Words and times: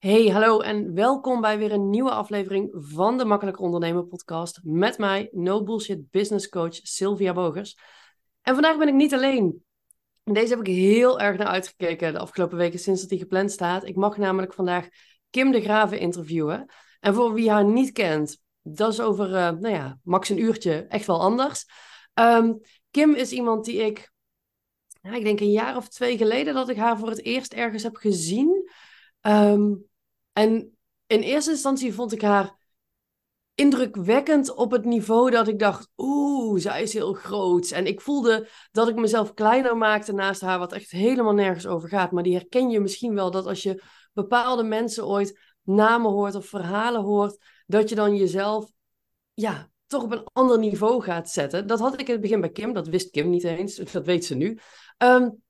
Hey, 0.00 0.26
hallo 0.28 0.60
en 0.60 0.94
welkom 0.94 1.40
bij 1.40 1.58
weer 1.58 1.72
een 1.72 1.90
nieuwe 1.90 2.10
aflevering 2.10 2.68
van 2.72 3.18
de 3.18 3.24
Makkelijk 3.24 3.60
Ondernemen 3.60 4.08
podcast 4.08 4.60
met 4.62 4.98
mij, 4.98 5.28
no 5.32 5.62
bullshit 5.62 6.10
business 6.10 6.48
coach 6.48 6.74
Sylvia 6.74 7.32
Bogers. 7.32 7.78
En 8.42 8.54
vandaag 8.54 8.78
ben 8.78 8.88
ik 8.88 8.94
niet 8.94 9.14
alleen. 9.14 9.64
Deze 10.24 10.48
heb 10.48 10.66
ik 10.66 10.74
heel 10.74 11.20
erg 11.20 11.38
naar 11.38 11.46
uitgekeken 11.46 12.12
de 12.12 12.18
afgelopen 12.18 12.56
weken 12.56 12.78
sinds 12.78 13.00
dat 13.00 13.10
die 13.10 13.18
gepland 13.18 13.50
staat. 13.52 13.84
Ik 13.84 13.96
mag 13.96 14.16
namelijk 14.16 14.54
vandaag 14.54 14.88
Kim 15.30 15.50
de 15.50 15.60
Graven 15.60 15.98
interviewen. 15.98 16.72
En 17.00 17.14
voor 17.14 17.32
wie 17.32 17.50
haar 17.50 17.64
niet 17.64 17.92
kent, 17.92 18.38
dat 18.62 18.92
is 18.92 19.00
over, 19.00 19.26
uh, 19.28 19.50
nou 19.50 19.68
ja, 19.68 19.98
max 20.02 20.28
een 20.28 20.42
uurtje 20.42 20.86
echt 20.88 21.06
wel 21.06 21.20
anders. 21.20 21.66
Um, 22.14 22.60
Kim 22.90 23.14
is 23.14 23.32
iemand 23.32 23.64
die 23.64 23.84
ik, 23.84 24.12
ik 25.02 25.24
denk 25.24 25.40
een 25.40 25.50
jaar 25.50 25.76
of 25.76 25.88
twee 25.88 26.16
geleden 26.16 26.54
dat 26.54 26.68
ik 26.68 26.76
haar 26.76 26.98
voor 26.98 27.08
het 27.08 27.24
eerst 27.24 27.52
ergens 27.52 27.82
heb 27.82 27.96
gezien. 27.96 28.70
Um, 29.22 29.88
en 30.32 30.76
in 31.06 31.20
eerste 31.20 31.50
instantie 31.50 31.94
vond 31.94 32.12
ik 32.12 32.22
haar 32.22 32.58
indrukwekkend 33.54 34.54
op 34.54 34.70
het 34.70 34.84
niveau 34.84 35.30
dat 35.30 35.48
ik 35.48 35.58
dacht, 35.58 35.88
oeh, 35.96 36.60
zij 36.60 36.82
is 36.82 36.92
heel 36.92 37.12
groot. 37.12 37.70
En 37.70 37.86
ik 37.86 38.00
voelde 38.00 38.48
dat 38.72 38.88
ik 38.88 38.94
mezelf 38.94 39.34
kleiner 39.34 39.76
maakte 39.76 40.12
naast 40.12 40.40
haar, 40.40 40.58
wat 40.58 40.72
echt 40.72 40.90
helemaal 40.90 41.34
nergens 41.34 41.66
over 41.66 41.88
gaat. 41.88 42.10
Maar 42.10 42.22
die 42.22 42.34
herken 42.34 42.70
je 42.70 42.80
misschien 42.80 43.14
wel, 43.14 43.30
dat 43.30 43.46
als 43.46 43.62
je 43.62 43.82
bepaalde 44.12 44.62
mensen 44.62 45.06
ooit 45.06 45.40
namen 45.62 46.10
hoort 46.10 46.34
of 46.34 46.46
verhalen 46.46 47.02
hoort, 47.02 47.38
dat 47.66 47.88
je 47.88 47.94
dan 47.94 48.16
jezelf, 48.16 48.70
ja, 49.34 49.70
toch 49.86 50.02
op 50.02 50.12
een 50.12 50.28
ander 50.32 50.58
niveau 50.58 51.02
gaat 51.02 51.30
zetten. 51.30 51.66
Dat 51.66 51.78
had 51.78 52.00
ik 52.00 52.06
in 52.06 52.12
het 52.12 52.20
begin 52.20 52.40
bij 52.40 52.50
Kim, 52.50 52.72
dat 52.72 52.88
wist 52.88 53.10
Kim 53.10 53.30
niet 53.30 53.44
eens, 53.44 53.74
dat 53.92 54.04
weet 54.04 54.24
ze 54.24 54.34
nu. 54.34 54.58
Um, 54.98 55.42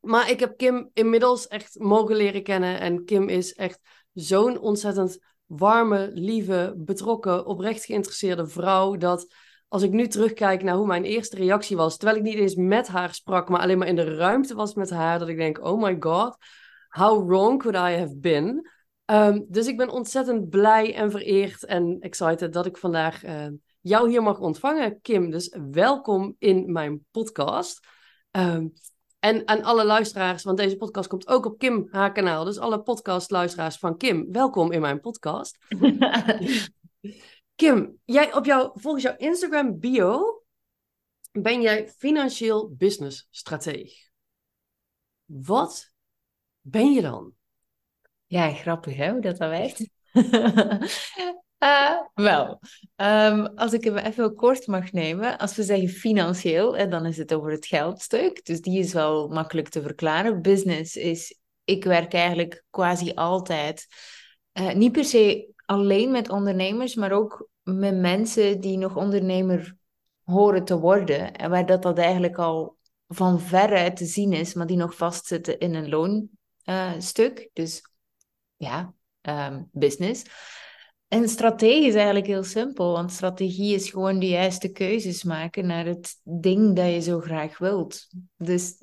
maar 0.00 0.30
ik 0.30 0.40
heb 0.40 0.56
Kim 0.56 0.90
inmiddels 0.92 1.48
echt 1.48 1.78
mogen 1.78 2.16
leren 2.16 2.42
kennen 2.42 2.80
en 2.80 3.04
Kim 3.04 3.28
is 3.28 3.54
echt 3.54 3.80
zo'n 4.12 4.58
ontzettend 4.58 5.18
warme, 5.46 6.10
lieve, 6.14 6.74
betrokken, 6.76 7.46
oprecht 7.46 7.84
geïnteresseerde 7.84 8.46
vrouw. 8.46 8.96
Dat 8.96 9.34
als 9.68 9.82
ik 9.82 9.90
nu 9.90 10.08
terugkijk 10.08 10.62
naar 10.62 10.74
hoe 10.74 10.86
mijn 10.86 11.04
eerste 11.04 11.36
reactie 11.36 11.76
was, 11.76 11.96
terwijl 11.96 12.18
ik 12.18 12.24
niet 12.24 12.38
eens 12.38 12.54
met 12.54 12.88
haar 12.88 13.14
sprak, 13.14 13.48
maar 13.48 13.60
alleen 13.60 13.78
maar 13.78 13.88
in 13.88 13.96
de 13.96 14.14
ruimte 14.14 14.54
was 14.54 14.74
met 14.74 14.90
haar, 14.90 15.18
dat 15.18 15.28
ik 15.28 15.36
denk: 15.36 15.64
oh 15.64 15.82
my 15.82 15.96
god, 16.00 16.36
how 16.88 17.28
wrong 17.28 17.62
could 17.62 17.76
I 17.76 17.98
have 17.98 18.16
been? 18.16 18.70
Um, 19.04 19.46
dus 19.48 19.66
ik 19.66 19.76
ben 19.76 19.88
ontzettend 19.88 20.48
blij 20.48 20.94
en 20.94 21.10
vereerd 21.10 21.64
en 21.64 21.96
excited 22.00 22.52
dat 22.52 22.66
ik 22.66 22.76
vandaag 22.76 23.24
uh, 23.24 23.46
jou 23.80 24.08
hier 24.08 24.22
mag 24.22 24.38
ontvangen, 24.38 25.00
Kim. 25.00 25.30
Dus 25.30 25.56
welkom 25.70 26.36
in 26.38 26.72
mijn 26.72 27.04
podcast. 27.10 27.86
Um, 28.30 28.72
en 29.20 29.48
aan 29.48 29.62
alle 29.62 29.84
luisteraars, 29.84 30.42
want 30.42 30.58
deze 30.58 30.76
podcast 30.76 31.08
komt 31.08 31.28
ook 31.28 31.44
op 31.46 31.58
Kim 31.58 31.88
haar 31.90 32.12
kanaal. 32.12 32.44
Dus 32.44 32.58
alle 32.58 32.82
podcastluisteraars 32.82 33.76
van 33.76 33.96
Kim, 33.96 34.32
welkom 34.32 34.72
in 34.72 34.80
mijn 34.80 35.00
podcast. 35.00 35.58
Kim, 37.54 37.98
jij 38.04 38.34
op 38.34 38.44
jouw, 38.44 38.72
volgens 38.74 39.02
jouw 39.02 39.16
Instagram 39.16 39.78
bio 39.78 40.42
ben 41.32 41.60
jij 41.60 41.88
financieel 41.88 42.74
business 42.76 43.26
strateeg. 43.30 44.08
Wat 45.24 45.92
ben 46.60 46.92
je 46.92 47.00
dan? 47.00 47.32
Ja, 48.26 48.52
grappig 48.52 48.96
hè, 48.96 49.10
hoe 49.10 49.20
dat 49.20 49.36
dan 49.36 49.48
werkt. 49.48 49.90
Uh, 51.62 52.00
wel, 52.26 52.60
um, 52.96 53.46
als 53.46 53.72
ik 53.72 53.84
hem 53.84 53.96
even 53.96 54.34
kort 54.34 54.66
mag 54.66 54.92
nemen, 54.92 55.38
als 55.38 55.56
we 55.56 55.62
zeggen 55.62 55.88
financieel, 55.88 56.76
hè, 56.76 56.88
dan 56.88 57.06
is 57.06 57.16
het 57.16 57.34
over 57.34 57.50
het 57.50 57.66
geldstuk. 57.66 58.44
Dus 58.44 58.60
die 58.60 58.78
is 58.78 58.92
wel 58.92 59.28
makkelijk 59.28 59.68
te 59.68 59.82
verklaren. 59.82 60.42
Business 60.42 60.96
is, 60.96 61.38
ik 61.64 61.84
werk 61.84 62.12
eigenlijk 62.12 62.64
quasi 62.70 63.12
altijd, 63.14 63.86
uh, 64.52 64.72
niet 64.72 64.92
per 64.92 65.04
se 65.04 65.48
alleen 65.66 66.10
met 66.10 66.28
ondernemers, 66.28 66.94
maar 66.94 67.12
ook 67.12 67.48
met 67.62 67.96
mensen 67.96 68.60
die 68.60 68.78
nog 68.78 68.96
ondernemer 68.96 69.76
horen 70.24 70.64
te 70.64 70.78
worden. 70.78 71.34
En 71.34 71.50
waar 71.50 71.66
dat, 71.66 71.82
dat 71.82 71.98
eigenlijk 71.98 72.38
al 72.38 72.76
van 73.08 73.40
veruit 73.40 73.96
te 73.96 74.04
zien 74.04 74.32
is, 74.32 74.54
maar 74.54 74.66
die 74.66 74.76
nog 74.76 74.94
vastzitten 74.94 75.58
in 75.58 75.74
een 75.74 75.88
loonstuk. 75.88 77.50
Dus 77.52 77.82
ja, 78.56 78.94
um, 79.22 79.68
business. 79.72 80.24
En 81.10 81.28
strategie 81.28 81.86
is 81.86 81.94
eigenlijk 81.94 82.26
heel 82.26 82.44
simpel, 82.44 82.92
want 82.92 83.12
strategie 83.12 83.74
is 83.74 83.90
gewoon 83.90 84.18
de 84.18 84.28
juiste 84.28 84.72
keuzes 84.72 85.24
maken 85.24 85.66
naar 85.66 85.84
het 85.84 86.20
ding 86.22 86.76
dat 86.76 86.86
je 86.86 87.00
zo 87.00 87.20
graag 87.20 87.58
wilt. 87.58 88.06
Dus 88.36 88.82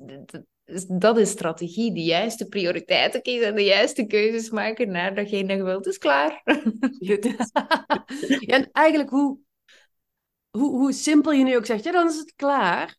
dat 0.88 1.18
is 1.18 1.30
strategie, 1.30 1.92
de 1.92 2.02
juiste 2.02 2.48
prioriteiten 2.48 3.22
kiezen 3.22 3.46
en 3.46 3.54
de 3.54 3.64
juiste 3.64 4.06
keuzes 4.06 4.50
maken 4.50 4.90
naar 4.90 5.14
datgene 5.14 5.46
dat 5.46 5.56
je 5.56 5.62
wilt, 5.62 5.86
is 5.86 5.98
klaar. 5.98 6.42
en 8.56 8.68
eigenlijk 8.72 9.10
hoe, 9.10 9.38
hoe, 10.50 10.70
hoe 10.70 10.92
simpel 10.92 11.32
je 11.32 11.44
nu 11.44 11.56
ook 11.56 11.66
zegt, 11.66 11.84
ja, 11.84 11.92
dan 11.92 12.08
is 12.08 12.18
het 12.18 12.34
klaar. 12.34 12.96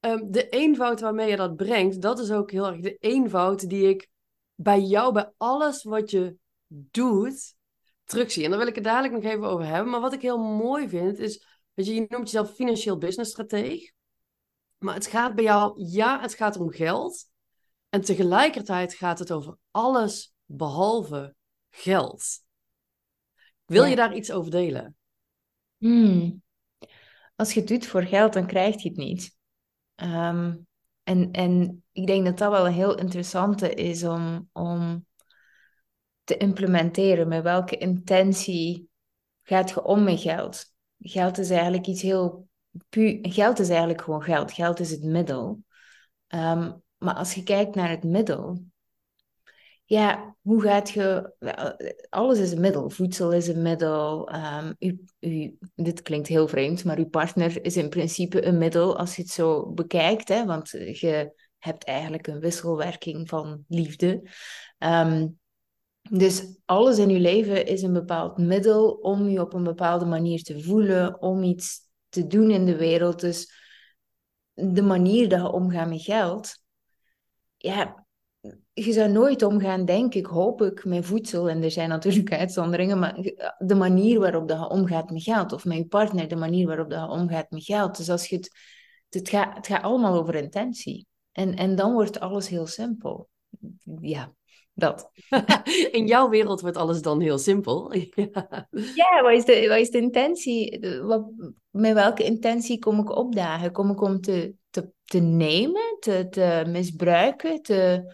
Um, 0.00 0.30
de 0.30 0.48
eenvoud 0.48 1.00
waarmee 1.00 1.30
je 1.30 1.36
dat 1.36 1.56
brengt, 1.56 2.02
dat 2.02 2.18
is 2.18 2.30
ook 2.30 2.50
heel 2.50 2.66
erg 2.66 2.80
de 2.80 2.96
eenvoud 2.96 3.68
die 3.68 3.88
ik 3.88 4.08
bij 4.54 4.80
jou, 4.80 5.12
bij 5.12 5.32
alles 5.36 5.82
wat 5.82 6.10
je 6.10 6.36
doet, 6.66 7.54
En 8.14 8.50
daar 8.50 8.58
wil 8.58 8.66
ik 8.66 8.74
het 8.74 8.84
dadelijk 8.84 9.14
nog 9.14 9.32
even 9.32 9.44
over 9.44 9.66
hebben. 9.66 9.90
Maar 9.90 10.00
wat 10.00 10.12
ik 10.12 10.22
heel 10.22 10.38
mooi 10.38 10.88
vind, 10.88 11.18
is... 11.18 11.46
dat 11.74 11.86
je, 11.86 11.94
je 11.94 12.06
noemt 12.08 12.30
jezelf 12.30 12.54
financieel 12.54 12.98
businessstrateeg. 12.98 13.92
Maar 14.78 14.94
het 14.94 15.06
gaat 15.06 15.34
bij 15.34 15.44
jou... 15.44 15.82
Ja, 15.84 16.20
het 16.20 16.34
gaat 16.34 16.56
om 16.56 16.70
geld. 16.70 17.30
En 17.88 18.00
tegelijkertijd 18.00 18.94
gaat 18.94 19.18
het 19.18 19.32
over 19.32 19.56
alles 19.70 20.34
behalve 20.44 21.34
geld. 21.70 22.24
Wil 23.64 23.84
je 23.84 23.96
daar 23.96 24.14
iets 24.14 24.32
over 24.32 24.50
delen? 24.50 24.96
Hmm. 25.76 26.42
Als 27.36 27.52
je 27.54 27.60
het 27.60 27.68
doet 27.68 27.86
voor 27.86 28.02
geld, 28.02 28.32
dan 28.32 28.46
krijg 28.46 28.82
je 28.82 28.88
het 28.88 28.98
niet. 28.98 29.36
Um, 29.96 30.66
en, 31.02 31.30
en 31.30 31.84
ik 31.92 32.06
denk 32.06 32.24
dat 32.24 32.38
dat 32.38 32.50
wel 32.50 32.66
een 32.66 32.72
heel 32.72 32.98
interessante 32.98 33.74
is 33.74 34.04
om, 34.04 34.48
om 34.52 35.06
te 36.32 36.38
implementeren. 36.44 37.28
Met 37.28 37.42
welke 37.42 37.76
intentie 37.76 38.88
gaat 39.42 39.70
je 39.70 39.84
om 39.84 40.04
met 40.04 40.20
geld? 40.20 40.74
Geld 40.98 41.38
is 41.38 41.50
eigenlijk 41.50 41.86
iets 41.86 42.02
heel 42.02 42.48
puur. 42.88 43.18
Geld 43.22 43.58
is 43.58 43.68
eigenlijk 43.68 44.02
gewoon 44.02 44.22
geld. 44.22 44.52
Geld 44.52 44.80
is 44.80 44.90
het 44.90 45.02
middel. 45.02 45.64
Um, 46.28 46.82
maar 46.98 47.14
als 47.14 47.34
je 47.34 47.42
kijkt 47.42 47.74
naar 47.74 47.90
het 47.90 48.04
middel, 48.04 48.64
ja, 49.84 50.36
hoe 50.40 50.62
gaat 50.62 50.90
je. 50.90 51.34
Alles 52.08 52.38
is 52.38 52.52
een 52.52 52.60
middel. 52.60 52.90
Voedsel 52.90 53.32
is 53.32 53.48
een 53.48 53.62
middel. 53.62 54.34
Um, 54.34 54.76
u, 55.18 55.58
dit 55.74 56.02
klinkt 56.02 56.28
heel 56.28 56.48
vreemd, 56.48 56.84
maar 56.84 56.98
uw 56.98 57.08
partner 57.08 57.64
is 57.64 57.76
in 57.76 57.88
principe 57.88 58.44
een 58.44 58.58
middel 58.58 58.98
als 58.98 59.16
je 59.16 59.22
het 59.22 59.30
zo 59.30 59.72
bekijkt. 59.72 60.28
Hè, 60.28 60.44
want 60.44 60.70
je 60.70 61.32
hebt 61.58 61.84
eigenlijk 61.84 62.26
een 62.26 62.40
wisselwerking 62.40 63.28
van 63.28 63.64
liefde. 63.68 64.22
Um, 64.78 65.40
dus 66.10 66.60
alles 66.64 66.98
in 66.98 67.08
je 67.08 67.18
leven 67.18 67.66
is 67.66 67.82
een 67.82 67.92
bepaald 67.92 68.38
middel 68.38 68.90
om 68.90 69.28
je 69.28 69.40
op 69.40 69.52
een 69.52 69.62
bepaalde 69.62 70.04
manier 70.04 70.42
te 70.42 70.62
voelen, 70.62 71.22
om 71.22 71.42
iets 71.42 71.80
te 72.08 72.26
doen 72.26 72.50
in 72.50 72.64
de 72.64 72.76
wereld. 72.76 73.20
Dus 73.20 73.52
de 74.52 74.82
manier 74.82 75.28
dat 75.28 75.40
je 75.40 75.52
omgaat 75.52 75.88
met 75.88 76.02
geld, 76.02 76.56
ja, 77.56 78.06
je 78.72 78.92
zou 78.92 79.10
nooit 79.10 79.42
omgaan, 79.42 79.84
denk 79.84 80.14
ik, 80.14 80.26
hoop 80.26 80.62
ik, 80.62 80.84
met 80.84 81.04
voedsel. 81.04 81.50
En 81.50 81.62
er 81.62 81.70
zijn 81.70 81.88
natuurlijk 81.88 82.32
uitzonderingen, 82.42 82.98
maar 82.98 83.14
de 83.58 83.74
manier 83.74 84.20
waarop 84.20 84.48
dat 84.48 84.58
je 84.58 84.68
omgaat 84.68 85.10
met 85.10 85.22
geld, 85.22 85.52
of 85.52 85.64
met 85.64 85.76
je 85.76 85.86
partner, 85.86 86.28
de 86.28 86.36
manier 86.36 86.66
waarop 86.66 86.90
dat 86.90 87.00
je 87.00 87.08
omgaat 87.08 87.50
met 87.50 87.64
geld. 87.64 87.96
Dus 87.96 88.10
als 88.10 88.28
je 88.28 88.36
het, 88.36 88.50
het, 89.08 89.28
gaat, 89.28 89.56
het 89.56 89.66
gaat 89.66 89.82
allemaal 89.82 90.14
over 90.14 90.34
intentie. 90.34 91.06
En, 91.32 91.56
en 91.56 91.74
dan 91.74 91.92
wordt 91.92 92.20
alles 92.20 92.48
heel 92.48 92.66
simpel. 92.66 93.28
Ja, 94.00 94.34
dat. 94.74 95.10
In 95.90 96.06
jouw 96.06 96.28
wereld 96.28 96.60
wordt 96.60 96.76
alles 96.76 97.02
dan 97.02 97.20
heel 97.20 97.38
simpel. 97.38 97.94
ja, 99.00 99.22
wat 99.22 99.32
is 99.32 99.44
de, 99.44 99.64
wat 99.68 99.78
is 99.78 99.90
de 99.90 99.98
intentie? 99.98 100.86
Wat, 101.02 101.30
met 101.70 101.92
welke 101.92 102.24
intentie 102.24 102.78
kom 102.78 102.98
ik 102.98 103.16
opdagen? 103.16 103.72
Kom 103.72 103.90
ik 103.90 104.00
om 104.00 104.20
te, 104.20 104.54
te, 104.70 104.92
te 105.04 105.18
nemen, 105.18 105.96
te, 106.00 106.26
te 106.30 106.64
misbruiken, 106.66 107.62
te, 107.62 108.12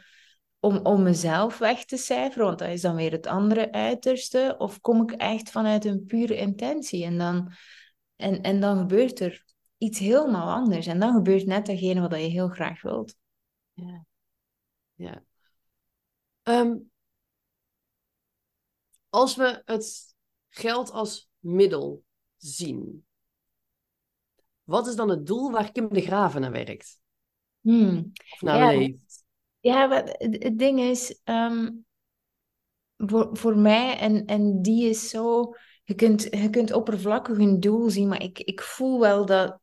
om, 0.61 0.77
om 0.77 1.03
mezelf 1.03 1.59
weg 1.59 1.85
te 1.85 1.97
cijferen? 1.97 2.47
Want 2.47 2.59
dat 2.59 2.69
is 2.69 2.81
dan 2.81 2.97
weer 2.97 3.13
het 3.13 3.27
andere 3.27 3.73
uiterste. 3.73 4.55
Of 4.59 4.81
kom 4.81 5.03
ik 5.03 5.13
echt 5.13 5.51
vanuit 5.51 5.85
een 5.85 6.05
pure 6.07 6.37
intentie? 6.37 7.05
En 7.05 7.19
dan, 7.19 7.53
en, 8.17 8.43
en 8.43 8.61
dan 8.61 8.79
gebeurt 8.79 9.21
er 9.21 9.45
iets 9.79 9.99
helemaal 9.99 10.55
anders. 10.55 10.87
En 10.87 10.99
dan 10.99 11.13
gebeurt 11.13 11.47
net 11.47 11.67
datgene 11.67 12.01
wat 12.01 12.11
je 12.11 12.17
heel 12.17 12.49
graag 12.49 12.83
wilt. 12.83 13.17
Ja. 13.73 14.05
Ja. 14.95 15.27
Um, 16.49 16.91
als 19.09 19.37
we 19.37 19.63
het 19.65 20.15
geld 20.49 20.91
als 20.91 21.31
middel 21.39 22.05
zien, 22.37 23.07
wat 24.63 24.87
is 24.87 24.97
dan 24.97 25.09
het 25.09 25.27
doel 25.27 25.51
waar 25.51 25.73
Kim 25.73 25.89
de 25.89 26.01
Graven 26.01 26.41
naar 26.41 26.53
werkt? 26.53 27.01
Hmm. 27.61 28.13
Of 28.31 28.41
naar 28.41 28.57
ja, 28.57 28.79
leeft? 28.79 29.25
Ja, 29.61 29.91
het, 29.91 30.43
het 30.43 30.59
ding 30.59 30.81
is, 30.81 31.21
um, 31.25 31.87
voor, 32.97 33.37
voor 33.37 33.57
mij, 33.57 33.99
en, 33.99 34.27
en 34.27 34.63
die 34.63 34.89
is 34.89 35.09
zo... 35.09 35.55
Je 35.85 35.95
kunt, 35.95 36.23
je 36.23 36.51
kunt 36.51 36.73
oppervlakkig 36.73 37.39
een 37.39 37.61
doel 37.61 37.91
zien, 37.91 38.09
maar 38.09 38.23
ik, 38.23 38.39
ik 38.39 38.61
voel 38.61 39.01
wel 39.01 39.27
dat 39.27 39.61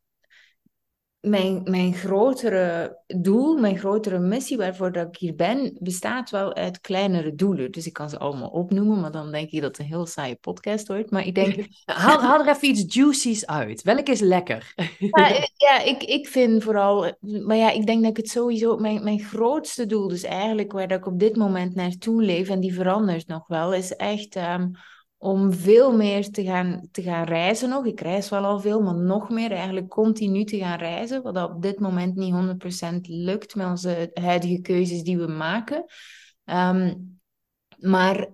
mijn, 1.26 1.62
mijn 1.64 1.94
grotere 1.94 2.98
doel, 3.08 3.58
mijn 3.58 3.78
grotere 3.78 4.20
missie 4.20 4.58
waarvoor 4.58 4.92
dat 4.92 5.08
ik 5.08 5.18
hier 5.18 5.36
ben, 5.36 5.78
bestaat 5.80 6.30
wel 6.30 6.54
uit 6.54 6.82
kleinere 6.82 7.36
doelen. 7.36 7.72
Dus 7.72 7.86
ik 7.86 7.94
kan 7.94 8.10
ze 8.10 8.20
allemaal 8.20 8.50
opnoemen, 8.50 9.00
maar 9.00 9.12
dan 9.12 9.32
denk 9.32 9.50
je 9.50 9.62
dat 9.62 9.70
het 9.70 9.80
een 9.80 9.94
heel 9.94 10.06
saaie 10.06 10.36
podcast 10.36 10.88
wordt. 10.88 11.12
Maar 11.12 11.26
ik 11.26 11.36
denk... 11.36 11.68
haal, 11.86 12.22
haal 12.22 12.40
er 12.40 12.56
even 12.56 12.68
iets 12.68 12.96
juicy's 12.96 13.46
uit. 13.46 13.82
Welk 13.82 14.08
is 14.08 14.20
lekker? 14.20 14.74
ja, 15.00 15.28
ja 15.68 15.80
ik, 15.82 16.04
ik 16.04 16.28
vind 16.28 16.64
vooral... 16.64 17.14
Maar 17.20 17.58
ja, 17.58 17.72
ik 17.72 17.86
denk 17.86 18.02
dat 18.02 18.12
ik 18.12 18.18
het 18.18 18.30
sowieso... 18.30 18.78
Mijn, 18.78 19.04
mijn 19.04 19.20
grootste 19.20 19.86
doel, 19.86 20.08
dus 20.08 20.24
eigenlijk 20.24 20.72
waar 20.72 20.88
dat 20.88 21.00
ik 21.00 21.06
op 21.06 21.20
dit 21.20 21.36
moment 21.36 21.76
naartoe 21.76 22.24
leef, 22.24 22.50
en 22.50 22.60
die 22.60 22.74
verandert 22.74 23.28
nog 23.28 23.48
wel, 23.48 23.74
is 23.74 23.96
echt... 23.96 24.36
Um, 24.36 24.72
om 25.26 25.54
veel 25.54 25.96
meer 25.96 26.30
te 26.30 26.44
gaan, 26.44 26.88
te 26.92 27.02
gaan 27.02 27.26
reizen 27.26 27.70
nog. 27.70 27.86
Ik 27.86 28.02
reis 28.02 28.30
wel 28.30 28.44
al 28.44 28.60
veel, 28.60 28.82
maar 28.82 28.96
nog 28.96 29.30
meer 29.30 29.52
eigenlijk 29.52 29.90
continu 29.90 30.44
te 30.44 30.58
gaan 30.58 30.78
reizen, 30.78 31.22
wat 31.22 31.38
op 31.38 31.62
dit 31.62 31.80
moment 31.80 32.16
niet 32.16 32.34
100% 32.34 33.00
lukt 33.02 33.56
met 33.56 33.68
onze 33.68 34.10
huidige 34.14 34.62
keuzes 34.62 35.04
die 35.04 35.18
we 35.18 35.28
maken. 35.28 35.86
Ehm, 36.44 36.96
maar 37.80 38.28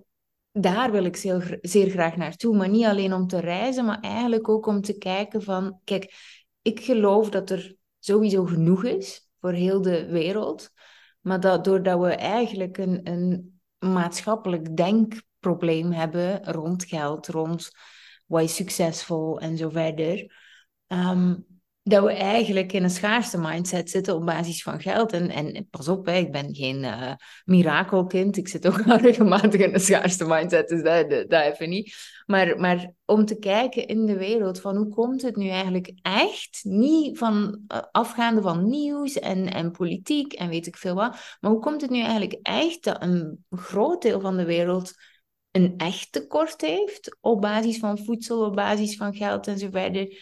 daar 0.50 0.90
wil 0.90 1.04
ik 1.04 1.16
zeer, 1.16 1.58
zeer 1.60 1.90
graag 1.90 2.16
naartoe. 2.16 2.56
Maar 2.56 2.68
niet 2.68 2.84
alleen 2.84 3.12
om 3.12 3.26
te 3.26 3.40
reizen, 3.40 3.84
maar 3.84 4.00
eigenlijk 4.00 4.48
ook 4.48 4.66
om 4.66 4.80
te 4.80 4.98
kijken 4.98 5.42
van... 5.42 5.80
Kijk, 5.84 6.14
ik 6.62 6.80
geloof 6.80 7.30
dat 7.30 7.50
er 7.50 7.74
sowieso 7.98 8.44
genoeg 8.44 8.84
is 8.84 9.28
voor 9.40 9.52
heel 9.52 9.82
de 9.82 10.06
wereld. 10.06 10.70
Maar 11.20 11.40
dat 11.40 11.64
doordat 11.64 12.00
we 12.00 12.14
eigenlijk 12.14 12.78
een, 12.78 13.00
een 13.04 13.60
maatschappelijk 13.78 14.76
denk 14.76 15.14
probleem 15.42 15.92
hebben 15.92 16.44
rond 16.44 16.84
geld, 16.84 17.28
rond 17.28 17.70
wat 18.26 18.42
is 18.42 18.54
succesvol 18.54 19.40
en 19.40 19.56
zo 19.56 19.68
verder. 19.68 20.32
Ehm, 20.86 21.34
dat 21.84 22.04
we 22.04 22.12
eigenlijk 22.12 22.72
in 22.72 22.82
een 22.82 22.90
schaarste 22.90 23.38
mindset 23.38 23.90
zitten 23.90 24.14
op 24.14 24.26
basis 24.26 24.62
van 24.62 24.80
geld. 24.80 25.12
En, 25.12 25.30
en 25.30 25.68
pas 25.70 25.88
op, 25.88 26.06
hè, 26.06 26.16
ik 26.16 26.32
ben 26.32 26.54
geen 26.54 26.82
uh, 26.82 27.12
mirakelkind. 27.44 28.36
Ik 28.36 28.48
zit 28.48 28.66
ook 28.66 28.80
regelmatig 29.00 29.60
in 29.60 29.74
een 29.74 29.80
schaarste 29.80 30.24
mindset, 30.24 30.68
dus 30.68 30.82
dat, 30.82 31.10
dat, 31.10 31.42
even 31.42 31.68
niet. 31.68 31.94
Maar, 32.26 32.60
maar 32.60 32.92
om 33.04 33.24
te 33.24 33.38
kijken 33.38 33.86
in 33.86 34.06
de 34.06 34.16
wereld 34.16 34.60
van 34.60 34.76
hoe 34.76 34.88
komt 34.88 35.22
het 35.22 35.36
nu 35.36 35.48
eigenlijk 35.48 35.92
echt? 36.02 36.60
Niet 36.62 37.18
van 37.18 37.60
uh, 37.68 37.78
afgaande 37.90 38.42
van 38.42 38.68
nieuws 38.68 39.18
en, 39.18 39.52
en 39.52 39.70
politiek 39.70 40.32
en 40.32 40.48
weet 40.48 40.66
ik 40.66 40.76
veel 40.76 40.94
wat. 40.94 41.36
Maar 41.40 41.50
hoe 41.50 41.60
komt 41.60 41.80
het 41.80 41.90
nu 41.90 42.00
eigenlijk 42.00 42.38
echt 42.42 42.84
dat 42.84 43.02
een 43.02 43.44
groot 43.50 44.02
deel 44.02 44.20
van 44.20 44.36
de 44.36 44.44
wereld 44.44 44.92
een 45.52 45.74
echt 45.76 46.12
tekort 46.12 46.60
heeft 46.60 47.16
op 47.20 47.40
basis 47.40 47.78
van 47.78 47.98
voedsel, 47.98 48.44
op 48.44 48.54
basis 48.54 48.96
van 48.96 49.14
geld 49.14 49.46
en 49.46 49.58
zo 49.58 49.68
verder. 49.70 50.18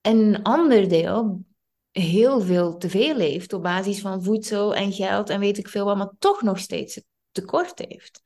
En 0.00 0.16
een 0.18 0.42
ander 0.42 0.88
deel 0.88 1.44
heel 1.90 2.40
veel 2.40 2.76
te 2.76 2.88
veel 2.88 3.16
heeft 3.16 3.52
op 3.52 3.62
basis 3.62 4.00
van 4.00 4.22
voedsel 4.22 4.74
en 4.74 4.92
geld 4.92 5.30
en 5.30 5.40
weet 5.40 5.58
ik 5.58 5.68
veel 5.68 5.84
wat, 5.84 5.96
maar 5.96 6.12
toch 6.18 6.42
nog 6.42 6.58
steeds 6.58 7.02
tekort 7.30 7.78
heeft. 7.78 8.20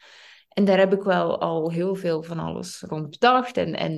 En 0.49 0.64
daar 0.64 0.78
heb 0.78 0.93
ik 0.93 1.02
wel 1.02 1.40
al 1.40 1.70
heel 1.70 1.94
veel 1.94 2.22
van 2.22 2.38
alles 2.38 2.81
rond 2.81 3.10
bedacht 3.10 3.56
en, 3.56 3.75
en 3.75 3.94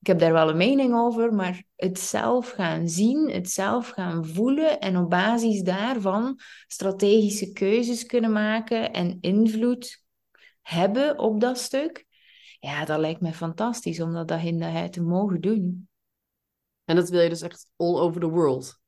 ik 0.00 0.06
heb 0.06 0.18
daar 0.18 0.32
wel 0.32 0.48
een 0.48 0.56
mening 0.56 0.94
over, 0.94 1.34
maar 1.34 1.62
het 1.76 1.98
zelf 1.98 2.50
gaan 2.50 2.88
zien, 2.88 3.30
het 3.30 3.50
zelf 3.50 3.88
gaan 3.88 4.26
voelen 4.26 4.78
en 4.78 4.96
op 4.96 5.10
basis 5.10 5.62
daarvan 5.62 6.40
strategische 6.66 7.52
keuzes 7.52 8.06
kunnen 8.06 8.32
maken 8.32 8.92
en 8.92 9.18
invloed 9.20 10.06
hebben 10.68 11.18
op 11.18 11.40
dat 11.40 11.58
stuk, 11.58 12.06
ja, 12.60 12.84
dat 12.84 12.98
lijkt 12.98 13.20
me 13.20 13.32
fantastisch 13.32 14.00
om 14.00 14.12
dat 14.12 14.30
in 14.30 14.58
de 14.58 14.88
te 14.90 15.02
mogen 15.02 15.40
doen. 15.40 15.88
En 16.84 16.96
dat 16.96 17.08
wil 17.08 17.20
je 17.20 17.28
dus 17.28 17.42
echt 17.42 17.70
all 17.76 17.98
over 17.98 18.20
the 18.20 18.28
world 18.28 18.80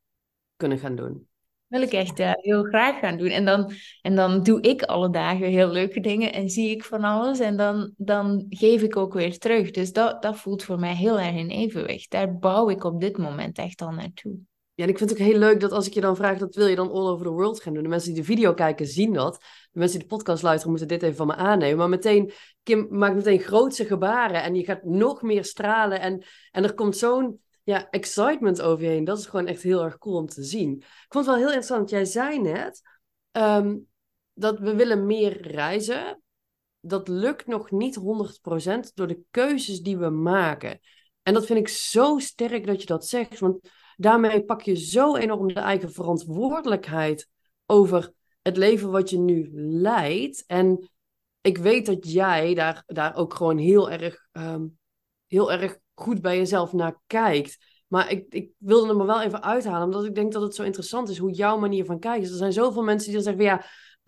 kunnen 0.56 0.79
gaan 0.79 0.97
doen? 0.97 1.29
Wil 1.67 1.82
ik 1.82 1.93
echt 1.93 2.21
uh, 2.21 2.32
heel 2.35 2.62
graag 2.62 2.99
gaan 2.99 3.17
doen. 3.17 3.29
En 3.29 3.44
dan, 3.44 3.73
en 4.03 4.15
dan 4.15 4.43
doe 4.43 4.61
ik 4.61 4.82
alle 4.82 5.11
dagen 5.11 5.47
heel 5.47 5.69
leuke 5.69 6.00
dingen 6.00 6.32
en 6.32 6.49
zie 6.49 6.71
ik 6.71 6.85
van 6.85 7.05
alles. 7.05 7.41
En 7.41 7.56
dan, 7.56 7.93
dan 7.97 8.47
geef 8.49 8.83
ik 8.83 8.97
ook 8.97 9.12
weer 9.12 9.38
terug. 9.38 9.71
Dus 9.71 9.93
dat, 9.93 10.23
dat 10.23 10.37
voelt 10.37 10.62
voor 10.62 10.79
mij 10.79 10.94
heel 10.94 11.21
erg 11.21 11.37
in 11.37 11.49
evenwicht. 11.49 12.11
Daar 12.11 12.38
bouw 12.38 12.69
ik 12.69 12.85
op 12.85 13.00
dit 13.00 13.19
moment 13.19 13.59
echt 13.59 13.83
al 13.83 13.91
naartoe. 13.91 14.38
Ja, 14.81 14.87
en 14.87 14.93
ik 14.93 14.99
vind 14.99 15.11
het 15.11 15.21
ook 15.21 15.27
heel 15.27 15.38
leuk 15.38 15.61
dat 15.61 15.73
als 15.73 15.87
ik 15.87 15.94
je 15.94 16.00
dan 16.00 16.17
vraag, 16.17 16.38
dat 16.38 16.55
wil 16.55 16.67
je 16.67 16.77
dan 16.77 16.91
all 16.91 17.06
over 17.06 17.27
the 17.27 17.32
world 17.32 17.62
gaan 17.62 17.75
doen. 17.75 17.82
De 17.82 17.88
mensen 17.88 18.12
die 18.12 18.21
de 18.21 18.27
video 18.27 18.55
kijken 18.55 18.87
zien 18.87 19.12
dat. 19.12 19.35
De 19.71 19.79
mensen 19.79 19.99
die 19.99 20.09
de 20.09 20.15
podcast 20.15 20.43
luisteren 20.43 20.71
moeten 20.71 20.88
dit 20.88 21.03
even 21.03 21.17
van 21.17 21.27
me 21.27 21.35
aannemen. 21.35 21.77
Maar 21.77 21.88
meteen, 21.88 22.32
Kim 22.62 22.87
maakt 22.91 23.15
meteen 23.15 23.41
grootse 23.41 23.85
gebaren 23.85 24.43
en 24.43 24.55
je 24.55 24.65
gaat 24.65 24.85
nog 24.85 25.23
meer 25.23 25.44
stralen. 25.44 26.00
En, 26.00 26.25
en 26.50 26.65
er 26.65 26.75
komt 26.75 26.97
zo'n 26.97 27.41
ja, 27.62 27.91
excitement 27.91 28.62
over 28.62 28.85
je 28.85 28.91
heen. 28.91 29.05
Dat 29.05 29.19
is 29.19 29.27
gewoon 29.27 29.47
echt 29.47 29.62
heel 29.62 29.85
erg 29.85 29.99
cool 29.99 30.17
om 30.17 30.27
te 30.27 30.43
zien. 30.43 30.77
Ik 30.77 31.06
vond 31.09 31.26
het 31.26 31.35
wel 31.35 31.44
heel 31.44 31.55
interessant. 31.55 31.91
Jij 31.91 32.05
zei 32.05 32.41
net 32.41 32.83
ehm, 33.31 33.76
dat 34.33 34.59
we 34.59 34.75
willen 34.75 35.06
meer 35.06 35.41
reizen. 35.43 36.23
Dat 36.81 37.09
lukt 37.09 37.47
nog 37.47 37.71
niet 37.71 37.99
100% 37.99 38.94
door 38.94 39.06
de 39.06 39.21
keuzes 39.31 39.81
die 39.81 39.99
we 39.99 40.09
maken. 40.09 40.81
En 41.23 41.35
dat 41.35 41.47
vind 41.47 41.59
ik 41.59 41.69
zo 41.69 42.19
sterk 42.19 42.67
dat 42.67 42.81
je 42.81 42.87
dat 42.87 43.06
zegt. 43.06 43.38
Want 43.38 43.69
daarmee 44.00 44.44
pak 44.44 44.62
je 44.62 44.76
zo 44.76 45.17
enorm 45.17 45.55
de 45.55 45.61
eigen 45.61 45.93
verantwoordelijkheid 45.93 47.29
over 47.67 48.12
het 48.43 48.56
leven 48.56 48.91
wat 48.91 49.11
je 49.11 49.19
nu 49.19 49.49
leidt. 49.52 50.44
En 50.47 50.91
ik 51.41 51.58
weet 51.58 51.87
dat 51.87 52.12
jij 52.12 52.55
daar, 52.55 52.82
daar 52.87 53.17
ook 53.17 53.35
gewoon 53.35 53.58
heel 53.58 53.91
erg, 53.91 54.26
ehm, 54.32 54.67
heel 55.26 55.52
erg 55.52 55.79
goed 55.94 56.20
bij 56.20 56.37
jezelf 56.37 56.73
naar 56.73 57.00
kijkt. 57.06 57.58
Maar 57.87 58.11
ik, 58.11 58.26
ik 58.29 58.50
wilde 58.58 58.88
hem 58.88 59.00
er 59.00 59.06
wel 59.06 59.23
even 59.23 59.43
uithalen, 59.43 59.85
omdat 59.85 60.05
ik 60.05 60.14
denk 60.14 60.32
dat 60.32 60.43
het 60.43 60.55
zo 60.55 60.62
interessant 60.62 61.08
is 61.08 61.19
hoe 61.19 61.32
jouw 61.32 61.58
manier 61.58 61.85
van 61.85 61.99
kijken 61.99 62.23
is. 62.23 62.31
Er 62.31 62.37
zijn 62.37 62.52
zoveel 62.52 62.82
mensen 62.82 63.12
die 63.12 63.23
dan 63.23 63.35
zeggen: 63.35 63.44
ja, 63.44 63.64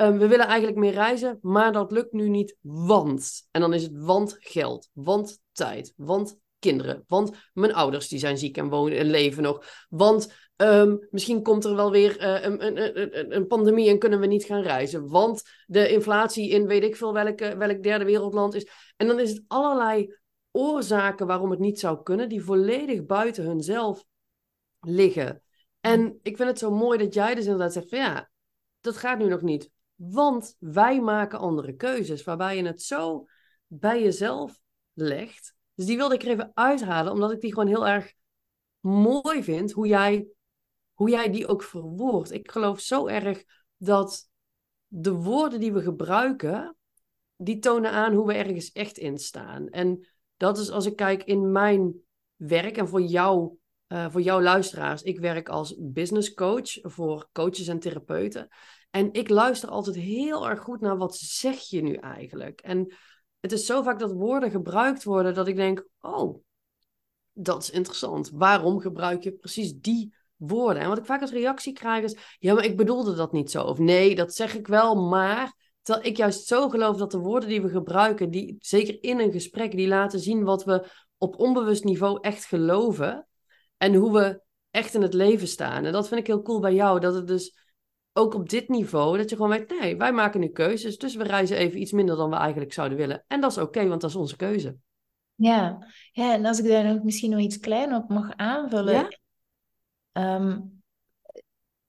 um, 0.07 0.19
we 0.19 0.27
willen 0.27 0.47
eigenlijk 0.47 0.79
meer 0.79 0.93
reizen, 0.93 1.39
maar 1.41 1.73
dat 1.73 1.93
lukt 1.93 2.13
nu 2.13 2.29
niet, 2.29 2.57
want. 2.61 3.49
En 3.51 3.61
dan 3.61 3.75
is 3.75 3.83
het 3.83 3.93
want 3.95 4.37
geld, 4.39 4.89
want 4.93 5.41
tijd, 5.53 5.93
want 5.97 6.41
kinderen. 6.63 7.05
Want 7.07 7.37
mijn 7.53 7.75
ouders 7.75 8.09
die 8.09 8.19
zijn 8.19 8.39
ziek 8.39 8.57
en 8.57 8.69
wonen 8.69 8.99
en 8.99 9.11
leven 9.11 9.43
nog. 9.43 9.65
Want 9.89 10.33
ehm, 10.57 10.97
misschien 11.11 11.43
komt 11.43 11.65
er 11.65 11.77
wel 11.77 11.91
weer 11.91 12.21
uh, 12.21 12.43
een, 12.43 12.67
een, 12.67 13.01
een, 13.19 13.37
een, 13.37 13.47
pandemie 13.47 13.89
en 13.89 13.99
kunnen 13.99 14.21
we 14.21 14.27
niet 14.27 14.45
gaan 14.45 14.63
reizen. 14.63 15.09
Want 15.09 15.43
de 15.67 15.89
inflatie 15.89 16.51
in 16.51 16.67
weet 16.67 16.83
ik 16.83 16.97
veel 16.97 17.13
welke, 17.13 17.57
welk 17.57 17.83
derde 17.83 18.05
wereldland 18.05 18.55
is. 18.55 18.69
En 18.97 19.07
dan 19.07 19.21
is 19.21 19.31
het 19.31 19.45
allerlei 19.47 20.17
oorzaken 20.51 21.27
waarom 21.27 21.51
het 21.51 21.61
niet 21.61 21.79
zou 21.79 22.03
kunnen, 22.03 22.29
die 22.29 22.45
volledig 22.45 23.05
buiten 23.05 23.45
hunzelf 23.45 24.05
liggen. 24.81 25.43
En 25.81 26.19
ik 26.23 26.37
vind 26.37 26.49
het 26.49 26.59
zo 26.59 26.71
mooi 26.71 26.99
dat 26.99 27.15
jij 27.15 27.35
dus 27.35 27.45
inderdaad 27.45 27.73
zegt 27.73 27.89
van 27.89 27.99
ja, 27.99 28.31
dat 28.81 28.97
gaat 28.97 29.19
nu 29.19 29.29
nog 29.29 29.43
niet. 29.43 29.71
Want 29.95 30.57
wij 30.59 31.01
maken 31.01 31.39
andere 31.39 31.75
keuzes, 31.75 32.25
waarbij 32.25 32.57
je 32.57 32.65
het 32.65 32.83
zo 32.83 33.27
bij 33.67 34.03
jezelf 34.03 34.61
legt 34.93 35.52
dus 35.75 35.87
die 35.87 35.97
wilde 35.97 36.15
ik 36.15 36.23
er 36.23 36.31
even 36.31 36.51
uithalen, 36.55 37.13
omdat 37.13 37.33
ik 37.33 37.41
die 37.41 37.53
gewoon 37.53 37.69
heel 37.69 37.89
erg 37.89 38.13
mooi 38.81 39.43
vind, 39.43 39.73
hoe 39.73 39.87
jij, 39.87 40.27
hoe 40.93 41.11
jij 41.11 41.31
die 41.31 41.47
ook 41.47 41.63
verwoordt. 41.63 42.33
Ik 42.33 42.51
geloof 42.51 42.81
zo 42.81 43.07
erg 43.07 43.45
dat 43.77 44.31
de 44.87 45.13
woorden 45.13 45.61
die 45.61 45.73
we 45.73 45.83
gebruiken, 45.83 46.77
die 47.37 47.59
tonen 47.59 47.91
aan 47.91 48.15
hoe 48.15 48.27
we 48.27 48.35
ergens 48.35 48.73
echt 48.73 48.99
in 48.99 49.19
staan. 49.19 49.69
En 49.69 50.07
dat 50.37 50.59
is 50.59 50.71
als 50.71 50.87
ik 50.87 50.97
kijk 50.97 51.25
in 51.25 51.53
mijn 51.53 51.95
werk 52.37 52.77
en 52.77 52.89
voor 52.89 53.03
jou, 53.03 53.57
uh, 53.89 54.11
voor 54.11 54.21
jouw 54.21 54.41
luisteraars. 54.41 55.03
Ik 55.03 55.21
werk 55.21 55.49
als 55.49 55.77
business 55.79 56.35
coach 56.35 56.79
voor 56.83 57.29
coaches 57.33 57.69
en 57.69 57.79
therapeuten. 57.79 58.49
En 58.91 59.13
ik 59.13 59.29
luister 59.29 59.69
altijd 59.69 59.97
heel 59.97 60.49
erg 60.49 60.61
goed 60.61 60.81
naar 60.81 60.97
wat 60.97 61.17
zeg 61.17 61.61
je 61.61 61.83
nu 61.83 61.95
eigenlijk. 61.95 62.61
En 62.61 62.95
het 63.43 63.53
is 63.53 63.67
zo 63.67 63.83
vaak 63.83 63.99
dat 63.99 64.13
woorden 64.13 64.51
gebruikt 64.51 65.05
worden 65.05 65.35
dat 65.35 65.49
ik 65.49 65.57
denk, 65.57 65.87
oh, 66.01 66.43
dat 67.33 67.63
is 67.63 67.71
interessant. 67.71 68.31
Waarom 68.31 68.81
gebruik 68.81 69.23
je 69.23 69.33
precies 69.33 69.73
die 69.75 70.15
woorden? 70.37 70.83
En 70.83 70.89
wat 70.89 70.99
ik 70.99 71.05
vaak 71.05 71.21
als 71.21 71.31
reactie 71.31 71.73
krijg 71.73 72.05
is, 72.05 72.37
ja, 72.39 72.55
maar 72.55 72.65
ik 72.65 72.77
bedoelde 72.77 73.15
dat 73.15 73.33
niet 73.33 73.51
zo. 73.51 73.63
Of 73.63 73.79
nee, 73.79 74.15
dat 74.15 74.35
zeg 74.35 74.55
ik 74.55 74.67
wel, 74.67 75.09
maar... 75.09 75.61
Terwijl 75.83 76.07
ik 76.07 76.17
juist 76.17 76.47
zo 76.47 76.69
geloof 76.69 76.97
dat 76.97 77.11
de 77.11 77.19
woorden 77.19 77.49
die 77.49 77.63
we 77.63 77.69
gebruiken, 77.69 78.31
die, 78.31 78.57
zeker 78.59 79.03
in 79.03 79.21
een 79.21 79.33
gesprek, 79.33 79.71
die 79.71 79.89
laten 79.89 80.21
zien 80.21 80.45
wat 80.45 80.65
we 80.65 80.87
op 81.19 81.39
onbewust 81.39 81.85
niveau 81.85 82.19
echt 82.21 82.45
geloven. 82.45 83.27
En 83.77 83.95
hoe 83.95 84.13
we 84.13 84.41
echt 84.71 84.95
in 84.95 85.03
het 85.03 85.15
leven 85.15 85.49
staan. 85.49 85.85
En 85.85 85.93
dat 85.93 86.09
vind 86.09 86.21
ik 86.21 86.27
heel 86.27 86.43
cool 86.43 86.61
bij 86.61 86.75
jou. 86.75 87.01
Dat 87.01 87.15
het 87.15 87.27
dus 87.27 87.62
ook 88.13 88.35
op 88.35 88.49
dit 88.49 88.69
niveau, 88.69 89.17
dat 89.17 89.31
je 89.31 89.37
gewoon 89.37 89.51
weet, 89.51 89.81
nee, 89.81 89.97
wij 89.97 90.13
maken 90.13 90.41
nu 90.41 90.49
keuzes, 90.49 90.99
dus 90.99 91.15
we 91.15 91.25
reizen 91.25 91.57
even 91.57 91.81
iets 91.81 91.93
minder 91.93 92.17
dan 92.17 92.31
we 92.31 92.37
eigenlijk 92.37 92.73
zouden 92.73 92.99
willen. 92.99 93.25
En 93.29 93.41
dat 93.41 93.51
is 93.51 93.59
oké, 93.59 93.89
want 93.89 94.01
dat 94.01 94.11
is 94.11 94.17
onze 94.17 94.37
keuze. 94.37 94.77
Ja. 95.35 95.87
ja, 96.13 96.35
en 96.35 96.47
als 96.47 96.59
ik 96.59 96.69
daar 96.69 96.85
nog 96.85 97.03
misschien 97.03 97.31
nog 97.31 97.41
iets 97.41 97.59
klein 97.59 97.95
op 97.95 98.09
mag 98.09 98.37
aanvullen. 98.37 98.95
Ja? 98.95 99.09
Ehm, 100.13 100.61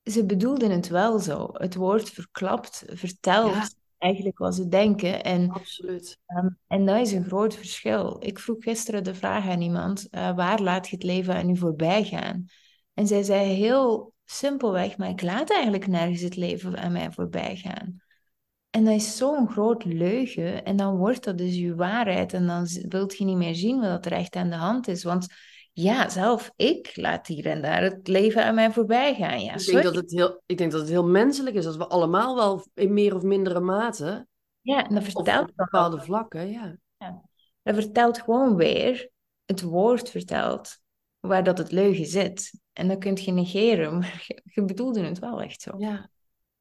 ze 0.03 0.25
bedoelden 0.25 0.71
het 0.71 0.87
wel 0.87 1.19
zo. 1.19 1.49
Het 1.53 1.75
woord 1.75 2.09
verklapt, 2.09 2.83
verteld. 2.87 3.75
eigenlijk 3.97 4.37
wat 4.37 4.55
ze 4.55 4.67
denken. 4.67 5.23
En, 5.23 5.51
Absoluut. 5.51 6.19
ehm, 6.25 6.49
en 6.67 6.85
dat 6.85 6.99
is 6.99 7.11
een 7.11 7.25
groot 7.25 7.55
verschil. 7.55 8.17
Ik 8.19 8.39
vroeg 8.39 8.63
gisteren 8.63 9.03
de 9.03 9.15
vraag 9.15 9.47
aan 9.47 9.61
iemand, 9.61 10.09
eh, 10.09 10.35
waar 10.35 10.61
laat 10.61 10.87
je 10.89 10.95
het 10.95 11.05
leven 11.05 11.35
aan 11.35 11.49
u 11.49 11.57
voorbij 11.57 12.03
gaan? 12.03 12.45
En 12.93 13.07
zij 13.07 13.23
zei 13.23 13.47
heel 13.53 14.12
simpelweg, 14.33 14.97
maar 14.97 15.09
ik 15.09 15.21
laat 15.21 15.51
eigenlijk 15.51 15.87
nergens 15.87 16.21
het 16.21 16.35
leven 16.35 16.77
aan 16.77 16.91
mij 16.91 17.11
voorbij 17.11 17.55
gaan. 17.55 18.01
En 18.69 18.83
dat 18.83 18.93
is 18.93 19.17
zo'n 19.17 19.49
groot 19.49 19.85
leugen. 19.85 20.63
En 20.63 20.75
dan 20.75 20.97
wordt 20.97 21.23
dat 21.23 21.37
dus 21.37 21.55
je 21.55 21.75
waarheid. 21.75 22.33
En 22.33 22.47
dan 22.47 22.67
wilt 22.89 23.17
je 23.17 23.25
niet 23.25 23.37
meer 23.37 23.55
zien 23.55 23.79
wat 23.79 24.05
er 24.05 24.11
echt 24.11 24.35
aan 24.35 24.49
de 24.49 24.55
hand 24.55 24.87
is. 24.87 25.03
Want 25.03 25.27
ja, 25.71 26.09
zelf 26.09 26.51
ik 26.55 26.91
laat 26.95 27.27
hier 27.27 27.45
en 27.45 27.61
daar 27.61 27.81
het 27.81 28.07
leven 28.07 28.45
aan 28.45 28.55
mij 28.55 28.71
voorbij 28.71 29.15
gaan. 29.15 29.43
Ja, 29.43 29.53
ik, 29.53 29.65
denk 29.65 29.83
dat 29.83 29.95
het 29.95 30.11
heel, 30.11 30.41
ik 30.45 30.57
denk 30.57 30.71
dat 30.71 30.81
het 30.81 30.89
heel 30.89 31.07
menselijk 31.07 31.55
is. 31.55 31.63
Dat 31.63 31.75
we 31.75 31.87
allemaal 31.87 32.35
wel 32.35 32.65
in 32.73 32.93
meer 32.93 33.15
of 33.15 33.21
mindere 33.21 33.59
mate. 33.59 34.27
Ja, 34.61 34.87
en 34.87 34.95
dat 34.95 35.03
vertelt 35.03 35.49
op 35.49 35.55
bepaalde 35.55 36.01
vlakken, 36.01 36.49
ja. 36.49 36.75
ja. 36.97 37.21
Dat 37.63 37.75
vertelt 37.75 38.21
gewoon 38.21 38.55
weer, 38.55 39.09
het 39.45 39.61
woord 39.61 40.09
vertelt 40.09 40.77
waar 41.19 41.43
dat 41.43 41.57
het 41.57 41.71
leugen 41.71 42.05
zit. 42.05 42.61
En 42.73 42.87
dat 42.87 42.97
kun 42.97 43.17
je 43.21 43.31
negeren, 43.31 43.93
maar 43.99 44.23
je, 44.27 44.41
je 44.43 44.65
bedoelde 44.65 45.01
het 45.03 45.19
wel 45.19 45.41
echt 45.41 45.61
zo. 45.61 45.71
Ja, 45.77 46.09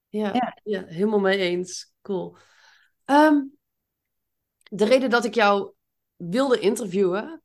ja, 0.09 0.33
ja. 0.33 0.59
ja 0.63 0.85
helemaal 0.87 1.21
mee 1.21 1.39
eens. 1.39 1.93
Cool. 2.03 2.37
Ehm, 3.05 3.41
de 4.71 4.85
reden 4.85 5.11
dat 5.11 5.25
ik 5.25 5.35
jou 5.35 5.73
wilde 6.17 6.59
interviewen, 6.59 7.43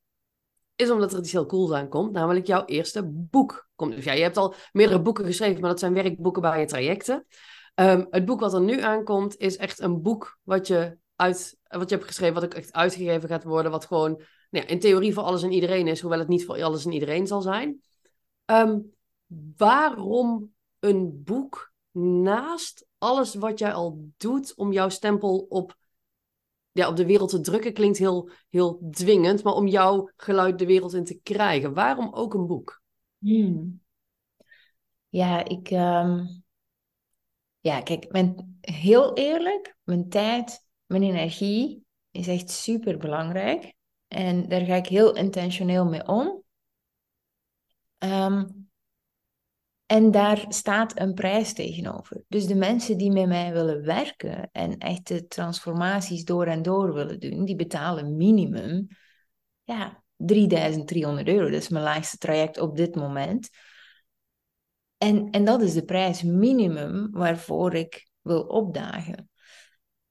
is 0.76 0.90
omdat 0.90 1.14
er 1.14 1.20
iets 1.20 1.32
heel 1.32 1.46
cools 1.46 1.72
aankomt, 1.72 2.12
namelijk 2.12 2.48
jouw 2.48 2.66
eerste 2.66 3.04
boek. 3.06 3.70
Komt. 3.76 3.96
Dus 3.96 4.04
ja, 4.04 4.14
je 4.14 4.22
hebt 4.22 4.38
al 4.38 4.54
meerdere 4.72 5.02
boeken 5.02 5.26
geschreven, 5.26 5.62
maar 5.62 5.70
dat 5.70 5.80
zijn 5.80 5.94
werkboeken 5.94 6.42
bij 6.42 6.60
je 6.60 6.66
trajecten. 6.66 7.26
Ehm, 7.76 8.06
het 8.10 8.26
boek 8.26 8.40
wat 8.40 8.54
er 8.54 8.62
nu 8.62 8.82
aankomt, 8.82 9.38
is 9.38 9.58
echt 9.58 9.80
een 9.80 10.02
boek 10.02 10.40
wat 10.44 10.68
je, 10.68 10.98
uit, 11.16 11.58
wat 11.64 11.90
je 11.90 11.96
hebt 11.96 12.08
geschreven, 12.08 12.34
wat 12.34 12.44
ook 12.44 12.54
echt 12.54 12.74
uitgegeven 12.74 13.30
gaat 13.30 13.44
worden, 13.44 13.72
wat 13.72 13.86
gewoon 13.86 14.12
nou 14.50 14.66
ja, 14.66 14.68
in 14.68 14.80
theorie 14.80 15.14
voor 15.14 15.24
alles 15.24 15.44
en 15.44 15.52
iedereen 15.52 15.88
is, 15.88 16.02
hoewel 16.02 16.20
het 16.20 16.28
niet 16.28 16.46
voor 16.46 16.64
alles 16.64 16.86
en 16.86 16.92
iedereen 16.92 17.28
zal 17.28 17.42
zijn. 17.42 17.82
Ehm, 18.48 18.80
waarom 19.58 20.54
een 20.80 21.24
boek 21.24 21.74
naast 21.92 22.86
alles 22.98 23.36
wat 23.36 23.60
jij 23.60 23.74
al 23.74 24.12
doet 24.18 24.56
om 24.56 24.72
jouw 24.72 24.90
stempel 24.90 25.46
op, 25.50 25.78
ja, 26.72 26.88
op 26.88 26.96
de 26.96 27.06
wereld 27.06 27.30
te 27.30 27.40
drukken, 27.40 27.74
klinkt 27.74 27.98
heel, 27.98 28.30
heel 28.50 28.90
dwingend, 28.92 29.44
maar 29.44 29.54
om 29.54 29.68
jouw 29.68 30.10
geluid 30.16 30.60
de 30.60 30.66
wereld 30.66 30.94
in 30.94 31.04
te 31.04 31.20
krijgen. 31.24 31.74
Waarom 31.74 32.14
ook 32.14 32.34
een 32.34 32.48
boek? 32.48 32.82
Hmm. 33.18 33.82
Ja, 35.10 35.44
ik. 35.44 35.70
Ehm, 35.70 36.26
ja, 37.60 37.82
kijk, 37.82 38.12
mijn, 38.12 38.58
heel 38.62 39.14
eerlijk, 39.14 39.78
mijn 39.84 40.10
tijd, 40.10 40.68
mijn 40.86 41.04
energie 41.04 41.86
is 42.12 42.28
echt 42.28 42.50
super 42.50 42.98
belangrijk. 42.98 43.76
En 44.08 44.48
daar 44.50 44.66
ga 44.66 44.76
ik 44.76 44.88
heel 44.88 45.16
intentioneel 45.16 45.86
mee 45.86 46.08
om. 46.08 46.46
Um, 48.00 48.68
en 49.86 50.12
daar 50.12 50.46
staat 50.48 51.00
een 51.00 51.14
prijs 51.14 51.54
tegenover. 51.54 52.24
Dus 52.28 52.46
de 52.46 52.56
mensen 52.56 52.98
die 52.98 53.12
met 53.12 53.28
mij 53.28 53.54
willen 53.54 53.86
werken 53.86 54.50
en 54.52 54.78
echt 54.78 55.08
de 55.08 55.28
transformaties 55.28 56.24
door 56.24 56.46
en 56.46 56.62
door 56.62 56.94
willen 56.94 57.20
doen, 57.20 57.46
die 57.46 57.56
betalen 57.56 58.18
minimum 58.18 58.88
ja, 59.64 60.04
3300 60.16 61.28
euro. 61.28 61.50
Dat 61.50 61.62
is 61.62 61.70
mijn 61.70 61.84
laagste 61.84 62.18
traject 62.18 62.60
op 62.60 62.76
dit 62.76 62.96
moment. 62.96 63.50
En, 64.98 65.30
en 65.30 65.46
dat 65.46 65.62
is 65.62 65.74
de 65.74 65.86
prijs 65.86 66.24
minimum 66.24 67.12
waarvoor 67.12 67.74
ik 67.74 68.08
wil 68.22 68.42
opdagen. 68.42 69.30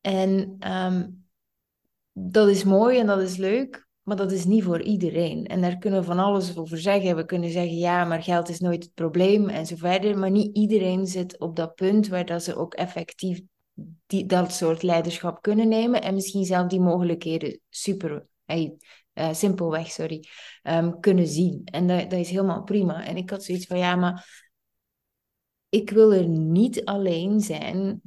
En 0.01 0.57
um, 0.73 1.29
dat 2.13 2.49
is 2.49 2.65
mooi 2.65 2.99
en 2.99 3.07
dat 3.07 3.21
is 3.21 3.37
leuk, 3.37 3.86
maar 4.07 4.17
dat 4.17 4.33
is 4.33 4.45
niet 4.45 4.65
voor 4.65 4.83
iedereen. 4.83 5.47
En 5.47 5.61
daar 5.61 5.79
kunnen 5.79 6.01
we 6.01 6.07
van 6.07 6.19
alles 6.19 6.57
over 6.57 6.79
zeggen. 6.79 7.17
We 7.17 7.25
kunnen 7.25 7.51
zeggen, 7.51 7.77
ja, 7.77 8.05
maar 8.05 8.23
geld 8.23 8.49
is 8.49 8.61
nooit 8.61 8.83
het 8.83 8.95
probleem 8.95 9.49
en 9.49 9.67
zo 9.67 9.77
verder. 9.77 10.19
Maar 10.19 10.31
niet 10.31 10.57
iedereen 10.57 11.07
zit 11.07 11.39
op 11.39 11.57
dat 11.57 11.75
punt 11.75 12.09
waar 12.09 12.27
dat 12.27 12.43
ze 12.43 12.57
ook 12.57 12.75
effectief 12.75 13.41
die, 14.07 14.27
dat 14.27 14.53
soort 14.53 14.83
leiderschap 14.83 15.43
kunnen 15.43 15.69
nemen. 15.69 16.03
En 16.03 16.15
misschien 16.15 16.45
zelf 16.45 16.69
die 16.69 16.81
mogelijkheden 16.81 17.61
super, 17.69 18.27
hey, 18.45 18.77
uh, 19.15 19.33
simpelweg, 19.33 19.91
sorry, 19.91 20.25
um, 20.63 21.01
kunnen 21.01 21.27
zien. 21.27 21.61
En 21.65 21.87
dat, 21.87 22.11
dat 22.11 22.19
is 22.19 22.31
helemaal 22.31 22.63
prima. 22.63 23.05
En 23.05 23.17
ik 23.17 23.31
had 23.31 23.45
zoiets 23.45 23.67
van, 23.67 23.79
ja, 23.79 23.97
maar 23.97 24.47
ik 25.69 25.91
wil 25.91 26.13
er 26.13 26.29
niet 26.29 26.85
alleen 26.85 27.41
zijn 27.41 28.01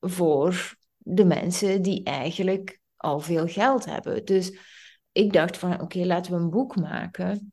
voor 0.00 0.76
de 0.96 1.24
mensen 1.24 1.82
die 1.82 2.02
eigenlijk 2.02 2.80
al 2.96 3.20
veel 3.20 3.46
geld 3.46 3.84
hebben. 3.84 4.24
Dus 4.24 4.76
ik 5.18 5.32
dacht 5.32 5.56
van 5.56 5.80
oké, 5.80 5.98
laten 5.98 6.32
we 6.32 6.38
een 6.38 6.50
boek 6.50 6.76
maken. 6.76 7.52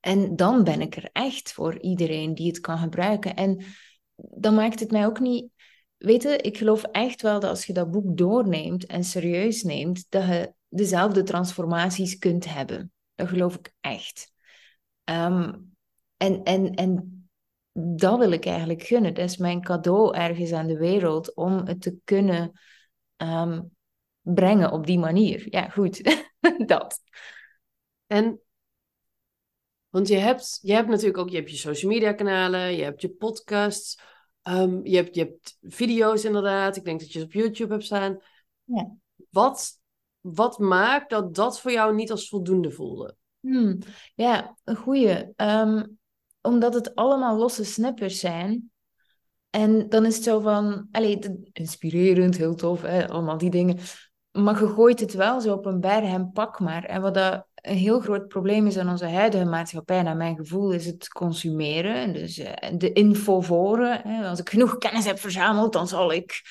En 0.00 0.36
dan 0.36 0.64
ben 0.64 0.80
ik 0.80 0.96
er 0.96 1.08
echt 1.12 1.52
voor 1.52 1.80
iedereen 1.80 2.34
die 2.34 2.46
het 2.46 2.60
kan 2.60 2.78
gebruiken. 2.78 3.34
En 3.34 3.64
dan 4.16 4.54
maakt 4.54 4.80
het 4.80 4.90
mij 4.90 5.06
ook 5.06 5.20
niet. 5.20 5.52
Weet 5.96 6.22
je, 6.22 6.36
ik 6.36 6.56
geloof 6.56 6.82
echt 6.82 7.22
wel 7.22 7.40
dat 7.40 7.50
als 7.50 7.66
je 7.66 7.72
dat 7.72 7.90
boek 7.90 8.16
doorneemt 8.16 8.86
en 8.86 9.04
serieus 9.04 9.62
neemt, 9.62 10.06
dat 10.08 10.26
je 10.26 10.52
dezelfde 10.68 11.22
transformaties 11.22 12.18
kunt 12.18 12.44
hebben. 12.44 12.92
Dat 13.14 13.28
geloof 13.28 13.54
ik 13.54 13.72
echt. 13.80 14.32
Ehm, 15.04 15.54
en, 16.16 16.42
en, 16.42 16.74
en 16.74 17.28
dat 17.72 18.18
wil 18.18 18.30
ik 18.30 18.46
eigenlijk 18.46 18.82
gunnen. 18.82 19.14
Dat 19.14 19.24
is 19.24 19.36
mijn 19.36 19.62
cadeau 19.62 20.16
ergens 20.16 20.52
aan 20.52 20.66
de 20.66 20.78
wereld 20.78 21.34
om 21.34 21.66
het 21.66 21.80
te 21.80 21.96
kunnen 22.04 22.60
ehm, 23.16 23.62
brengen 24.20 24.72
op 24.72 24.86
die 24.86 24.98
manier. 24.98 25.46
Ja, 25.50 25.68
goed. 25.68 26.02
dat. 26.66 27.00
En, 28.06 28.40
want 29.88 30.08
je 30.08 30.16
hebt, 30.16 30.58
je 30.62 30.72
hebt 30.72 30.88
natuurlijk 30.88 31.18
ook, 31.18 31.28
je 31.28 31.36
hebt 31.36 31.50
je 31.50 31.56
social 31.56 31.92
media 31.92 32.12
kanalen, 32.12 32.76
je 32.76 32.82
hebt 32.82 33.00
je 33.00 33.08
podcasts, 33.08 33.98
um, 34.42 34.86
je, 34.86 34.96
hebt, 34.96 35.14
je 35.14 35.20
hebt 35.20 35.58
video's 35.60 36.24
inderdaad. 36.24 36.76
Ik 36.76 36.84
denk 36.84 37.00
dat 37.00 37.12
je 37.12 37.18
ze 37.18 37.24
op 37.24 37.32
YouTube 37.32 37.72
hebt 37.72 37.84
staan. 37.84 38.18
Ja. 38.64 38.94
Wat, 39.30 39.80
wat 40.20 40.58
maakt 40.58 41.10
dat 41.10 41.34
dat 41.34 41.60
voor 41.60 41.72
jou 41.72 41.94
niet 41.94 42.10
als 42.10 42.28
voldoende 42.28 42.70
voelde? 42.70 43.16
Hmm. 43.40 43.78
Ja, 44.14 44.56
een 44.64 44.76
goeie. 44.76 45.32
Um, 45.36 45.98
omdat 46.40 46.74
het 46.74 46.94
allemaal 46.94 47.36
losse 47.36 47.64
snippers 47.64 48.20
zijn. 48.20 48.70
En 49.50 49.88
dan 49.88 50.06
is 50.06 50.14
het 50.14 50.24
zo 50.24 50.40
van, 50.40 50.88
allee, 50.90 51.18
inspirerend, 51.52 52.36
heel 52.36 52.54
tof, 52.54 52.82
hè, 52.82 53.08
allemaal 53.08 53.38
die 53.38 53.50
dingen. 53.50 53.78
Maar 54.42 54.60
je 54.60 54.68
gooit 54.68 55.00
het 55.00 55.14
wel 55.14 55.40
zo 55.40 55.52
op 55.52 55.66
een 55.66 55.80
berg 55.80 56.04
en 56.04 56.32
pak 56.32 56.60
maar. 56.60 56.84
En 56.84 57.00
wat 57.00 57.14
dat 57.14 57.46
een 57.54 57.76
heel 57.76 58.00
groot 58.00 58.28
probleem 58.28 58.66
is 58.66 58.76
in 58.76 58.88
onze 58.88 59.06
huidige 59.06 59.44
maatschappij, 59.44 60.02
naar 60.02 60.16
mijn 60.16 60.36
gevoel, 60.36 60.72
is 60.72 60.86
het 60.86 61.08
consumeren. 61.08 62.12
Dus 62.12 62.38
uh, 62.38 62.52
de 62.76 62.92
infovoren. 62.92 64.02
Als 64.24 64.38
ik 64.38 64.50
genoeg 64.50 64.78
kennis 64.78 65.04
heb 65.04 65.18
verzameld, 65.18 65.72
dan 65.72 65.88
zal 65.88 66.12
ik 66.12 66.42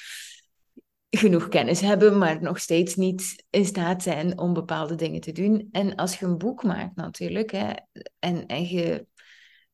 genoeg 1.10 1.48
kennis 1.48 1.80
hebben, 1.82 2.18
maar 2.18 2.42
nog 2.42 2.60
steeds 2.60 2.96
niet 2.96 3.44
in 3.50 3.66
staat 3.66 4.04
zijn 4.04 4.38
om 4.38 4.54
bepaalde 4.54 4.96
dingen 4.96 5.22
te 5.22 5.32
doen. 5.32 5.68
En 5.72 5.96
als 5.96 6.20
je 6.20 6.26
een 6.26 6.38
boek 6.38 6.64
maakt 6.64 6.96
natuurlijk, 6.96 7.52
hè, 7.52 7.72
en, 8.20 8.46
en 8.46 8.68
je 8.68 9.06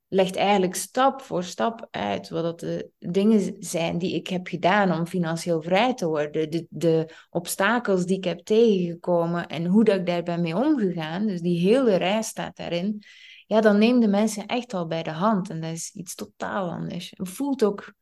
legt 0.09 0.35
eigenlijk 0.35 0.75
stap 0.75 1.21
voor 1.21 1.43
stap 1.43 1.87
uit 1.91 2.29
wat 2.29 2.43
dat 2.43 2.59
de 2.59 2.89
dingen 2.99 3.55
zijn 3.59 3.97
die 3.97 4.15
ik 4.15 4.27
heb 4.27 4.47
gedaan 4.47 4.91
om 4.91 5.05
financieel 5.05 5.61
vrij 5.61 5.93
te 5.93 6.07
worden. 6.07 6.49
De, 6.49 6.65
de 6.69 7.13
obstakels 7.29 8.05
die 8.05 8.17
ik 8.17 8.23
heb 8.23 8.39
tegengekomen 8.39 9.47
en 9.47 9.65
hoe 9.65 9.83
dat 9.83 9.95
ik 9.95 10.05
daar 10.05 10.23
ben 10.23 10.41
mee 10.41 10.55
omgegaan. 10.55 11.27
Dus 11.27 11.41
die 11.41 11.59
hele 11.59 11.95
reis 11.95 12.27
staat 12.27 12.55
daarin. 12.55 13.03
Ja, 13.45 13.61
dan 13.61 13.77
neem 13.77 13.99
de 13.99 14.07
mensen 14.07 14.45
echt 14.45 14.73
al 14.73 14.87
bij 14.87 15.03
de 15.03 15.11
hand. 15.11 15.49
En 15.49 15.61
dat 15.61 15.71
is 15.71 15.91
iets 15.93 16.15
totaal 16.15 16.69
anders. 16.69 17.13
Voelt 17.15 17.63
ook, 17.63 17.93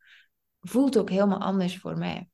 voelt 0.60 0.98
ook 0.98 1.10
helemaal 1.10 1.40
anders 1.40 1.78
voor 1.78 1.98
mij. 1.98 2.28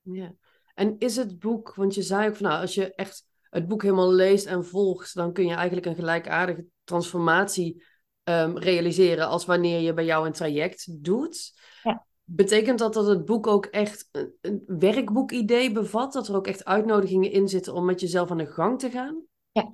Ja. 0.00 0.34
En 0.74 0.94
is 0.98 1.16
het 1.16 1.38
boek, 1.38 1.74
want 1.74 1.94
je 1.94 2.02
zei 2.02 2.28
ook 2.28 2.36
van 2.36 2.46
nou, 2.46 2.60
als 2.60 2.74
je 2.74 2.94
echt 2.94 3.26
het 3.50 3.68
boek 3.68 3.82
helemaal 3.82 4.12
leest 4.12 4.46
en 4.46 4.64
volgt, 4.64 5.14
dan 5.14 5.32
kun 5.32 5.46
je 5.46 5.54
eigenlijk 5.54 5.86
een 5.86 5.94
gelijkaardige 5.94 6.64
transformatie 6.84 7.84
um, 8.28 8.58
realiseren 8.58 9.28
als 9.28 9.44
wanneer 9.44 9.80
je 9.80 9.94
bij 9.94 10.04
jou 10.04 10.26
een 10.26 10.32
traject 10.32 11.04
doet. 11.04 11.52
Ja. 11.82 12.06
Betekent 12.24 12.78
dat 12.78 12.94
dat 12.94 13.06
het 13.06 13.24
boek 13.24 13.46
ook 13.46 13.66
echt 13.66 14.08
een, 14.12 14.34
een 14.40 14.62
werkboekidee 14.66 15.72
bevat? 15.72 16.12
Dat 16.12 16.28
er 16.28 16.36
ook 16.36 16.46
echt 16.46 16.64
uitnodigingen 16.64 17.30
in 17.30 17.48
zitten 17.48 17.74
om 17.74 17.84
met 17.84 18.00
jezelf 18.00 18.30
aan 18.30 18.38
de 18.38 18.46
gang 18.46 18.78
te 18.78 18.90
gaan? 18.90 19.22
Ja. 19.52 19.72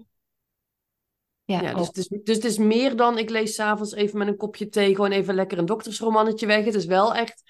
Ja, 1.45 1.61
ja 1.61 1.75
dus, 1.75 1.87
het 1.87 1.97
is, 1.97 2.09
dus 2.09 2.37
het 2.37 2.45
is 2.45 2.59
meer 2.59 2.97
dan 2.97 3.19
ik 3.19 3.31
lees 3.31 3.55
s'avonds 3.55 3.95
even 3.95 4.19
met 4.19 4.29
een 4.29 4.37
kopje 4.37 4.69
thee 4.69 4.95
gewoon 4.95 5.11
even 5.11 5.35
lekker 5.35 5.59
een 5.59 5.67
doktersromannetje 5.67 6.47
weg. 6.47 6.65
Het 6.65 6.75
is 6.75 6.87
wel 6.87 7.15
echt 7.15 7.43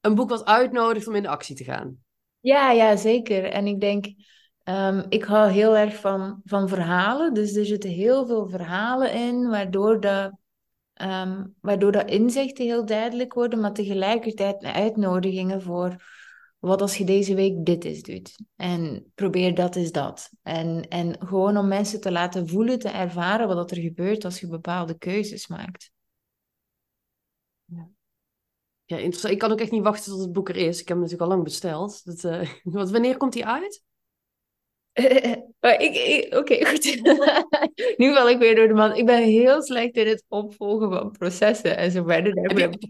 een 0.00 0.14
boek 0.14 0.28
wat 0.28 0.44
uitnodigt 0.44 1.08
om 1.08 1.14
in 1.14 1.22
de 1.22 1.28
actie 1.28 1.56
te 1.56 1.64
gaan. 1.64 1.98
Ja, 2.40 2.70
ja, 2.70 2.96
zeker. 2.96 3.44
En 3.44 3.66
ik 3.66 3.80
denk, 3.80 4.06
um, 4.64 5.04
ik 5.08 5.24
hou 5.24 5.50
heel 5.50 5.76
erg 5.76 5.96
van, 5.96 6.40
van 6.44 6.68
verhalen. 6.68 7.34
Dus 7.34 7.54
er 7.54 7.66
zitten 7.66 7.90
heel 7.90 8.26
veel 8.26 8.48
verhalen 8.48 9.12
in, 9.12 9.48
waardoor 9.48 10.00
de 10.00 10.32
Um, 11.02 11.54
waardoor 11.60 11.92
dat 11.92 12.10
inzichten 12.10 12.64
heel 12.64 12.86
duidelijk 12.86 13.34
worden, 13.34 13.60
maar 13.60 13.72
tegelijkertijd 13.72 14.64
uitnodigingen 14.64 15.62
voor 15.62 15.96
wat 16.58 16.80
als 16.80 16.96
je 16.96 17.04
deze 17.04 17.34
week 17.34 17.64
dit 17.64 17.84
eens 17.84 18.02
doet? 18.02 18.36
En 18.56 19.12
probeer 19.14 19.54
dat 19.54 19.76
is 19.76 19.92
dat. 19.92 20.30
En, 20.42 20.88
en 20.88 21.26
gewoon 21.26 21.56
om 21.56 21.68
mensen 21.68 22.00
te 22.00 22.12
laten 22.12 22.48
voelen, 22.48 22.78
te 22.78 22.88
ervaren 22.88 23.48
wat 23.48 23.70
er 23.70 23.76
gebeurt 23.76 24.24
als 24.24 24.40
je 24.40 24.46
bepaalde 24.48 24.98
keuzes 24.98 25.46
maakt. 25.46 25.90
Ja. 27.64 27.88
Ja, 28.84 28.96
interessant. 28.96 29.32
Ik 29.32 29.38
kan 29.38 29.52
ook 29.52 29.60
echt 29.60 29.70
niet 29.70 29.82
wachten 29.82 30.12
tot 30.12 30.20
het 30.20 30.32
boek 30.32 30.48
er 30.48 30.56
is. 30.56 30.80
Ik 30.80 30.88
heb 30.88 30.96
hem 30.96 30.98
natuurlijk 30.98 31.22
al 31.22 31.28
lang 31.28 31.44
besteld. 31.44 32.04
Dat, 32.04 32.24
uh, 32.72 32.90
wanneer 32.90 33.16
komt 33.16 33.34
hij 33.34 33.44
uit? 33.44 33.82
Oké, 36.38 36.64
goed. 36.70 37.00
nu 37.96 38.14
val 38.14 38.28
ik 38.28 38.38
weer 38.38 38.54
door 38.54 38.68
de 38.68 38.74
man. 38.74 38.94
Ik 38.94 39.06
ben 39.06 39.22
heel 39.22 39.62
slecht 39.62 39.96
in 39.96 40.06
het 40.06 40.24
opvolgen 40.28 40.90
van 40.90 41.10
processen 41.10 41.76
en 41.76 41.90
zo 41.90 42.04
verder. 42.04 42.32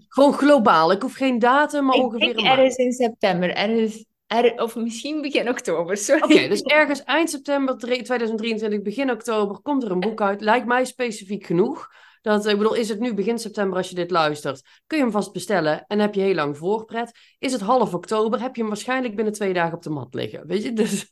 Gewoon 0.09 0.33
globaal. 0.33 0.93
Ik 0.93 1.03
hoef 1.03 1.15
geen 1.15 1.39
datum, 1.39 1.85
maar 1.85 1.97
ik 1.97 2.03
ongeveer 2.03 2.39
een 2.39 2.45
ergens 2.45 2.77
in 2.77 2.93
september. 2.93 3.55
Ergens, 3.55 4.05
er, 4.27 4.63
of 4.63 4.77
misschien 4.77 5.23
begin 5.23 5.49
oktober, 5.49 5.97
sorry. 5.97 6.23
Oké, 6.23 6.49
dus 6.49 6.63
ergens 6.63 7.05
eind 7.05 7.31
september 7.31 7.79
2023, 7.79 8.83
begin 8.83 9.11
oktober 9.11 9.61
komt 9.63 9.83
er 9.83 9.91
een 9.91 10.01
boek 10.01 10.21
uit. 10.21 10.41
Lijkt 10.41 10.67
mij 10.67 10.85
specifiek 10.85 11.47
genoeg. 11.47 11.89
Dat, 12.23 12.47
ik 12.47 12.57
bedoel, 12.57 12.75
is 12.75 12.89
het 12.89 13.01
nu 13.01 13.15
begin 13.15 13.39
september 13.39 13.77
als 13.77 13.89
je 13.89 13.95
dit 13.95 14.11
luistert? 14.11 14.63
Kun 14.87 14.99
je 14.99 15.05
hem 15.05 15.13
vast 15.13 15.33
bestellen 15.33 15.85
en 15.87 15.99
heb 15.99 16.15
je 16.15 16.21
heel 16.21 16.35
lang 16.35 16.59
voorpret. 16.59 17.19
Is 17.39 17.53
het 17.53 17.61
half 17.61 17.95
oktober, 17.95 18.41
heb 18.41 18.55
je 18.55 18.61
hem 18.61 18.71
waarschijnlijk 18.71 19.17
binnen 19.17 19.35
twee 19.35 19.53
dagen 19.53 19.77
op 19.77 19.83
de 19.83 19.91
mat 19.91 20.15
liggen. 20.15 20.47
Weet 20.47 20.63
je, 20.63 20.73
dus 20.73 21.11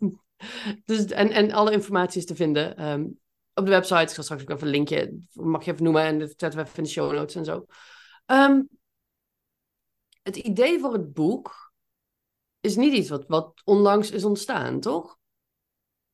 dus, 0.84 1.04
en, 1.04 1.30
en 1.30 1.52
alle 1.52 1.72
informatie 1.72 2.20
is 2.20 2.26
te 2.26 2.34
vinden 2.34 2.76
ehm, 2.76 3.02
op 3.54 3.64
de 3.64 3.70
website. 3.70 4.00
Ik 4.00 4.08
zal 4.08 4.25
straks 4.25 4.42
ook 4.42 4.50
even 4.50 4.66
een 4.66 4.72
linkje, 4.72 5.18
mag 5.32 5.64
je 5.64 5.72
even 5.72 5.84
noemen. 5.84 6.02
En 6.02 6.18
dat 6.18 6.34
zetten 6.37 6.58
we 6.58 6.64
even 6.64 6.76
in 6.76 6.84
de 6.84 6.88
show 6.88 7.12
notes 7.12 7.34
en 7.34 7.44
zo. 7.44 7.64
Ehm, 8.26 8.62
het 10.22 10.37
idee 10.37 10.78
voor 10.80 10.92
het 10.92 11.12
boek 11.12 11.72
is 12.61 12.76
niet 12.76 12.92
iets 12.92 13.08
wat, 13.08 13.25
wat 13.26 13.61
onlangs 13.64 14.11
is 14.11 14.25
ontstaan, 14.25 14.80
toch? 14.80 15.20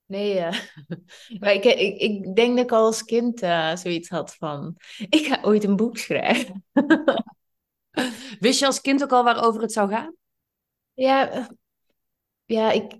Nee, 0.06 0.38
uh, 0.38 0.60
maar 1.40 1.52
ik, 1.52 1.64
ik, 1.64 1.98
ik 1.98 2.36
denk 2.36 2.56
dat 2.56 2.64
ik 2.64 2.72
al 2.72 2.84
als 2.84 3.04
kind 3.04 3.42
uh, 3.42 3.76
zoiets 3.76 4.08
had 4.08 4.34
van... 4.34 4.76
Ik 5.08 5.26
ga 5.26 5.38
ooit 5.42 5.64
een 5.64 5.76
boek 5.76 5.98
schrijven. 5.98 6.64
Wist 8.40 8.58
je 8.58 8.66
als 8.66 8.80
kind 8.80 9.02
ook 9.02 9.12
al 9.12 9.24
waarover 9.24 9.60
het 9.60 9.72
zou 9.72 9.90
gaan? 9.90 10.14
Ja, 10.94 11.30
eh, 11.30 11.46
ja 12.44 12.70
ik, 12.70 12.98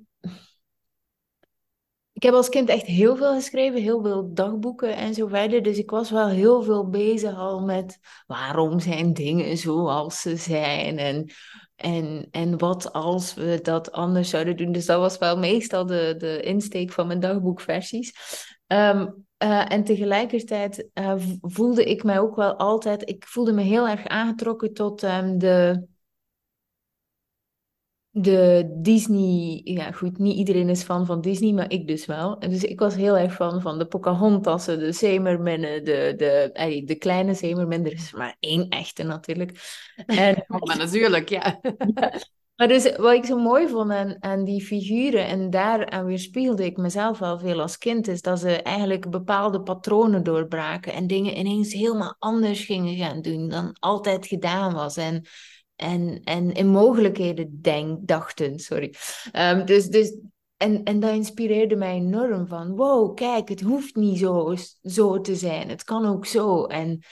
ik 2.18 2.25
heb 2.25 2.34
als 2.34 2.48
kind 2.48 2.68
echt 2.68 2.87
heel 2.87 3.16
veel 3.16 3.34
geschreven, 3.34 3.82
heel 3.82 4.02
veel 4.02 4.34
dagboeken 4.34 4.96
en 4.96 5.14
zo 5.14 5.26
verder. 5.26 5.62
Dus 5.62 5.78
ik 5.78 5.90
was 5.90 6.10
wel 6.10 6.28
heel 6.28 6.62
veel 6.62 6.88
bezig 6.88 7.37
al 7.37 7.60
met 7.60 7.98
waarom 8.26 8.80
zijn 8.80 9.12
dingen 9.12 9.56
zoals 9.56 10.20
ze 10.20 10.37
zijn 10.37 10.98
en, 10.98 11.30
en, 11.76 12.28
en 12.30 12.58
wat 12.58 12.92
als 12.92 13.34
we 13.34 13.58
dat 13.62 13.92
anders 13.92 14.30
zouden 14.30 14.56
doen. 14.56 14.72
Dus 14.72 14.87
dat 14.87 14.98
was 14.98 15.18
wel 15.18 15.38
meestal 15.38 15.87
de, 15.87 16.14
de 16.18 16.40
insteek 16.40 16.92
van 16.92 17.06
mijn 17.06 17.20
dagboekversies. 17.20 18.12
Um, 18.66 19.26
uh, 19.42 19.72
en 19.72 19.84
tegelijkertijd 19.84 20.88
uh, 20.94 21.14
voelde 21.40 21.84
ik 21.84 22.02
mij 22.02 22.20
ook 22.20 22.37
wel 22.37 22.56
altijd, 22.56 23.08
ik 23.08 23.25
voelde 23.26 23.52
me 23.52 23.62
heel 23.62 23.88
erg 23.88 24.06
aangetrokken 24.06 24.75
tot 24.75 25.02
um, 25.02 25.38
de 25.38 25.87
de 28.25 28.70
Disney, 28.76 29.60
ja 29.64 29.92
goed, 29.92 30.18
niet 30.18 30.37
iedereen 30.37 30.68
is 30.68 30.82
fan 30.82 31.06
van 31.06 31.20
Disney, 31.20 31.52
maar 31.52 31.70
ik 31.70 31.87
dus 31.87 32.06
wel. 32.06 32.38
En 32.38 32.50
dus 32.50 32.64
ik 32.64 32.78
was 32.78 32.94
heel 32.94 33.18
erg 33.18 33.34
fan 33.34 33.60
van 33.60 33.78
de 33.78 33.87
Pocahontassen, 33.87 34.78
de 34.78 34.92
Zeemerminnen, 34.92 35.84
de, 35.84 36.14
de, 36.16 36.82
de 36.84 36.94
kleine 36.94 37.34
Zeemermin. 37.34 37.87
Er 37.87 37.92
is 37.92 38.12
maar 38.12 38.37
één 38.40 38.68
echte 38.68 39.02
natuurlijk. 39.02 39.82
En, 40.06 40.44
maar 40.64 40.76
natuurlijk, 40.76 41.28
ja. 41.28 41.60
Maar 42.58 42.68
dus 42.68 42.96
wat 42.96 43.12
ik 43.12 43.25
zo 43.25 43.38
mooi 43.38 43.68
vond 43.68 43.90
aan, 43.90 44.16
aan 44.20 44.44
die 44.44 44.64
figuren, 44.64 45.26
en 45.26 45.50
daaraan 45.50 46.04
weerspiegelde 46.04 46.64
ik 46.64 46.76
mezelf 46.76 47.18
wel 47.18 47.38
veel 47.38 47.60
als 47.60 47.78
kind, 47.78 48.08
is 48.08 48.22
dat 48.22 48.40
ze 48.40 48.62
eigenlijk 48.62 49.10
bepaalde 49.10 49.62
patronen 49.62 50.22
doorbraken 50.22 50.93
en 50.93 51.06
dingen 51.06 51.38
ineens 51.38 51.73
helemaal 51.73 52.16
anders 52.19 52.64
gingen 52.64 52.97
gaan 52.97 53.23
doen 53.23 53.49
dan 53.49 53.76
altijd 53.78 54.26
gedaan 54.26 54.75
was. 54.75 54.97
En 54.97 55.26
en, 55.78 56.21
en 56.25 56.52
in 56.52 56.69
mogelijkheden 56.69 57.62
denk, 57.62 58.06
dachten. 58.06 58.58
Sorry. 58.58 58.95
Um, 59.32 59.64
dus, 59.64 59.86
dus, 59.86 60.19
en, 60.56 60.82
en 60.82 61.00
dat 61.00 61.14
inspireerde 61.14 61.76
mij 61.76 61.95
enorm 61.95 62.47
van, 62.47 62.76
wow, 62.76 63.14
kijk, 63.14 63.49
het 63.49 63.60
hoeft 63.60 63.97
niet 63.97 64.19
zo, 64.19 64.54
zo 64.82 65.21
te 65.21 65.36
zijn. 65.36 65.69
Het 65.69 65.84
kan 65.84 66.06
ook 66.06 66.26
zo. 66.26 66.64
En, 66.64 67.02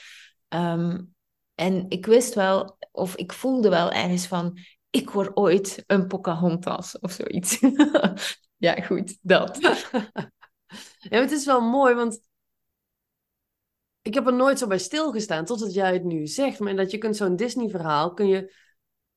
um, 0.49 1.15
en 1.55 1.85
ik 1.89 2.05
wist 2.05 2.33
wel, 2.33 2.77
of 2.91 3.15
ik 3.15 3.33
voelde 3.33 3.69
wel 3.69 3.91
ergens 3.91 4.27
van, 4.27 4.57
ik 4.89 5.09
word 5.09 5.35
ooit 5.35 5.83
een 5.85 6.07
Pocahontas 6.07 6.99
of 6.99 7.11
zoiets. 7.11 7.59
ja, 8.67 8.73
goed, 8.73 9.17
dat. 9.21 9.57
ja, 11.09 11.19
het 11.19 11.31
is 11.31 11.45
wel 11.45 11.61
mooi, 11.61 11.95
want 11.95 12.21
ik 14.07 14.13
heb 14.13 14.27
er 14.27 14.33
nooit 14.33 14.59
zo 14.59 14.67
bij 14.67 14.77
stilgestaan, 14.77 15.45
totdat 15.45 15.73
jij 15.73 15.93
het 15.93 16.03
nu 16.03 16.27
zegt. 16.27 16.59
Maar 16.59 16.75
dat 16.75 16.91
je 16.91 16.97
kunt 16.97 17.15
zo'n 17.15 17.35
Disney-verhaal, 17.35 18.13
kun 18.13 18.27
je, 18.27 18.53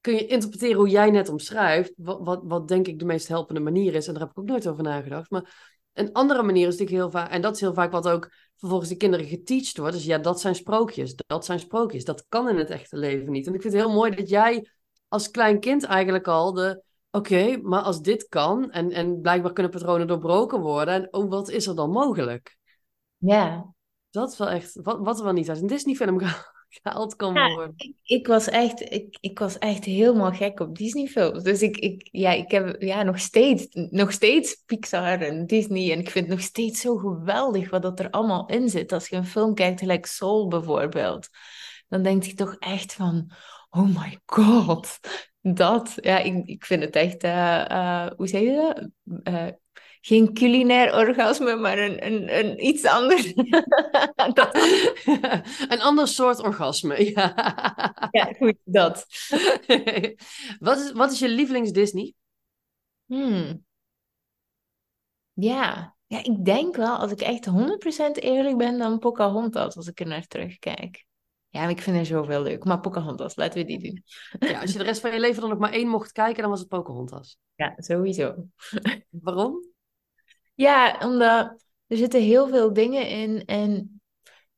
kun 0.01 0.15
je 0.15 0.27
interpreteren 0.27 0.77
hoe 0.77 0.89
jij 0.89 1.11
net 1.11 1.29
omschrijft. 1.29 1.93
Wat, 1.97 2.41
wat, 2.45 2.69
denk 2.69 2.87
ik 2.87 2.99
de 2.99 3.05
meest 3.05 3.29
helpende 3.29 3.61
manier 3.61 3.95
is. 3.95 4.07
En 4.07 4.13
daar 4.13 4.23
heb 4.23 4.31
ik 4.31 4.39
ook 4.39 4.49
nooit 4.49 4.69
over 4.69 4.83
nagedacht. 4.83 5.31
Maar 5.31 5.79
een 5.93 6.13
andere 6.13 6.43
manier 6.43 6.67
is 6.67 6.79
natuurlijk 6.79 7.03
heel 7.03 7.11
vaak, 7.11 7.31
en 7.31 7.41
dat 7.41 7.55
is 7.55 7.61
heel 7.61 7.75
vaak 7.75 7.93
wat 7.93 8.09
ook 8.09 8.33
vervolgens 8.57 8.91
de 8.91 8.97
kinderen 8.97 9.27
geteacht 9.27 9.77
wordt. 9.77 9.95
Dus 9.95 10.05
ja, 10.05 10.19
dat 10.19 10.41
zijn 10.41 10.55
sprookjes. 10.55 11.15
Dat 11.27 11.45
zijn 11.45 11.59
sprookjes. 11.59 12.05
Dat 12.05 12.25
kan 12.29 12.49
in 12.49 12.57
het 12.57 12.71
echte 12.71 12.97
leven 12.97 13.33
niet. 13.33 13.47
En 13.47 13.55
ik 13.55 13.63
vind 13.63 13.75
het 13.75 13.83
heel 13.83 13.93
mooi 13.93 14.11
dat 14.15 14.29
jij 14.29 14.71
als 15.09 15.31
klein 15.31 15.61
kind 15.61 15.85
eigenlijk 15.85 16.29
al 16.29 16.53
de. 16.53 16.83
Oké, 17.13 17.57
maar 17.57 17.83
als 17.83 18.03
dit 18.03 18.29
kan, 18.29 18.71
en, 18.71 18.91
en 18.91 19.21
blijkbaar 19.21 19.53
kunnen 19.53 19.73
patronen 19.73 20.07
doorbroken 20.07 20.61
worden, 20.61 20.95
en 20.95 21.13
oh, 21.13 21.31
wat 21.31 21.49
is 21.49 21.67
er 21.67 21.77
dan 21.77 21.91
mogelijk? 21.91 22.57
Ja, 23.17 23.75
dat 24.11 24.33
is 24.33 24.39
wel 24.39 24.49
echt, 24.49 24.79
wat, 24.83 24.99
wat 25.01 25.19
er 25.19 25.25
wel 25.25 25.33
niet 25.33 25.49
uit 25.49 25.61
een 25.61 25.67
Disney-film 25.67 26.21
gehaald 26.69 27.17
kan 27.17 27.33
worden. 27.33 27.73
ik, 27.77 27.95
ik, 28.03 28.27
was 28.27 28.49
echt, 28.49 28.93
ik, 28.93 29.19
ik 29.21 29.39
was 29.39 29.59
echt 29.59 29.85
helemaal 29.85 30.33
gek 30.33 30.61
op 30.61 30.77
Disney-films. 30.77 31.43
Dus 31.43 31.63
ik, 31.63 31.77
ik, 31.77 32.09
ja, 32.11 32.31
ik 32.31 32.51
heb 32.51 32.83
ja, 32.83 33.03
nog, 33.03 33.19
steeds, 33.19 33.67
nog 33.71 34.13
steeds 34.13 34.63
Pixar 34.67 35.21
en 35.21 35.47
Disney. 35.47 35.93
En 35.93 35.99
ik 35.99 36.11
vind 36.11 36.27
het 36.27 36.37
nog 36.37 36.45
steeds 36.45 36.81
zo 36.81 36.97
geweldig 36.97 37.71
wat 37.71 37.83
dat 37.83 38.01
er 38.01 38.11
allemaal 38.11 38.47
in 38.47 38.69
zit. 38.69 38.93
Als 38.93 39.09
je 39.09 39.17
een 39.17 39.27
film 39.27 39.55
kijkt, 39.55 39.81
gelijk 39.81 40.07
Soul 40.07 40.49
bijvoorbeeld, 40.49 41.29
dan 41.89 42.03
denk 42.03 42.23
je 42.23 42.35
toch 42.35 42.57
echt 42.59 42.93
van, 42.93 43.31
oh 43.71 44.03
my 44.03 44.19
god. 44.27 44.99
Dat, 45.43 45.93
ja, 45.97 46.19
ik, 46.19 46.47
ik 46.47 46.65
vind 46.65 46.83
het 46.83 46.97
echt, 46.97 47.25
uh, 47.25 47.65
uh, 47.71 48.07
hoe 48.17 48.29
zeg 48.29 48.41
je 48.41 48.75
dat? 48.75 48.89
Uh, 49.35 49.47
geen 50.01 50.35
culinair 50.35 50.95
orgasme, 50.95 51.57
maar 51.57 51.79
een, 51.79 52.07
een, 52.07 52.39
een 52.39 52.67
iets 52.67 52.85
anders. 52.85 53.35
dat... 54.35 54.55
een 55.73 55.81
ander 55.81 56.09
soort 56.09 56.41
orgasme, 56.41 57.05
ja. 57.15 57.35
ja, 58.11 58.33
goed, 58.39 58.57
dat. 58.65 59.07
wat, 60.59 60.79
is, 60.79 60.93
wat 60.93 61.13
is 61.13 61.19
je 61.19 61.29
lievelings 61.29 61.73
Disney? 61.73 62.15
Hmm. 63.07 63.65
Ja. 65.33 65.97
ja, 66.07 66.25
ik 66.25 66.45
denk 66.45 66.77
wel, 66.77 66.97
als 66.97 67.13
ik 67.13 67.21
echt 67.21 67.49
100% 67.49 67.53
eerlijk 68.13 68.57
ben, 68.57 68.79
dan 68.79 68.99
Pocahontas, 68.99 69.77
als 69.77 69.87
ik 69.89 70.01
er 70.01 70.07
naar 70.07 70.27
terugkijk. 70.27 71.05
Ja, 71.49 71.69
ik 71.69 71.81
vind 71.81 71.97
er 71.97 72.07
zoveel 72.07 72.43
leuk. 72.43 72.65
Maar 72.65 72.81
Pocahontas, 72.81 73.37
laten 73.37 73.59
we 73.59 73.65
die 73.65 73.79
doen. 73.79 74.05
Ja, 74.49 74.61
als 74.61 74.73
je 74.73 74.79
de 74.79 74.85
rest 74.85 75.01
van 75.01 75.13
je 75.13 75.21
leven 75.21 75.41
dan 75.41 75.51
nog 75.51 75.59
maar 75.59 75.73
één 75.73 75.89
mocht 75.89 76.13
kijken, 76.13 76.41
dan 76.41 76.51
was 76.51 76.61
het 76.61 76.69
Pocahontas. 76.69 77.39
Ja, 77.55 77.75
sowieso. 77.77 78.35
Waarom? 79.09 79.70
Ja, 80.61 80.99
omdat 81.03 81.65
er 81.87 81.97
zitten 81.97 82.23
heel 82.23 82.49
veel 82.49 82.73
dingen 82.73 83.09
in. 83.09 83.45
En 83.45 84.01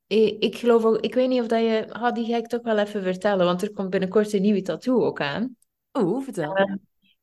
ik, 0.07 0.43
ik 0.43 0.57
geloof 0.57 0.85
ook, 0.85 1.01
ik 1.01 1.15
weet 1.15 1.29
niet 1.29 1.41
of 1.41 1.47
dat 1.47 1.61
je, 1.61 1.87
ah, 1.93 2.15
die 2.15 2.27
ga 2.27 2.37
ik 2.37 2.47
toch 2.47 2.63
wel 2.63 2.79
even 2.79 3.03
vertellen, 3.03 3.47
want 3.47 3.63
er 3.63 3.73
komt 3.73 3.91
binnenkort 3.91 4.33
een 4.33 4.43
nieuwe 4.43 4.63
tattoo 4.63 5.05
ook 5.05 5.21
aan. 5.21 5.57
Oeh, 5.99 6.25
vertel. 6.25 6.59
Uh, 6.59 6.75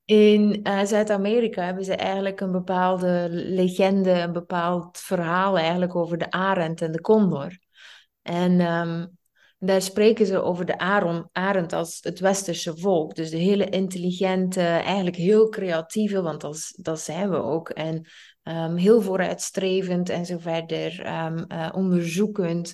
in 0.06 0.60
uh, 0.64 0.84
Zuid-Amerika 0.84 1.64
hebben 1.64 1.86
ze 1.86 1.96
eigenlijk 1.96 2.40
een 2.40 2.52
bepaalde 2.52 3.28
legende, 3.32 4.12
een 4.12 4.34
bepaald 4.34 4.98
verhaal 4.98 5.58
eigenlijk 5.58 5.96
over 5.96 6.18
de 6.18 6.32
arend 6.32 6.82
en 6.82 6.92
de 6.92 7.02
condor. 7.02 7.58
En 8.22 8.62
um, 8.62 9.18
daar 9.60 9.82
spreken 9.82 10.26
ze 10.26 10.42
over 10.42 10.66
de 10.66 10.78
arend 11.32 11.74
als 11.74 11.98
het 12.02 12.20
westerse 12.20 12.78
volk. 12.78 13.16
Dus 13.16 13.30
de 13.30 13.38
hele 13.38 13.70
intelligente, 13.70 14.62
eigenlijk 14.62 15.16
heel 15.16 15.50
creatieve, 15.50 16.22
want 16.22 16.42
dat, 16.42 16.74
dat 16.76 17.00
zijn 17.00 17.30
we 17.30 17.38
ook. 17.38 17.70
En 17.70 18.08
um, 18.44 18.76
heel 18.76 19.02
vooruitstrevend 19.02 20.10
en 20.10 20.26
zo 20.26 20.38
verder, 20.38 21.08
um, 21.26 21.46
uh, 21.48 21.70
onderzoekend. 21.74 22.74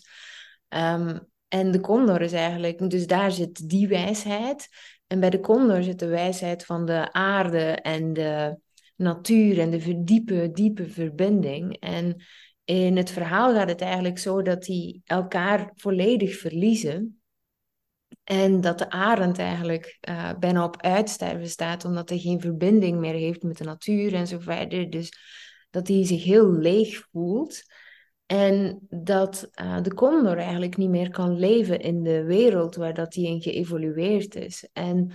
Um, 0.69 1.27
en 1.47 1.71
de 1.71 1.79
condor 1.79 2.21
is 2.21 2.33
eigenlijk, 2.33 2.89
dus 2.89 3.07
daar 3.07 3.31
zit 3.31 3.69
die 3.69 3.87
wijsheid. 3.87 4.67
En 5.07 5.19
bij 5.19 5.29
de 5.29 5.39
condor 5.39 5.83
zit 5.83 5.99
de 5.99 6.07
wijsheid 6.07 6.65
van 6.65 6.85
de 6.85 7.13
aarde 7.13 7.71
en 7.71 8.13
de 8.13 8.57
natuur 8.95 9.59
en 9.59 9.69
de 9.69 10.03
diepe, 10.03 10.49
diepe 10.51 10.89
verbinding. 10.89 11.79
En 11.79 12.23
in 12.63 12.97
het 12.97 13.09
verhaal 13.09 13.53
gaat 13.53 13.69
het 13.69 13.81
eigenlijk 13.81 14.19
zo 14.19 14.41
dat 14.41 14.63
die 14.63 15.01
elkaar 15.05 15.71
volledig 15.75 16.37
verliezen. 16.37 17.19
En 18.23 18.61
dat 18.61 18.77
de 18.77 18.89
arend 18.89 19.37
eigenlijk 19.37 19.97
uh, 20.09 20.31
bijna 20.39 20.63
op 20.63 20.81
uitsterven 20.81 21.49
staat, 21.49 21.85
omdat 21.85 22.09
hij 22.09 22.17
geen 22.17 22.41
verbinding 22.41 22.99
meer 22.99 23.13
heeft 23.13 23.43
met 23.43 23.57
de 23.57 23.63
natuur 23.63 24.13
en 24.13 24.27
zo 24.27 24.39
verder. 24.39 24.89
Dus 24.89 25.13
dat 25.75 25.87
hij 25.87 26.05
zich 26.05 26.23
heel 26.23 26.51
leeg 26.51 27.07
voelt. 27.11 27.61
En 28.25 28.79
dat 28.89 29.49
uh, 29.61 29.81
de 29.81 29.93
condor 29.93 30.37
eigenlijk 30.37 30.77
niet 30.77 30.89
meer 30.89 31.09
kan 31.09 31.39
leven 31.39 31.79
in 31.79 32.03
de 32.03 32.23
wereld 32.23 32.75
waar 32.75 32.93
dat 32.93 33.13
hij 33.13 33.23
in 33.23 33.41
geëvolueerd 33.41 34.35
is. 34.35 34.69
En 34.73 35.11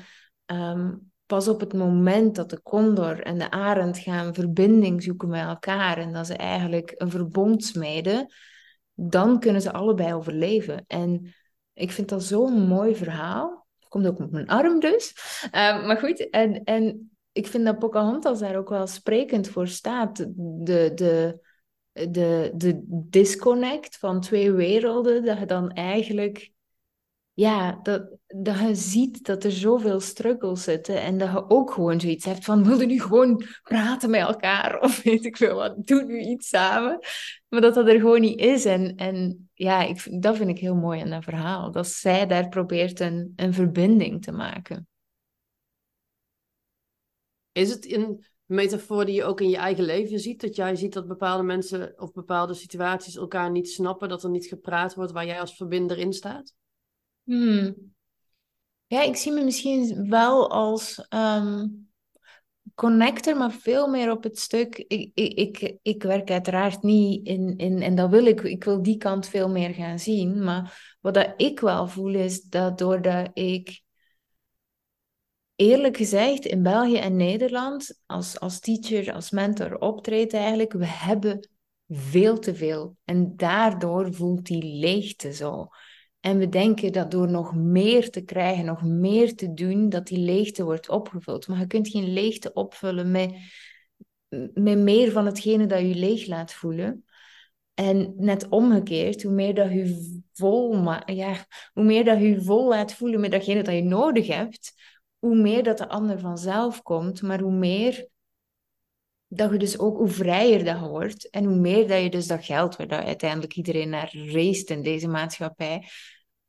um, 0.46 1.12
pas 1.26 1.48
op 1.48 1.60
het 1.60 1.72
moment 1.72 2.36
dat 2.36 2.50
de 2.50 2.62
condor 2.62 3.22
en 3.22 3.38
de 3.38 3.50
arend 3.50 3.98
gaan 3.98 4.34
verbinding 4.34 5.02
zoeken 5.02 5.28
met 5.28 5.44
elkaar 5.44 5.98
en 5.98 6.12
dat 6.12 6.26
ze 6.26 6.34
eigenlijk 6.34 6.94
een 6.96 7.10
verbond 7.10 7.64
smeden, 7.64 8.34
dan 8.94 9.40
kunnen 9.40 9.62
ze 9.62 9.72
allebei 9.72 10.14
overleven. 10.14 10.84
En 10.86 11.34
ik 11.72 11.90
vind 11.90 12.08
dat 12.08 12.22
zo'n 12.22 12.66
mooi 12.66 12.96
verhaal. 12.96 13.66
Komt 13.88 14.06
ook 14.06 14.18
met 14.18 14.30
mijn 14.30 14.48
arm 14.48 14.80
dus. 14.80 15.14
Uh, 15.44 15.86
maar 15.86 15.96
goed, 15.96 16.30
en, 16.30 16.64
en 16.64 17.09
ik 17.32 17.46
vind 17.46 17.64
dat 17.64 17.78
Pocahontas 17.78 18.38
daar 18.38 18.56
ook 18.56 18.68
wel 18.68 18.86
sprekend 18.86 19.48
voor 19.48 19.68
staat. 19.68 20.16
De, 20.36 20.92
de, 20.94 21.40
de, 21.92 22.50
de 22.54 22.80
disconnect 22.86 23.96
van 23.96 24.20
twee 24.20 24.52
werelden, 24.52 25.24
dat 25.24 25.38
je 25.38 25.46
dan 25.46 25.70
eigenlijk 25.70 26.52
ja, 27.40 27.80
dat, 27.82 28.16
dat 28.26 28.58
je 28.58 28.74
ziet 28.74 29.24
dat 29.24 29.44
er 29.44 29.52
zoveel 29.52 30.00
struggles 30.00 30.62
zitten 30.62 31.02
en 31.02 31.18
dat 31.18 31.30
je 31.30 31.50
ook 31.50 31.70
gewoon 31.72 32.00
zoiets 32.00 32.24
hebt 32.24 32.44
van, 32.44 32.64
wilde 32.64 32.86
nu 32.86 33.00
gewoon 33.00 33.44
praten 33.62 34.10
met 34.10 34.20
elkaar 34.20 34.80
of 34.80 35.02
weet 35.02 35.24
ik 35.24 35.36
veel 35.36 35.54
wat, 35.54 35.86
doe 35.86 36.04
nu 36.04 36.20
iets 36.20 36.48
samen. 36.48 36.98
Maar 37.48 37.60
dat 37.60 37.74
dat 37.74 37.88
er 37.88 38.00
gewoon 38.00 38.20
niet 38.20 38.40
is. 38.40 38.64
En, 38.64 38.96
en 38.96 39.48
ja, 39.54 39.82
ik, 39.82 40.22
dat 40.22 40.36
vind 40.36 40.50
ik 40.50 40.58
heel 40.58 40.74
mooi 40.74 41.00
aan 41.00 41.10
dat 41.10 41.24
verhaal, 41.24 41.70
dat 41.70 41.86
zij 41.86 42.26
daar 42.26 42.48
probeert 42.48 43.00
een, 43.00 43.32
een 43.36 43.54
verbinding 43.54 44.22
te 44.22 44.32
maken. 44.32 44.88
Is 47.52 47.70
het 47.70 47.92
een 47.92 48.24
metafoor 48.44 49.04
die 49.04 49.14
je 49.14 49.24
ook 49.24 49.40
in 49.40 49.50
je 49.50 49.56
eigen 49.56 49.84
leven 49.84 50.18
ziet? 50.18 50.40
Dat 50.40 50.56
jij 50.56 50.76
ziet 50.76 50.92
dat 50.92 51.06
bepaalde 51.06 51.42
mensen 51.42 52.00
of 52.00 52.12
bepaalde 52.12 52.54
situaties 52.54 53.16
elkaar 53.16 53.50
niet 53.50 53.68
snappen, 53.68 54.08
dat 54.08 54.24
er 54.24 54.30
niet 54.30 54.46
gepraat 54.46 54.94
wordt 54.94 55.12
waar 55.12 55.26
jij 55.26 55.40
als 55.40 55.56
verbinder 55.56 55.98
in 55.98 56.12
staat? 56.12 56.54
Hmm. 57.22 57.92
Ja, 58.86 59.02
ik 59.02 59.16
zie 59.16 59.32
me 59.32 59.44
misschien 59.44 60.08
wel 60.08 60.50
als 60.50 61.06
um, 61.14 61.88
connector, 62.74 63.36
maar 63.36 63.52
veel 63.52 63.88
meer 63.88 64.10
op 64.10 64.22
het 64.22 64.38
stuk. 64.38 64.78
Ik, 64.78 65.10
ik, 65.14 65.34
ik, 65.34 65.76
ik 65.82 66.02
werk 66.02 66.30
uiteraard 66.30 66.82
niet 66.82 67.26
in, 67.26 67.56
in, 67.56 67.82
en 67.82 67.94
dat 67.94 68.10
wil 68.10 68.26
ik, 68.26 68.40
ik 68.40 68.64
wil 68.64 68.82
die 68.82 68.96
kant 68.96 69.28
veel 69.28 69.48
meer 69.48 69.74
gaan 69.74 69.98
zien. 69.98 70.42
Maar 70.42 70.96
wat 71.00 71.14
dat 71.14 71.32
ik 71.36 71.60
wel 71.60 71.86
voel 71.88 72.14
is 72.14 72.42
dat 72.42 72.78
doordat 72.78 73.30
ik 73.32 73.82
eerlijk 75.60 75.96
gezegd 75.96 76.44
in 76.44 76.62
België 76.62 76.96
en 76.96 77.16
Nederland 77.16 78.00
als, 78.06 78.40
als 78.40 78.60
teacher, 78.60 79.12
als 79.12 79.30
mentor 79.30 79.78
optreed 79.78 80.32
eigenlijk, 80.32 80.72
we 80.72 80.86
hebben 80.86 81.48
veel 81.88 82.38
te 82.38 82.54
veel. 82.54 82.96
En 83.04 83.36
daardoor 83.36 84.14
voelt 84.14 84.46
die 84.46 84.64
leegte 84.64 85.32
zo. 85.32 85.68
En 86.20 86.38
we 86.38 86.48
denken 86.48 86.92
dat 86.92 87.10
door 87.10 87.30
nog 87.30 87.54
meer 87.54 88.10
te 88.10 88.20
krijgen, 88.20 88.64
nog 88.64 88.82
meer 88.82 89.34
te 89.34 89.54
doen, 89.54 89.88
dat 89.88 90.06
die 90.06 90.18
leegte 90.18 90.64
wordt 90.64 90.88
opgevuld. 90.88 91.48
Maar 91.48 91.58
je 91.58 91.66
kunt 91.66 91.88
geen 91.88 92.12
leegte 92.12 92.52
opvullen 92.52 93.10
met, 93.10 93.34
met 94.54 94.78
meer 94.78 95.12
van 95.12 95.26
hetgene 95.26 95.66
dat 95.66 95.80
je 95.80 95.94
leeg 95.94 96.26
laat 96.26 96.52
voelen. 96.52 97.04
En 97.74 98.14
net 98.16 98.48
omgekeerd, 98.48 99.22
hoe 99.22 99.32
meer 99.32 99.54
dat 99.54 99.70
je 99.72 100.20
vol, 100.32 100.84
ja, 101.06 101.46
hoe 101.72 101.84
meer 101.84 102.04
dat 102.04 102.20
je 102.20 102.42
vol 102.42 102.68
laat 102.68 102.94
voelen 102.94 103.20
met 103.20 103.30
datgene 103.30 103.62
dat 103.62 103.74
je 103.74 103.82
nodig 103.82 104.26
hebt, 104.26 104.72
hoe 105.20 105.36
meer 105.36 105.62
dat 105.62 105.78
de 105.78 105.88
ander 105.88 106.18
vanzelf 106.18 106.82
komt, 106.82 107.22
maar 107.22 107.40
hoe 107.40 107.52
meer 107.52 108.08
dat 109.26 109.50
je 109.50 109.58
dus 109.58 109.78
ook, 109.78 109.96
hoe 109.96 110.08
vrijer 110.08 110.64
dat 110.64 110.80
wordt 110.80 111.30
en 111.30 111.44
hoe 111.44 111.56
meer 111.56 111.88
dat 111.88 112.02
je 112.02 112.10
dus 112.10 112.26
dat 112.26 112.44
geld, 112.44 112.76
waar 112.76 112.88
dat 112.88 113.04
uiteindelijk 113.04 113.54
iedereen 113.56 113.88
naar 113.88 114.14
race 114.14 114.64
in 114.64 114.82
deze 114.82 115.08
maatschappij, 115.08 115.88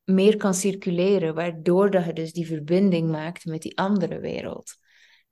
meer 0.03 0.37
kan 0.37 0.53
circuleren, 0.53 1.35
waardoor 1.35 1.91
dat 1.91 2.05
je 2.05 2.13
dus 2.13 2.33
die 2.33 2.47
verbinding 2.47 3.09
maakt 3.09 3.45
met 3.45 3.61
die 3.61 3.77
andere 3.77 4.19
wereld. 4.19 4.75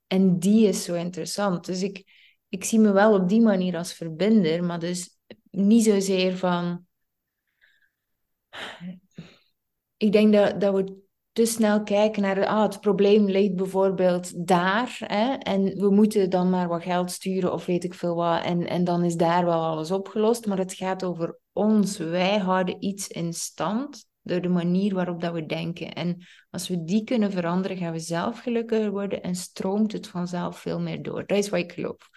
En 0.08 0.40
die 0.40 0.68
is 0.68 0.84
zo 0.84 0.94
interessant. 0.94 1.66
Dus 1.66 1.82
ik, 1.82 2.04
ik 2.50 2.64
zie 2.64 2.80
me 2.80 2.92
wel 2.92 3.14
op 3.14 3.30
die 3.30 3.42
manier 3.42 3.78
als 3.78 3.94
verbinder, 3.94 4.64
maar 4.64 4.80
dus 4.80 5.18
niet 5.52 5.84
zozeer 5.84 6.38
van. 6.38 6.86
Ik 9.98 10.12
denk 10.12 10.34
dat, 10.34 10.62
dat 10.62 10.74
we 10.74 11.08
te 11.32 11.46
snel 11.46 11.84
kijken 11.84 12.22
naar 12.22 12.46
ah, 12.46 12.62
het 12.62 12.80
probleem 12.80 13.26
ligt 13.26 13.56
bijvoorbeeld 13.56 14.48
daar. 14.48 14.98
Hè, 15.00 15.34
en 15.34 15.64
we 15.64 15.90
moeten 15.90 16.30
dan 16.30 16.50
maar 16.50 16.68
wat 16.68 16.84
geld 16.84 17.12
sturen 17.12 17.54
of 17.54 17.66
weet 17.66 17.84
ik 17.84 17.94
veel 17.94 18.16
wat. 18.16 18.44
En, 18.44 18.68
en 18.68 18.84
dan 18.84 19.04
is 19.04 19.16
daar 19.16 19.46
wel 19.46 19.66
alles 19.66 19.92
opgelost. 19.92 20.46
Maar 20.46 20.58
het 20.58 20.74
gaat 20.74 21.04
over 21.04 21.40
ons. 21.54 21.98
Wij 21.98 22.38
houden 22.38 22.84
iets 22.84 23.08
in 23.08 23.34
stand 23.34 24.08
door 24.22 24.42
de 24.42 24.50
manier 24.50 24.94
waarop 24.94 25.22
dat 25.22 25.34
we 25.34 25.46
denken. 25.46 25.94
En 25.94 26.26
als 26.50 26.68
we 26.68 26.84
die 26.84 27.04
kunnen 27.04 27.32
veranderen, 27.32 27.78
gaan 27.78 27.92
we 27.92 28.00
zelf 28.00 28.40
gelukkiger 28.40 28.92
worden 28.92 29.22
en 29.22 29.36
stroomt 29.36 29.92
het 29.92 30.08
vanzelf 30.08 30.60
veel 30.60 30.80
meer 30.80 31.02
door. 31.02 31.26
Dat 31.26 31.38
is 31.38 31.50
wat 31.50 31.60
ik 31.60 31.72
geloof. 31.72 32.10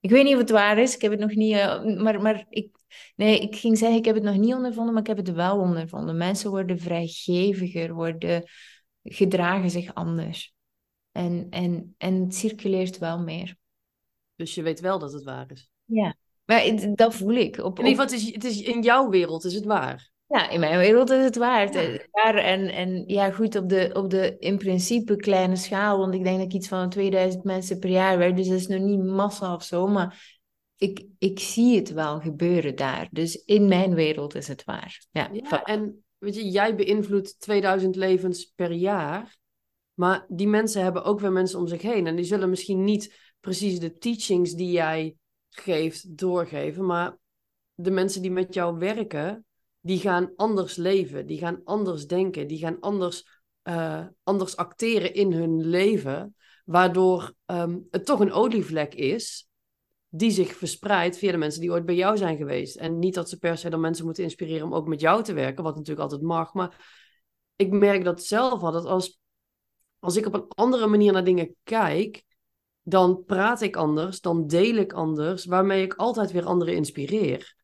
Ik 0.00 0.10
weet 0.10 0.24
niet 0.24 0.32
of 0.32 0.40
het 0.40 0.50
waar 0.50 0.78
is, 0.78 0.94
ik 0.94 1.02
heb 1.02 1.10
het 1.10 1.20
nog 1.20 1.34
niet, 1.34 1.54
uh, 1.54 1.84
maar, 1.84 2.22
maar 2.22 2.46
ik, 2.48 2.76
nee, 3.16 3.38
ik 3.40 3.56
ging 3.56 3.78
zeggen, 3.78 3.98
ik 3.98 4.04
heb 4.04 4.14
het 4.14 4.24
nog 4.24 4.36
niet 4.36 4.54
ondervonden, 4.54 4.92
maar 4.92 5.02
ik 5.02 5.08
heb 5.08 5.16
het 5.16 5.32
wel 5.32 5.58
ondervonden. 5.58 6.16
Mensen 6.16 6.50
worden 6.50 6.78
vrijgeviger, 6.78 7.94
worden, 7.94 8.44
gedragen 9.02 9.70
zich 9.70 9.94
anders. 9.94 10.54
En, 11.12 11.46
en, 11.50 11.94
en 11.98 12.20
het 12.20 12.34
circuleert 12.34 12.98
wel 12.98 13.18
meer. 13.18 13.56
Dus 14.34 14.54
je 14.54 14.62
weet 14.62 14.80
wel 14.80 14.98
dat 14.98 15.12
het 15.12 15.24
waar 15.24 15.50
is? 15.50 15.70
Ja, 15.84 16.16
maar 16.44 16.94
dat 16.94 17.14
voel 17.14 17.34
ik. 17.34 17.58
Op, 17.58 17.78
in 17.78 17.86
ieder 17.86 18.02
geval, 18.02 18.18
het 18.18 18.26
is, 18.26 18.34
het 18.34 18.44
is, 18.44 18.60
in 18.62 18.82
jouw 18.82 19.08
wereld 19.08 19.44
is 19.44 19.54
het 19.54 19.64
waar. 19.64 20.10
Ja, 20.28 20.48
in 20.50 20.60
mijn 20.60 20.78
wereld 20.78 21.10
is 21.10 21.24
het 21.24 21.36
waard. 21.36 21.74
Ja. 21.74 22.34
En, 22.34 22.68
en 22.68 23.04
ja, 23.06 23.30
goed, 23.30 23.56
op 23.56 23.68
de, 23.68 23.90
op 23.92 24.10
de 24.10 24.36
in 24.38 24.58
principe 24.58 25.16
kleine 25.16 25.56
schaal, 25.56 25.98
want 25.98 26.14
ik 26.14 26.24
denk 26.24 26.36
dat 26.36 26.46
ik 26.46 26.52
iets 26.52 26.68
van 26.68 26.90
2000 26.90 27.44
mensen 27.44 27.78
per 27.78 27.90
jaar 27.90 28.18
werd, 28.18 28.36
dus 28.36 28.48
dat 28.48 28.58
is 28.58 28.66
nog 28.66 28.80
niet 28.80 29.04
massa 29.04 29.54
of 29.54 29.62
zo, 29.62 29.86
maar 29.86 30.38
ik, 30.76 31.06
ik 31.18 31.38
zie 31.38 31.76
het 31.76 31.92
wel 31.92 32.20
gebeuren 32.20 32.76
daar. 32.76 33.08
Dus 33.10 33.44
in 33.44 33.68
mijn 33.68 33.94
wereld 33.94 34.34
is 34.34 34.48
het 34.48 34.64
waar. 34.64 35.06
Ja, 35.10 35.30
ja 35.32 35.62
en 35.62 36.04
weet 36.18 36.34
je, 36.34 36.48
jij 36.48 36.74
beïnvloedt 36.76 37.40
2000 37.40 37.96
levens 37.96 38.52
per 38.54 38.72
jaar, 38.72 39.36
maar 39.94 40.24
die 40.28 40.48
mensen 40.48 40.82
hebben 40.82 41.04
ook 41.04 41.20
weer 41.20 41.32
mensen 41.32 41.58
om 41.58 41.66
zich 41.66 41.82
heen 41.82 42.06
en 42.06 42.16
die 42.16 42.24
zullen 42.24 42.50
misschien 42.50 42.84
niet 42.84 43.34
precies 43.40 43.78
de 43.78 43.98
teachings 43.98 44.52
die 44.52 44.70
jij 44.70 45.16
geeft 45.50 46.18
doorgeven, 46.18 46.86
maar 46.86 47.16
de 47.74 47.90
mensen 47.90 48.22
die 48.22 48.30
met 48.30 48.54
jou 48.54 48.78
werken, 48.78 49.45
die 49.86 49.98
gaan 49.98 50.32
anders 50.36 50.76
leven, 50.76 51.26
die 51.26 51.38
gaan 51.38 51.60
anders 51.64 52.06
denken, 52.06 52.46
die 52.46 52.58
gaan 52.58 52.80
anders, 52.80 53.26
uh, 53.64 54.06
anders 54.22 54.56
acteren 54.56 55.14
in 55.14 55.32
hun 55.32 55.66
leven, 55.66 56.34
waardoor 56.64 57.34
um, 57.46 57.86
het 57.90 58.04
toch 58.04 58.20
een 58.20 58.32
olievlek 58.32 58.94
is 58.94 59.48
die 60.08 60.30
zich 60.30 60.54
verspreidt 60.54 61.18
via 61.18 61.30
de 61.30 61.36
mensen 61.36 61.60
die 61.60 61.70
ooit 61.70 61.84
bij 61.84 61.94
jou 61.94 62.16
zijn 62.16 62.36
geweest. 62.36 62.76
En 62.76 62.98
niet 62.98 63.14
dat 63.14 63.28
ze 63.28 63.38
per 63.38 63.58
se 63.58 63.70
dan 63.70 63.80
mensen 63.80 64.04
moeten 64.04 64.22
inspireren 64.22 64.66
om 64.66 64.74
ook 64.74 64.86
met 64.86 65.00
jou 65.00 65.22
te 65.22 65.32
werken, 65.32 65.64
wat 65.64 65.74
natuurlijk 65.74 66.10
altijd 66.10 66.22
mag, 66.22 66.54
maar 66.54 67.04
ik 67.56 67.70
merk 67.70 68.04
dat 68.04 68.24
zelf 68.24 68.62
al, 68.62 68.72
dat 68.72 68.84
als, 68.84 69.20
als 69.98 70.16
ik 70.16 70.26
op 70.26 70.34
een 70.34 70.48
andere 70.48 70.86
manier 70.86 71.12
naar 71.12 71.24
dingen 71.24 71.56
kijk, 71.62 72.24
dan 72.82 73.24
praat 73.24 73.60
ik 73.60 73.76
anders, 73.76 74.20
dan 74.20 74.46
deel 74.46 74.74
ik 74.74 74.92
anders, 74.92 75.44
waarmee 75.44 75.82
ik 75.82 75.94
altijd 75.94 76.32
weer 76.32 76.44
anderen 76.44 76.74
inspireer. 76.74 77.55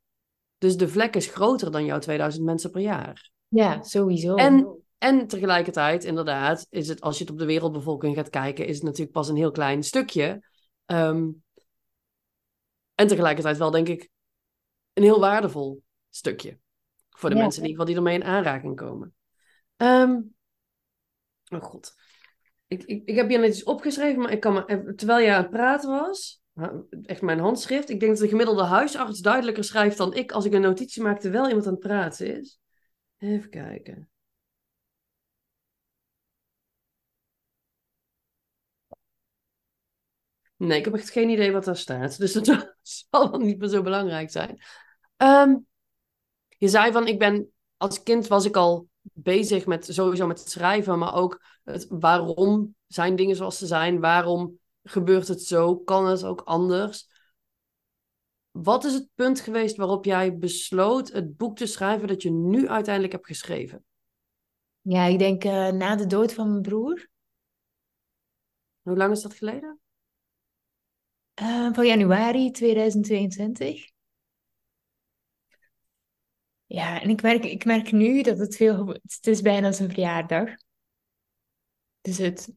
Dus 0.63 0.77
de 0.77 0.89
vlek 0.89 1.17
is 1.17 1.27
groter 1.27 1.71
dan 1.71 1.85
jouw 1.85 1.99
2000 1.99 2.45
mensen 2.45 2.71
per 2.71 2.81
jaar. 2.81 3.31
Ja, 3.49 3.83
sowieso. 3.83 4.35
En, 4.35 4.83
en 4.99 5.27
tegelijkertijd, 5.27 6.05
inderdaad, 6.05 6.67
is 6.71 6.89
het, 6.89 7.01
als 7.01 7.19
je 7.19 7.25
het 7.25 7.33
op 7.33 7.39
de 7.39 7.45
wereldbevolking 7.45 8.17
gaat 8.17 8.31
kijken, 8.31 8.67
is 8.67 8.75
het 8.75 8.85
natuurlijk 8.85 9.13
pas 9.13 9.29
een 9.29 9.37
heel 9.37 9.51
klein 9.51 9.83
stukje. 9.83 10.47
Ehm, 10.85 11.31
en 12.95 13.07
tegelijkertijd 13.07 13.59
wel, 13.59 13.71
denk 13.71 13.89
ik, 13.89 14.11
een 14.93 15.03
heel 15.03 15.21
waardevol 15.21 15.83
stukje. 16.09 16.59
Voor 17.11 17.31
de 17.31 17.37
mensen 17.37 17.63
in 17.63 17.69
ieder 17.69 17.85
geval 17.85 17.95
die 17.95 17.97
ermee 17.97 18.29
in 18.29 18.37
aanraking 18.37 18.77
komen. 18.77 19.15
Um, 19.77 20.35
oh 21.49 21.63
god. 21.63 21.95
Ik, 22.67 22.83
ik, 22.83 23.03
ik 23.05 23.17
heb 23.17 23.29
hier 23.29 23.41
net 23.41 23.51
iets 23.51 23.65
opgeschreven, 23.65 24.23
maar 24.23 24.33
ik 24.33 24.41
kan 24.41 24.53
me, 24.53 24.95
terwijl 24.95 25.25
je 25.25 25.33
aan 25.33 25.43
het 25.43 25.51
praten 25.51 25.91
was, 25.91 26.42
echt 27.03 27.23
mijn 27.23 27.39
handschrift. 27.39 27.89
Ik 27.89 28.01
denk 28.01 28.13
dat 28.13 28.21
de 28.21 28.29
gemiddelde 28.29 28.63
huisarts 28.63 29.21
duidelijker 29.21 29.65
schrijft 29.65 29.97
dan 29.97 30.15
ik 30.15 30.33
als 30.33 30.45
ik 30.45 30.53
een 30.53 30.61
notitie 30.61 31.03
maak 31.03 31.21
terwijl 31.21 31.49
iemand 31.49 31.67
aan 31.67 31.73
het 31.73 31.81
praten 31.83 32.39
is. 32.39 32.61
Even 33.19 33.51
kijken. 33.51 34.11
Nee, 40.57 40.79
ik 40.79 40.85
heb 40.85 40.95
echt 40.95 41.11
geen 41.11 41.29
idee 41.29 41.53
wat 41.53 41.65
daar 41.65 41.77
staat. 41.77 42.19
Dus 42.19 42.33
dat 42.33 42.47
zal 42.83 43.31
wel 43.31 43.41
niet 43.41 43.59
meer 43.59 43.69
zo 43.69 43.83
belangrijk 43.83 44.31
zijn. 44.31 44.63
Um, 45.17 45.67
je 46.49 46.69
zei 46.69 46.93
van, 46.93 47.07
ik 47.07 47.19
ben, 47.19 47.53
als 47.77 48.03
kind 48.03 48.27
was 48.27 48.45
ik 48.45 48.57
al 48.57 48.89
bezig 49.03 49.67
met 49.67 49.87
sowieso 49.91 50.27
met 50.27 50.51
schrijven, 50.51 50.99
maar 50.99 51.15
ook 51.15 51.45
het 51.65 51.87
waarom 51.89 52.75
zijn 52.87 53.17
dingen 53.17 53.37
zoals 53.37 53.59
ze 53.59 53.67
zijn, 53.67 54.01
waarom 54.01 54.59
gebeurt 54.83 55.29
het 55.29 55.43
zo, 55.43 55.77
kan 55.77 56.07
het 56.07 56.25
ook 56.25 56.41
anders. 56.41 57.11
Wat 58.51 58.85
is 58.85 58.93
het 58.93 59.09
punt 59.15 59.41
geweest 59.41 59.77
waarop 59.77 60.05
jij 60.05 60.39
besloot 60.39 61.13
het 61.13 61.37
boek 61.37 61.57
te 61.57 61.67
schrijven 61.67 62.09
dat 62.09 62.23
je 62.23 62.31
nu 62.31 62.69
uiteindelijk 62.69 63.13
hebt 63.13 63.27
geschreven? 63.27 63.85
Ja, 64.81 65.05
ik 65.05 65.19
denk 65.19 65.45
uh, 65.45 65.69
na 65.69 65.97
de 65.97 66.07
dood 66.07 66.33
van 66.33 66.51
mijn 66.51 66.63
broer. 66.63 67.09
Hoe 68.83 68.97
lang 68.97 69.13
is 69.13 69.23
dat 69.23 69.35
geleden? 69.35 69.81
Uh, 71.43 71.73
van 71.73 71.87
januari 71.87 72.51
2022. 72.51 73.91
Ja, 76.67 77.01
en 77.01 77.11
ik 77.11 77.23
merk, 77.23 77.45
ik 77.45 77.65
merk 77.65 77.93
nu 77.93 78.23
dat 78.23 78.39
het 78.39 78.57
veel... 78.57 78.87
Het 78.87 79.27
is 79.27 79.41
bijna 79.43 79.73
zijn 79.73 79.89
verjaardag. 79.89 80.55
Dus 82.01 82.19
het, 82.19 82.55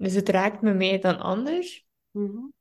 dus 0.00 0.14
het 0.14 0.28
raakt 0.28 0.60
me 0.62 0.72
meer 0.74 1.00
dan 1.00 1.18
anders. 1.20 1.86
Mm 2.10 2.26
-hmm. 2.26 2.52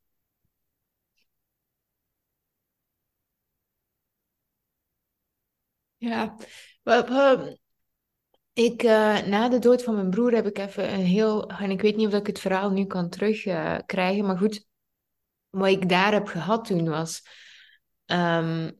Ja, 5.97 6.35
ik, 8.53 8.83
uh, 8.83 9.21
na 9.21 9.49
de 9.49 9.59
dood 9.59 9.83
van 9.83 9.95
mijn 9.95 10.09
broer 10.09 10.31
heb 10.31 10.45
ik 10.45 10.57
even 10.57 10.93
een 10.93 11.05
heel... 11.05 11.49
En 11.49 11.71
ik 11.71 11.81
weet 11.81 11.95
niet 11.95 12.07
of 12.07 12.13
ik 12.13 12.27
het 12.27 12.39
verhaal 12.39 12.71
nu 12.71 12.85
kan 12.85 13.09
terugkrijgen, 13.09 14.21
uh, 14.21 14.27
maar 14.27 14.37
goed. 14.37 14.67
Wat 15.49 15.69
ik 15.69 15.89
daar 15.89 16.13
heb 16.13 16.27
gehad 16.27 16.65
toen 16.65 16.89
was... 16.89 17.21
Um, 18.05 18.79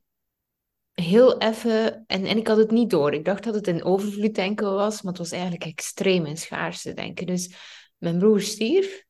heel 0.94 1.38
even... 1.38 2.04
En, 2.08 2.26
en 2.26 2.38
ik 2.38 2.48
had 2.48 2.58
het 2.58 2.72
niet 2.72 2.90
door. 2.90 3.14
Ik 3.14 3.26
dacht 3.26 3.44
dat 3.44 3.54
het 3.54 3.68
een 3.68 3.84
overvloed 3.84 4.38
enkel 4.38 4.74
was, 4.74 5.02
maar 5.02 5.12
het 5.12 5.22
was 5.22 5.32
eigenlijk 5.32 5.64
extreem 5.64 6.26
in 6.26 6.38
schaarste 6.38 6.94
denken. 6.94 7.26
Dus 7.26 7.56
mijn 8.00 8.18
broer 8.18 8.42
stierf. 8.42 9.04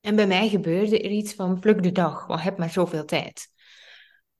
En 0.00 0.16
bij 0.16 0.26
mij 0.26 0.48
gebeurde 0.48 1.00
er 1.00 1.10
iets 1.10 1.34
van 1.34 1.60
pluk 1.60 1.82
de 1.82 1.92
dag, 1.92 2.26
want 2.26 2.40
heb 2.40 2.58
maar 2.58 2.70
zoveel 2.70 3.04
tijd. 3.04 3.48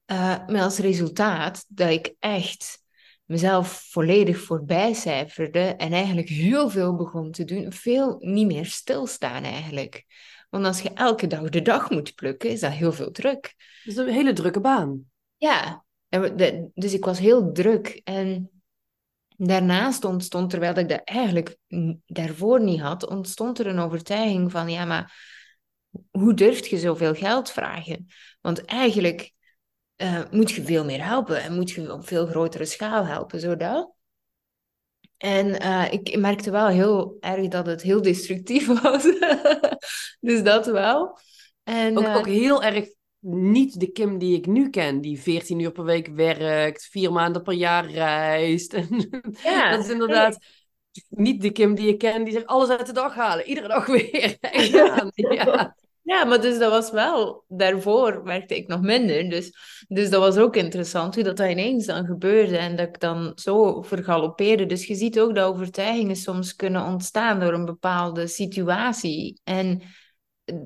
Uh, 0.06 0.46
met 0.46 0.60
als 0.60 0.78
resultaat 0.78 1.64
dat 1.68 1.90
ik 1.90 2.14
echt 2.18 2.82
mezelf 3.24 3.86
volledig 3.90 4.40
voorbij 4.40 4.92
cijferde 4.92 5.60
en 5.60 5.92
eigenlijk 5.92 6.28
heel 6.28 6.70
veel 6.70 6.96
begon 6.96 7.30
te 7.30 7.44
doen. 7.44 7.72
Veel 7.72 8.16
niet 8.18 8.46
meer 8.46 8.66
stilstaan 8.66 9.42
eigenlijk. 9.44 10.04
Want 10.48 10.64
als 10.64 10.80
je 10.80 10.92
elke 10.92 11.26
dag 11.26 11.48
de 11.48 11.62
dag 11.62 11.90
moet 11.90 12.14
plukken, 12.14 12.50
is 12.50 12.60
dat 12.60 12.72
heel 12.72 12.92
veel 12.92 13.10
druk. 13.10 13.54
Dat 13.84 13.94
is 13.94 13.96
een 13.96 14.08
hele 14.08 14.32
drukke 14.32 14.60
baan. 14.60 15.10
Ja, 15.36 15.84
dus 16.74 16.92
ik 16.92 17.04
was 17.04 17.18
heel 17.18 17.52
druk. 17.52 18.00
En 18.04 18.50
daarnaast 19.46 20.04
ontstond, 20.04 20.50
terwijl 20.50 20.74
ik 20.78 20.88
dat 20.88 21.00
eigenlijk 21.04 21.56
daarvoor 22.06 22.62
niet 22.62 22.80
had, 22.80 23.08
ontstond 23.08 23.58
er 23.58 23.66
een 23.66 23.78
overtuiging 23.78 24.50
van, 24.50 24.70
ja, 24.70 24.84
maar 24.84 25.14
hoe 26.10 26.34
durft 26.34 26.66
je 26.66 26.78
zoveel 26.78 27.14
geld 27.14 27.50
vragen? 27.50 28.06
Want 28.40 28.64
eigenlijk 28.64 29.32
uh, 29.96 30.22
moet 30.30 30.50
je 30.50 30.62
veel 30.62 30.84
meer 30.84 31.04
helpen 31.04 31.42
en 31.42 31.54
moet 31.54 31.70
je 31.70 31.92
op 31.92 32.06
veel 32.06 32.26
grotere 32.26 32.64
schaal 32.64 33.06
helpen, 33.06 33.40
zodat. 33.40 33.92
En 35.16 35.62
uh, 35.62 35.92
ik 35.92 36.18
merkte 36.18 36.50
wel 36.50 36.68
heel 36.68 37.16
erg 37.20 37.48
dat 37.48 37.66
het 37.66 37.82
heel 37.82 38.02
destructief 38.02 38.66
was. 38.82 39.02
dus 40.20 40.42
dat 40.42 40.66
wel. 40.66 41.18
En, 41.62 41.98
ook, 41.98 42.04
uh, 42.04 42.16
ook 42.16 42.26
heel 42.26 42.62
erg 42.62 42.88
niet 43.20 43.80
de 43.80 43.90
Kim 43.92 44.18
die 44.18 44.36
ik 44.36 44.46
nu 44.46 44.70
ken, 44.70 45.00
die 45.00 45.20
14 45.20 45.58
uur 45.58 45.72
per 45.72 45.84
week 45.84 46.06
werkt, 46.08 46.88
vier 46.90 47.12
maanden 47.12 47.42
per 47.42 47.54
jaar 47.54 47.90
reist. 47.90 48.72
Ja, 49.42 49.70
dat 49.70 49.84
is 49.84 49.90
inderdaad 49.90 50.38
niet 51.08 51.42
de 51.42 51.50
Kim 51.50 51.74
die 51.74 51.88
ik 51.88 51.98
ken, 51.98 52.24
die 52.24 52.32
zegt 52.32 52.46
alles 52.46 52.68
uit 52.68 52.86
de 52.86 52.92
dag 52.92 53.14
halen, 53.14 53.48
iedere 53.48 53.68
dag 53.68 53.86
weer. 53.96 54.36
ja. 54.72 55.10
ja. 55.14 55.76
Ja, 56.02 56.24
maar 56.24 56.40
dus 56.40 56.58
dat 56.58 56.70
was 56.70 56.90
wel... 56.90 57.44
Daarvoor 57.48 58.24
werkte 58.24 58.56
ik 58.56 58.68
nog 58.68 58.80
minder. 58.80 59.28
Dus, 59.28 59.52
dus 59.88 60.10
dat 60.10 60.20
was 60.20 60.36
ook 60.36 60.56
interessant 60.56 61.14
hoe 61.14 61.24
dat, 61.24 61.36
dat 61.36 61.50
ineens 61.50 61.86
dan 61.86 62.04
gebeurde. 62.06 62.56
En 62.56 62.76
dat 62.76 62.88
ik 62.88 63.00
dan 63.00 63.32
zo 63.34 63.82
vergalopeerde. 63.82 64.66
Dus 64.66 64.86
je 64.86 64.94
ziet 64.94 65.20
ook 65.20 65.34
dat 65.34 65.48
overtuigingen 65.48 66.16
soms 66.16 66.56
kunnen 66.56 66.84
ontstaan 66.84 67.40
door 67.40 67.52
een 67.52 67.64
bepaalde 67.64 68.26
situatie. 68.26 69.40
En 69.44 69.82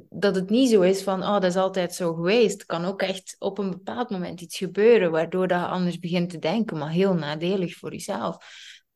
dat 0.09 0.35
het 0.35 0.51
niet 0.51 0.71
zo 0.71 0.81
is 0.81 1.03
van, 1.03 1.23
oh, 1.23 1.33
dat 1.33 1.45
is 1.45 1.57
altijd 1.57 1.95
zo 1.95 2.15
geweest. 2.15 2.53
Het 2.53 2.67
kan 2.67 2.85
ook 2.85 3.03
echt 3.03 3.37
op 3.39 3.59
een 3.59 3.71
bepaald 3.71 4.11
moment 4.11 4.41
iets 4.41 4.59
gebeuren, 4.59 5.11
waardoor 5.11 5.49
dat 5.49 5.61
je 5.61 5.67
anders 5.67 5.99
begint 5.99 6.31
te 6.31 6.39
denken, 6.39 6.79
maar 6.79 6.91
heel 6.91 7.15
nadelig 7.15 7.77
voor 7.77 7.93
jezelf. 7.93 8.37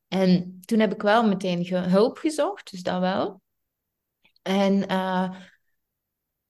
En 0.07 0.59
toen 0.65 0.79
heb 0.79 0.93
ik 0.93 1.01
wel 1.01 1.27
meteen 1.27 1.67
hulp 1.67 2.17
gezocht, 2.17 2.71
dus 2.71 2.83
dat 2.83 2.99
wel. 2.99 3.41
En 4.41 4.91
uh, 4.91 5.29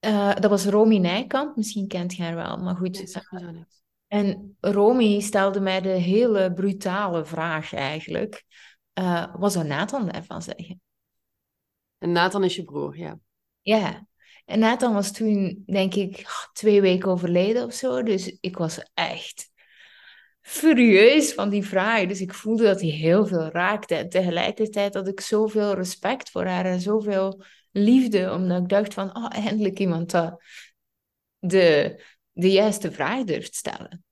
uh, 0.05 0.35
dat 0.35 0.49
was 0.49 0.65
Romy 0.65 0.97
Nijkamp, 0.97 1.55
misschien 1.55 1.87
kent 1.87 2.15
je 2.15 2.23
haar 2.23 2.35
wel, 2.35 2.57
maar 2.57 2.75
goed. 2.75 3.21
Nee, 3.29 3.65
en 4.07 4.57
Romy 4.59 5.19
stelde 5.19 5.59
mij 5.59 5.81
de 5.81 5.89
hele 5.89 6.53
brutale 6.53 7.25
vraag 7.25 7.73
eigenlijk. 7.73 8.43
Uh, 8.93 9.35
wat 9.35 9.51
zou 9.51 9.67
Nathan 9.67 10.07
daarvan 10.07 10.41
zeggen? 10.41 10.81
En 11.97 12.11
Nathan 12.11 12.43
is 12.43 12.55
je 12.55 12.63
broer, 12.63 12.97
ja. 12.97 13.19
Ja. 13.61 14.07
En 14.49 14.59
Nathan 14.59 14.93
was 14.93 15.11
toen, 15.11 15.63
denk 15.65 15.93
ik, 15.93 16.25
twee 16.53 16.81
weken 16.81 17.09
overleden 17.09 17.65
of 17.65 17.73
zo. 17.73 18.03
Dus 18.03 18.37
ik 18.39 18.57
was 18.57 18.83
echt 18.93 19.51
furieus 20.41 21.33
van 21.33 21.49
die 21.49 21.65
vraag. 21.65 22.07
Dus 22.07 22.21
ik 22.21 22.33
voelde 22.33 22.63
dat 22.63 22.81
hij 22.81 22.89
heel 22.89 23.27
veel 23.27 23.49
raakte. 23.49 23.95
En 23.95 24.09
tegelijkertijd 24.09 24.93
had 24.93 25.07
ik 25.07 25.19
zoveel 25.19 25.73
respect 25.73 26.29
voor 26.29 26.45
haar 26.45 26.65
en 26.65 26.81
zoveel 26.81 27.43
liefde, 27.71 28.31
omdat 28.31 28.61
ik 28.61 28.69
dacht 28.69 28.93
van, 28.93 29.15
oh, 29.15 29.27
eindelijk 29.29 29.79
iemand 29.79 30.11
dat 30.11 30.43
de, 31.39 32.01
de 32.31 32.51
juiste 32.51 32.91
vraag 32.91 33.23
durft 33.23 33.55
stellen. 33.55 34.03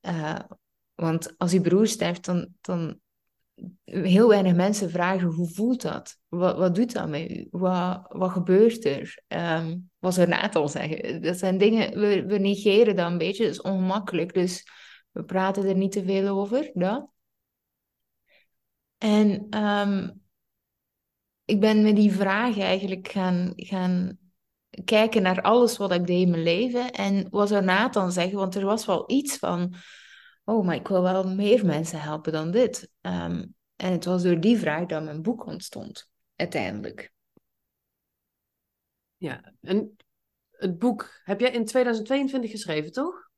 Uh, 0.00 0.38
want 0.94 1.38
als 1.38 1.52
je 1.52 1.60
broer 1.60 1.86
sterft, 1.86 2.24
dan, 2.24 2.48
dan 2.60 3.00
heel 3.84 4.28
weinig 4.28 4.54
mensen 4.54 4.90
vragen 4.90 5.28
hoe 5.28 5.48
voelt 5.48 5.82
dat? 5.82 6.18
Wat, 6.28 6.56
wat 6.56 6.74
doet 6.74 6.92
dat 6.92 7.08
met 7.08 7.30
u? 7.30 7.48
Wat, 7.50 8.04
wat 8.08 8.30
gebeurt 8.30 8.84
er? 8.84 9.22
Um, 9.28 9.90
wat 9.98 10.14
zou 10.14 10.28
Nathan 10.28 10.68
zeggen? 10.68 11.22
Dat 11.22 11.38
zijn 11.38 11.58
dingen, 11.58 11.98
we, 11.98 12.26
we 12.26 12.38
negeren 12.38 12.96
dat 12.96 13.10
een 13.10 13.18
beetje, 13.18 13.44
dat 13.44 13.52
is 13.52 13.60
ongemakkelijk. 13.60 14.34
Dus 14.34 14.66
we 15.10 15.24
praten 15.24 15.64
er 15.64 15.76
niet 15.76 15.92
te 15.92 16.04
veel 16.04 16.28
over. 16.28 16.70
Dat. 16.74 17.08
En 18.98 19.46
um, 19.64 20.20
ik 21.44 21.60
ben 21.60 21.82
met 21.82 21.96
die 21.96 22.12
vraag 22.12 22.58
eigenlijk 22.58 23.08
gaan, 23.08 23.52
gaan 23.56 24.18
kijken 24.84 25.22
naar 25.22 25.42
alles 25.42 25.76
wat 25.76 25.92
ik 25.92 26.06
deed 26.06 26.22
in 26.22 26.30
mijn 26.30 26.42
leven. 26.42 26.90
En 26.92 27.26
wat 27.30 27.48
zou 27.48 27.64
Nathan 27.64 28.12
zeggen? 28.12 28.38
Want 28.38 28.54
er 28.54 28.64
was 28.64 28.86
wel 28.86 29.10
iets 29.10 29.36
van, 29.36 29.74
oh, 30.48 30.64
maar 30.64 30.74
ik 30.74 30.88
wil 30.88 31.02
wel 31.02 31.28
meer 31.28 31.66
mensen 31.66 32.00
helpen 32.00 32.32
dan 32.32 32.50
dit. 32.50 32.90
Um, 33.00 33.54
en 33.76 33.92
het 33.92 34.04
was 34.04 34.22
door 34.22 34.40
die 34.40 34.58
vraag 34.58 34.86
dat 34.86 35.04
mijn 35.04 35.22
boek 35.22 35.46
ontstond, 35.46 36.10
uiteindelijk. 36.36 37.12
Ja, 39.16 39.54
en 39.60 39.96
het 40.50 40.78
boek 40.78 41.20
heb 41.24 41.40
jij 41.40 41.50
in 41.50 41.64
2022 41.64 42.50
geschreven, 42.50 42.92
toch? 42.92 43.28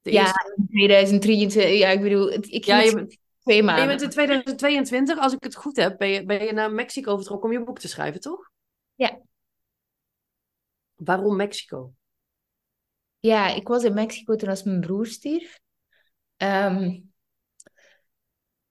De 0.00 0.12
ja, 0.12 0.32
in 0.56 0.66
2023. 0.68 1.78
Ja, 1.78 1.88
ik 1.88 2.00
bedoel, 2.00 2.32
ik 2.32 2.64
ja, 2.64 2.80
je 2.80 2.94
bent, 2.94 3.18
twee 3.42 3.62
maanden. 3.62 3.82
Je 3.82 3.88
bent 3.88 4.02
in 4.02 4.10
2022, 4.10 5.18
als 5.18 5.32
ik 5.32 5.42
het 5.42 5.56
goed 5.56 5.76
heb, 5.76 5.98
ben 5.98 6.08
je, 6.08 6.24
ben 6.24 6.44
je 6.44 6.52
naar 6.52 6.72
Mexico 6.72 7.16
vertrokken 7.16 7.48
om 7.50 7.56
je 7.56 7.64
boek 7.64 7.78
te 7.78 7.88
schrijven, 7.88 8.20
toch? 8.20 8.50
Ja. 8.94 9.20
Waarom 10.94 11.36
Mexico? 11.36 11.92
Ja, 13.18 13.54
ik 13.54 13.68
was 13.68 13.84
in 13.84 13.94
Mexico 13.94 14.36
toen 14.36 14.48
als 14.48 14.62
mijn 14.62 14.80
broer 14.80 15.06
stierf. 15.06 15.60
Um, 16.42 17.12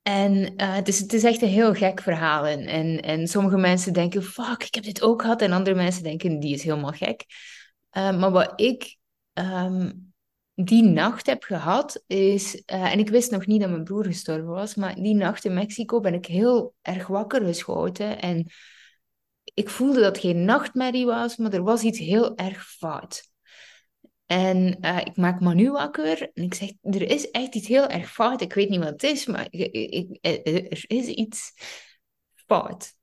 en 0.02 0.34
uh, 0.34 0.76
het, 0.76 0.88
is, 0.88 1.00
het 1.00 1.14
is 1.14 1.24
echt 1.24 1.42
een 1.42 1.48
heel 1.48 1.74
gek 1.74 2.02
verhaal. 2.02 2.46
En, 2.46 2.66
en, 2.66 3.02
en 3.02 3.28
sommige 3.28 3.58
mensen 3.58 3.94
denken, 3.94 4.24
fuck, 4.24 4.64
ik 4.64 4.76
heb 4.76 4.84
dit 4.84 5.02
ook 5.02 5.22
gehad. 5.22 5.42
En 5.42 5.52
andere 5.52 5.76
mensen 5.76 6.04
denken, 6.04 6.40
die 6.40 6.54
is 6.54 6.64
helemaal 6.64 6.92
gek. 6.92 7.26
Uh, 7.98 8.20
maar 8.20 8.32
wat 8.32 8.54
ik 8.56 8.98
um, 9.34 10.14
die 10.54 10.84
nacht 10.84 11.26
heb 11.26 11.44
gehad, 11.44 12.04
is... 12.08 12.56
Uh, 12.56 12.92
en 12.92 13.00
ik 13.00 13.10
wist 13.10 13.32
nog 13.32 13.46
niet 13.46 13.62
dat 13.62 13.70
mijn 13.70 13.84
broer 13.84 14.06
gestorven 14.06 14.48
was. 14.50 14.76
Maar 14.76 14.96
die 14.96 15.16
nacht 15.16 15.46
in 15.46 15.54
Mexico 15.54 16.00
ben 16.00 16.14
ik 16.14 16.26
heel 16.26 16.74
erg 16.82 17.08
wakker 17.08 17.46
geschoten. 17.46 18.22
En 18.22 18.52
ik 19.44 19.70
voelde 19.70 20.00
dat 20.00 20.16
het 20.16 20.26
geen 20.26 20.46
nachtmerrie 20.46 21.06
was, 21.06 21.38
maar 21.38 21.54
er 21.54 21.64
was 21.64 21.82
iets 21.82 22.00
heel 22.00 22.38
erg 22.38 22.66
fout. 22.66 23.29
En 24.30 24.78
uh, 24.82 25.00
ik 25.00 25.16
maak 25.16 25.40
Manu 25.40 25.72
wakker 25.72 26.32
en 26.34 26.44
ik 26.44 26.54
zeg, 26.54 26.70
er 26.82 27.02
is 27.02 27.32
echt 27.32 27.56
iets 27.56 27.68
heel 27.68 27.88
erg 27.88 28.12
fout. 28.12 28.42
Ik 28.42 28.54
weet 28.54 28.70
niet 28.70 28.80
wat 28.80 28.90
het 28.90 29.04
is, 29.04 29.26
maar 29.26 29.48
ik, 29.50 29.72
ik, 29.72 30.18
er 30.22 30.84
is 30.88 31.08
iets 31.08 31.54
fout. 32.36 32.96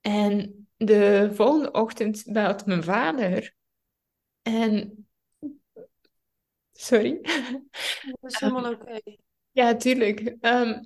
En 0.00 0.68
de 0.76 1.30
volgende 1.34 1.70
ochtend 1.70 2.24
belt 2.26 2.66
mijn 2.66 2.82
vader. 2.82 3.54
En 4.42 5.06
Sorry. 6.72 7.20
Dat 8.20 8.32
is 8.32 8.40
helemaal 8.40 8.72
oké. 8.72 9.00
Ja, 9.50 9.76
tuurlijk. 9.76 10.36
Ehm, 10.40 10.82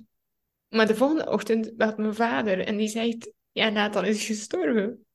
maar 0.67 0.87
de 0.87 0.95
volgende 0.95 1.29
ochtend 1.29 1.75
belt 1.77 1.97
mijn 1.97 2.15
vader 2.15 2.65
en 2.65 2.77
die 2.77 2.87
zegt: 2.87 3.31
Ja, 3.51 3.69
Nathan 3.69 4.05
is 4.05 4.25
gestorven. 4.25 5.05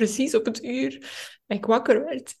Precies 0.00 0.34
op 0.34 0.44
het 0.44 0.64
uur 0.64 0.90
dat 1.46 1.56
ik 1.58 1.64
wakker 1.64 2.04
werd. 2.04 2.34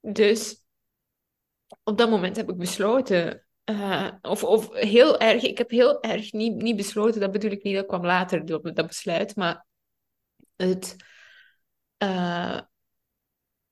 Dus 0.00 0.64
op 1.82 1.98
dat 1.98 2.10
moment 2.10 2.36
heb 2.36 2.50
ik 2.50 2.56
besloten, 2.56 3.46
uh, 3.64 4.12
of, 4.22 4.44
of 4.44 4.74
heel 4.74 5.18
erg, 5.18 5.42
ik 5.42 5.58
heb 5.58 5.70
heel 5.70 6.02
erg 6.02 6.32
niet, 6.32 6.54
niet 6.54 6.76
besloten, 6.76 7.20
dat 7.20 7.32
bedoel 7.32 7.50
ik 7.50 7.62
niet, 7.62 7.74
dat 7.74 7.86
kwam 7.86 8.04
later, 8.04 8.46
dat, 8.46 8.86
besluit, 8.86 9.36
maar 9.36 9.66
het, 10.56 10.96
uh, 11.98 12.60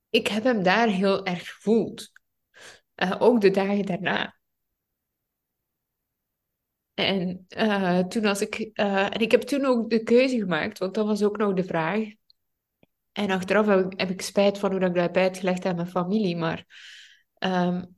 ik 0.09 0.27
heb 0.27 0.43
hem 0.43 0.63
daar 0.63 0.87
heel 0.87 1.25
erg 1.25 1.53
gevoeld. 1.53 2.11
Uh, 2.95 3.15
ook 3.19 3.41
de 3.41 3.51
dagen 3.51 3.85
daarna. 3.85 4.35
En 6.95 7.45
uh, 7.57 7.99
toen 7.99 8.25
als 8.25 8.41
ik, 8.41 8.55
en 8.73 9.19
ik 9.19 9.31
heb 9.31 9.41
toen 9.41 9.65
ook 9.65 9.89
de 9.89 10.03
keuze 10.03 10.37
gemaakt, 10.37 10.77
want 10.77 10.93
dat 10.93 11.05
was 11.05 11.23
ook 11.23 11.37
nog 11.37 11.53
de 11.53 11.63
vraag. 11.63 11.99
En 13.11 13.29
achteraf 13.29 13.65
heb 13.89 14.09
ik, 14.09 14.21
spijt 14.21 14.57
van 14.57 14.71
hoe 14.71 14.79
dat 14.79 14.89
ik 14.89 14.95
dat 14.95 15.03
heb 15.03 15.17
uitgelegd 15.17 15.65
aan 15.65 15.75
mijn 15.75 15.87
familie, 15.87 16.35
maar 16.35 16.65
um, 17.39 17.97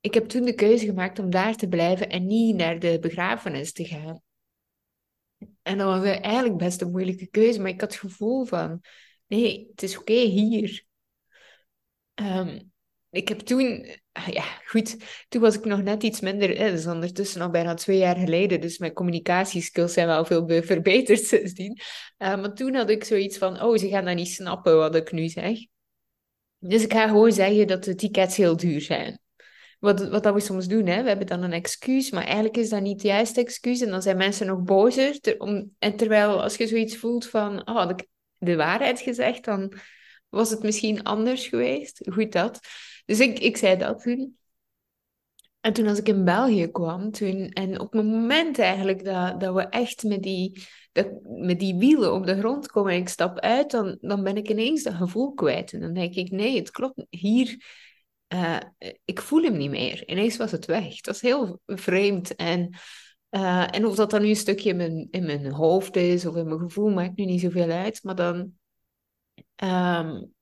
ik 0.00 0.14
heb 0.14 0.28
toen 0.28 0.42
de 0.42 0.54
keuze 0.54 0.84
gemaakt 0.84 1.18
om 1.18 1.30
daar 1.30 1.56
te 1.56 1.68
blijven 1.68 2.08
en 2.08 2.26
niet 2.26 2.56
naar 2.56 2.78
de 2.78 2.98
begrafenis 3.00 3.72
te 3.72 3.84
gaan. 3.84 4.22
En 5.62 5.78
dat 5.78 5.98
was 5.98 6.04
eigenlijk 6.04 6.56
best 6.56 6.80
een 6.80 6.90
moeilijke 6.90 7.26
keuze, 7.26 7.60
maar 7.60 7.70
ik 7.70 7.80
had 7.80 7.92
het 7.92 8.00
gevoel 8.00 8.44
van, 8.44 8.80
nee, 9.26 9.66
het 9.70 9.82
is 9.82 9.98
oké 9.98 10.12
hier. 10.12 10.84
Um, 12.14 12.71
ik 13.12 13.28
heb 13.28 13.38
toen, 13.38 13.86
ah 14.12 14.28
ja, 14.28 14.44
goed, 14.66 14.96
toen 15.28 15.40
was 15.40 15.54
ik 15.54 15.64
nog 15.64 15.82
net 15.82 16.02
iets 16.02 16.20
minder, 16.20 16.48
hè, 16.58 16.70
dat 16.70 16.78
is 16.78 16.86
ondertussen 16.86 17.40
al 17.40 17.50
bijna 17.50 17.74
twee 17.74 17.98
jaar 17.98 18.16
geleden, 18.16 18.60
dus 18.60 18.78
mijn 18.78 18.92
communicatieskills 18.92 19.92
zijn 19.92 20.06
wel 20.06 20.24
veel 20.24 20.62
verbeterd 20.62 21.24
sindsdien. 21.26 21.80
Uh, 22.18 22.40
maar 22.40 22.54
toen 22.54 22.74
had 22.74 22.90
ik 22.90 23.04
zoiets 23.04 23.38
van, 23.38 23.62
oh, 23.62 23.76
ze 23.76 23.88
gaan 23.88 24.04
dat 24.04 24.14
niet 24.14 24.28
snappen 24.28 24.76
wat 24.76 24.94
ik 24.94 25.12
nu 25.12 25.28
zeg. 25.28 25.58
Dus 26.58 26.82
ik 26.82 26.92
ga 26.92 27.06
gewoon 27.06 27.32
zeggen 27.32 27.66
dat 27.66 27.84
de 27.84 27.94
tickets 27.94 28.36
heel 28.36 28.56
duur 28.56 28.80
zijn. 28.80 29.20
Wat, 29.78 30.08
wat 30.08 30.32
we 30.32 30.40
soms 30.40 30.66
doen, 30.66 30.86
hè? 30.86 31.02
we 31.02 31.08
hebben 31.08 31.26
dan 31.26 31.42
een 31.42 31.52
excuus, 31.52 32.10
maar 32.10 32.24
eigenlijk 32.24 32.56
is 32.56 32.68
dat 32.68 32.80
niet 32.80 32.92
het 32.92 33.02
juiste 33.02 33.40
excuus. 33.40 33.80
En 33.80 33.88
dan 33.88 34.02
zijn 34.02 34.16
mensen 34.16 34.46
nog 34.46 34.62
bozer. 34.62 35.18
En 35.78 35.96
terwijl 35.96 36.42
als 36.42 36.56
je 36.56 36.66
zoiets 36.66 36.96
voelt 36.96 37.26
van, 37.26 37.68
oh, 37.68 37.76
had 37.76 37.90
ik 37.90 38.06
de 38.38 38.56
waarheid 38.56 39.00
gezegd, 39.00 39.44
dan 39.44 39.72
was 40.28 40.50
het 40.50 40.62
misschien 40.62 41.02
anders 41.02 41.46
geweest. 41.46 42.08
Goed 42.12 42.32
dat. 42.32 42.60
Dus 43.04 43.20
ik, 43.20 43.38
ik 43.38 43.56
zei 43.56 43.76
dat 43.76 44.02
toen. 44.02 44.36
En 45.60 45.72
toen 45.72 45.86
als 45.86 45.98
ik 45.98 46.08
in 46.08 46.24
België 46.24 46.66
kwam, 46.66 47.10
toen, 47.10 47.48
en 47.48 47.80
op 47.80 47.92
het 47.92 48.04
moment 48.04 48.58
eigenlijk 48.58 49.04
dat, 49.04 49.40
dat 49.40 49.54
we 49.54 49.62
echt 49.62 50.02
met 50.02 50.22
die, 50.22 50.62
dat, 50.92 51.08
met 51.22 51.60
die 51.60 51.74
wielen 51.74 52.14
op 52.14 52.26
de 52.26 52.38
grond 52.38 52.66
komen 52.66 52.92
en 52.92 52.98
ik 52.98 53.08
stap 53.08 53.38
uit, 53.38 53.70
dan, 53.70 53.98
dan 54.00 54.22
ben 54.22 54.36
ik 54.36 54.48
ineens 54.48 54.82
dat 54.82 54.94
gevoel 54.94 55.34
kwijt. 55.34 55.72
En 55.72 55.80
dan 55.80 55.92
denk 55.92 56.14
ik, 56.14 56.30
nee, 56.30 56.56
het 56.56 56.70
klopt, 56.70 57.06
hier, 57.10 57.56
uh, 58.34 58.56
ik 59.04 59.20
voel 59.20 59.42
hem 59.42 59.56
niet 59.56 59.70
meer. 59.70 60.08
Ineens 60.08 60.36
was 60.36 60.50
het 60.50 60.66
weg. 60.66 60.96
Het 60.96 61.06
was 61.06 61.20
heel 61.20 61.60
vreemd. 61.66 62.34
En, 62.34 62.74
uh, 63.30 63.74
en 63.74 63.86
of 63.86 63.94
dat 63.94 64.10
dan 64.10 64.22
nu 64.22 64.28
een 64.28 64.36
stukje 64.36 64.70
in 64.70 64.76
mijn, 64.76 65.08
in 65.10 65.24
mijn 65.24 65.52
hoofd 65.52 65.96
is 65.96 66.26
of 66.26 66.36
in 66.36 66.46
mijn 66.46 66.60
gevoel, 66.60 66.90
maakt 66.90 67.16
nu 67.16 67.24
niet 67.24 67.40
zoveel 67.40 67.70
uit. 67.70 68.02
Maar 68.02 68.14
dan 68.14 68.52
um, 69.64 70.32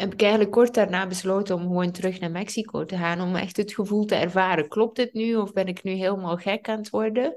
heb 0.00 0.12
ik 0.12 0.20
eigenlijk 0.20 0.50
kort 0.50 0.74
daarna 0.74 1.06
besloten 1.06 1.54
om 1.54 1.62
gewoon 1.62 1.92
terug 1.92 2.20
naar 2.20 2.30
Mexico 2.30 2.84
te 2.84 2.96
gaan. 2.96 3.20
Om 3.20 3.36
echt 3.36 3.56
het 3.56 3.72
gevoel 3.72 4.04
te 4.04 4.14
ervaren. 4.14 4.68
Klopt 4.68 4.96
dit 4.96 5.12
nu 5.12 5.36
of 5.36 5.52
ben 5.52 5.66
ik 5.66 5.82
nu 5.82 5.92
helemaal 5.92 6.36
gek 6.36 6.68
aan 6.68 6.78
het 6.78 6.90
worden? 6.90 7.34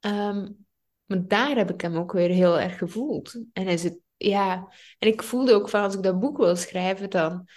Um, 0.00 0.66
maar 1.04 1.26
daar 1.26 1.56
heb 1.56 1.70
ik 1.70 1.80
hem 1.80 1.96
ook 1.96 2.12
weer 2.12 2.30
heel 2.30 2.60
erg 2.60 2.78
gevoeld. 2.78 3.40
En 3.52 3.66
is 3.66 3.82
het, 3.82 3.98
ja, 4.16 4.72
en 4.98 5.08
ik 5.08 5.22
voelde 5.22 5.54
ook 5.54 5.68
van 5.68 5.82
als 5.82 5.94
ik 5.94 6.02
dat 6.02 6.20
boek 6.20 6.36
wil 6.36 6.56
schrijven, 6.56 7.10
dan 7.10 7.48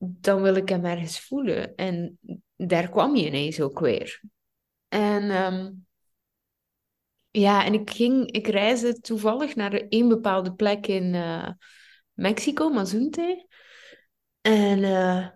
dan 0.00 0.42
wil 0.42 0.54
ik 0.54 0.68
hem 0.68 0.84
ergens 0.84 1.20
voelen. 1.20 1.74
En 1.74 2.18
daar 2.56 2.88
kwam 2.90 3.16
je 3.16 3.26
ineens 3.26 3.60
ook 3.60 3.80
weer. 3.80 4.20
En 4.88 5.30
um, 5.30 5.86
ja, 7.30 7.64
en 7.64 7.74
ik 7.74 7.90
ging, 7.90 8.30
ik 8.30 8.46
reisde 8.46 9.00
toevallig 9.00 9.54
naar 9.54 9.82
een 9.88 10.08
bepaalde 10.08 10.54
plek 10.54 10.86
in 10.86 11.14
uh, 11.14 11.48
Mexico, 12.20 12.68
Mazunte. 12.68 13.46
En 14.40 14.78
uh, 14.78 15.26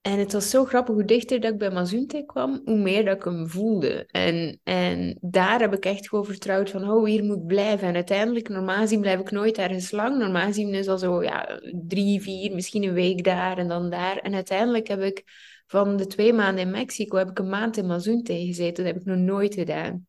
en 0.00 0.18
het 0.18 0.32
was 0.32 0.50
zo 0.50 0.64
grappig, 0.64 0.94
hoe 0.94 1.04
dichter 1.04 1.40
dat 1.40 1.52
ik 1.52 1.58
bij 1.58 1.70
Mazunte 1.70 2.22
kwam, 2.26 2.60
hoe 2.64 2.78
meer 2.78 3.04
dat 3.04 3.16
ik 3.16 3.24
hem 3.24 3.48
voelde. 3.48 4.06
En, 4.06 4.60
en 4.62 5.18
daar 5.20 5.60
heb 5.60 5.74
ik 5.74 5.84
echt 5.84 6.08
gewoon 6.08 6.24
vertrouwd 6.24 6.70
van, 6.70 6.90
oh, 6.90 7.06
hier 7.06 7.24
moet 7.24 7.36
ik 7.36 7.46
blijven. 7.46 7.88
En 7.88 7.94
uiteindelijk, 7.94 8.48
normaal 8.48 8.80
gezien 8.80 9.00
blijf 9.00 9.20
ik 9.20 9.30
nooit 9.30 9.58
ergens 9.58 9.90
lang. 9.90 10.18
Normaal 10.18 10.46
gezien 10.46 10.74
is 10.74 10.88
al 10.88 10.98
zo, 10.98 11.22
ja, 11.22 11.60
drie, 11.88 12.20
vier, 12.20 12.54
misschien 12.54 12.82
een 12.82 12.92
week 12.92 13.24
daar 13.24 13.58
en 13.58 13.68
dan 13.68 13.90
daar. 13.90 14.16
En 14.16 14.34
uiteindelijk 14.34 14.88
heb 14.88 15.00
ik 15.00 15.22
van 15.66 15.96
de 15.96 16.06
twee 16.06 16.32
maanden 16.32 16.64
in 16.64 16.70
Mexico, 16.70 17.16
heb 17.16 17.30
ik 17.30 17.38
een 17.38 17.48
maand 17.48 17.76
in 17.76 17.86
Mazunte 17.86 18.32
gezeten. 18.32 18.84
Dat 18.84 18.92
heb 18.92 19.02
ik 19.02 19.08
nog 19.08 19.18
nooit 19.18 19.54
gedaan. 19.54 20.06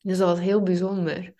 Dus 0.00 0.18
dat 0.18 0.28
was 0.28 0.40
heel 0.40 0.62
bijzonder. 0.62 1.34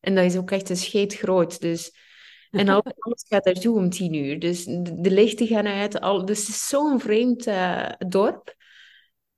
En 0.00 0.14
dat 0.14 0.24
is 0.24 0.36
ook 0.36 0.50
echt 0.50 0.68
een 0.68 0.76
scheet 0.76 1.14
groot. 1.14 1.60
Dus 1.60 2.06
en 2.50 2.68
alles 2.68 3.24
gaat 3.28 3.44
daartoe 3.44 3.76
om 3.76 3.90
tien 3.90 4.14
uur. 4.14 4.38
Dus 4.38 4.64
de, 4.64 5.10
lichten 5.10 5.46
gaan 5.46 5.66
uit. 5.66 6.00
Al, 6.00 6.24
dus 6.24 6.38
het 6.38 6.48
is 6.48 6.68
zo'n 6.68 7.00
vreemd 7.00 7.46
uh, 7.46 7.88
dorp. 8.08 8.56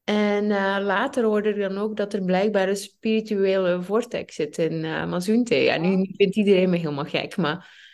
En 0.04 0.44
uh, 0.44 0.76
later 0.80 1.24
hoorde 1.24 1.48
ik 1.48 1.60
dan 1.60 1.78
ook 1.78 1.96
dat 1.96 2.12
er 2.12 2.24
blijkbaar 2.24 2.68
een 2.68 2.76
spirituele 2.76 3.82
vortex 3.82 4.34
zit 4.34 4.58
in 4.58 4.84
uh, 4.84 5.06
Mazunte. 5.06 5.54
Ja, 5.54 5.76
nu 5.76 6.10
vindt 6.16 6.36
iedereen 6.36 6.70
me 6.70 6.76
helemaal 6.76 7.04
gek, 7.04 7.36
maar 7.36 7.88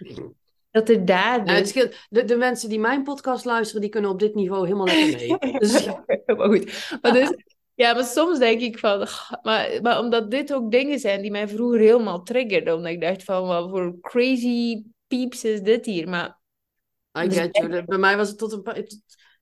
dat 0.70 0.88
er 0.88 1.05
daar... 1.05 1.44
Dus... 1.44 1.72
De, 1.72 2.24
de, 2.24 2.37
mensen 2.37 2.68
die 2.68 2.79
mijn 2.79 3.02
podcast 3.02 3.44
luisteren, 3.44 3.81
die 3.81 3.90
kunnen 3.90 4.11
op 4.11 4.18
dit 4.18 4.35
niveau 4.35 4.64
helemaal 4.64 4.87
lekker 4.87 5.16
mee. 5.16 5.59
Dus... 5.59 5.87
maar 6.26 6.48
goed. 6.48 6.98
Maar 7.02 7.12
dus, 7.12 7.33
ja, 7.74 7.94
maar 7.94 8.05
soms 8.05 8.38
denk 8.38 8.61
ik 8.61 8.79
van... 8.79 9.07
Maar, 9.42 9.79
maar 9.83 9.98
omdat 9.98 10.31
dit 10.31 10.55
ook 10.55 10.70
dingen 10.70 10.98
zijn 10.98 11.22
die 11.22 11.31
mij 11.31 11.48
vroeger 11.48 11.81
helemaal 11.81 12.22
triggerden. 12.22 12.74
Omdat 12.74 12.92
ik 12.92 13.00
dacht 13.00 13.24
van, 13.24 13.46
wat 13.46 13.70
voor 13.70 14.00
crazy 14.00 14.83
pieps 15.06 15.44
is 15.44 15.60
dit 15.60 15.86
hier? 15.86 16.08
Maar... 16.08 16.38
I 17.18 17.30
get 17.30 17.56
you. 17.56 17.84
Bij 17.84 17.98
mij 17.98 18.16
was 18.16 18.28
het 18.28 18.38
tot 18.38 18.52
een 18.52 18.62
paar... 18.62 18.84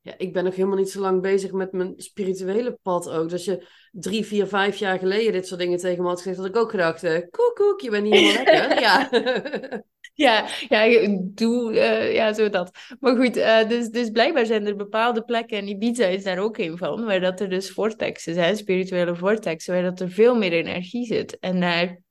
Ja, 0.05 0.15
ik 0.17 0.33
ben 0.33 0.45
nog 0.45 0.55
helemaal 0.55 0.77
niet 0.77 0.91
zo 0.91 1.01
lang 1.01 1.23
bezig 1.23 1.53
met 1.53 1.73
mijn 1.73 1.95
spirituele 1.97 2.79
pad 2.83 3.11
ook. 3.11 3.29
Dus 3.29 3.45
je 3.45 3.67
drie, 3.93 4.25
vier, 4.25 4.47
vijf 4.47 4.77
jaar 4.77 4.99
geleden 4.99 5.33
dit 5.33 5.47
soort 5.47 5.61
dingen 5.61 5.79
tegen 5.79 6.03
me 6.03 6.09
had 6.09 6.21
gezegd, 6.21 6.37
had 6.37 6.47
ik 6.47 6.57
ook 6.57 6.71
gedacht, 6.71 7.05
uh, 7.05 7.19
koek, 7.31 7.53
koek, 7.55 7.81
je 7.81 7.91
bent 7.91 8.05
niet 8.05 8.15
helemaal 8.15 8.45
lekker. 8.45 8.79
ja. 10.15 10.47
ja, 10.69 10.85
ja, 10.85 11.19
doe, 11.21 11.73
uh, 11.73 12.15
ja, 12.15 12.33
zo 12.33 12.49
dat. 12.49 12.79
Maar 13.01 13.17
goed, 13.17 13.37
uh, 13.37 13.69
dus, 13.69 13.89
dus 13.89 14.11
blijkbaar 14.11 14.47
zijn 14.47 14.67
er 14.67 14.77
bepaalde 14.77 15.23
plekken, 15.23 15.59
en 15.59 15.69
Ibiza 15.69 16.07
is 16.07 16.23
daar 16.23 16.39
ook 16.39 16.59
een 16.59 16.79
van, 16.79 17.05
waar 17.05 17.21
dat 17.21 17.41
er 17.41 17.49
dus 17.49 17.71
vortexen 17.71 18.35
zijn, 18.35 18.57
spirituele 18.57 19.17
vortexen, 19.17 19.75
waar 19.75 19.83
dat 19.83 20.01
er 20.01 20.11
veel 20.11 20.35
meer 20.35 20.53
energie 20.53 21.07
zit. 21.07 21.39
En 21.39 21.61
daar 21.61 22.03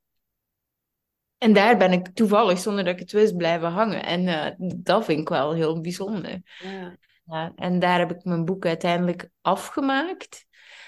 en 1.44 1.54
daar 1.54 1.78
ben 1.78 1.92
ik 1.92 2.08
toevallig, 2.14 2.60
zonder 2.60 2.84
dat 2.84 2.94
ik 2.94 3.00
het 3.00 3.12
wist, 3.12 3.38
blijven 3.38 3.70
hangen. 3.70 4.04
En 4.06 4.22
uh, 4.22 4.70
dat 4.76 5.06
vind 5.06 5.20
ik 5.20 5.30
wel 5.30 5.54
heel 5.54 5.82
bijzonder. 5.82 6.42
Ja. 6.60 6.98
ja. 7.26 7.52
en 7.56 7.80
daar 7.80 8.00
heb 8.00 8.12
ik 8.12 8.24
mijn 8.24 8.46
boek 8.46 8.66
uiteindelijk 8.66 9.30
afgemaakt. 9.42 10.46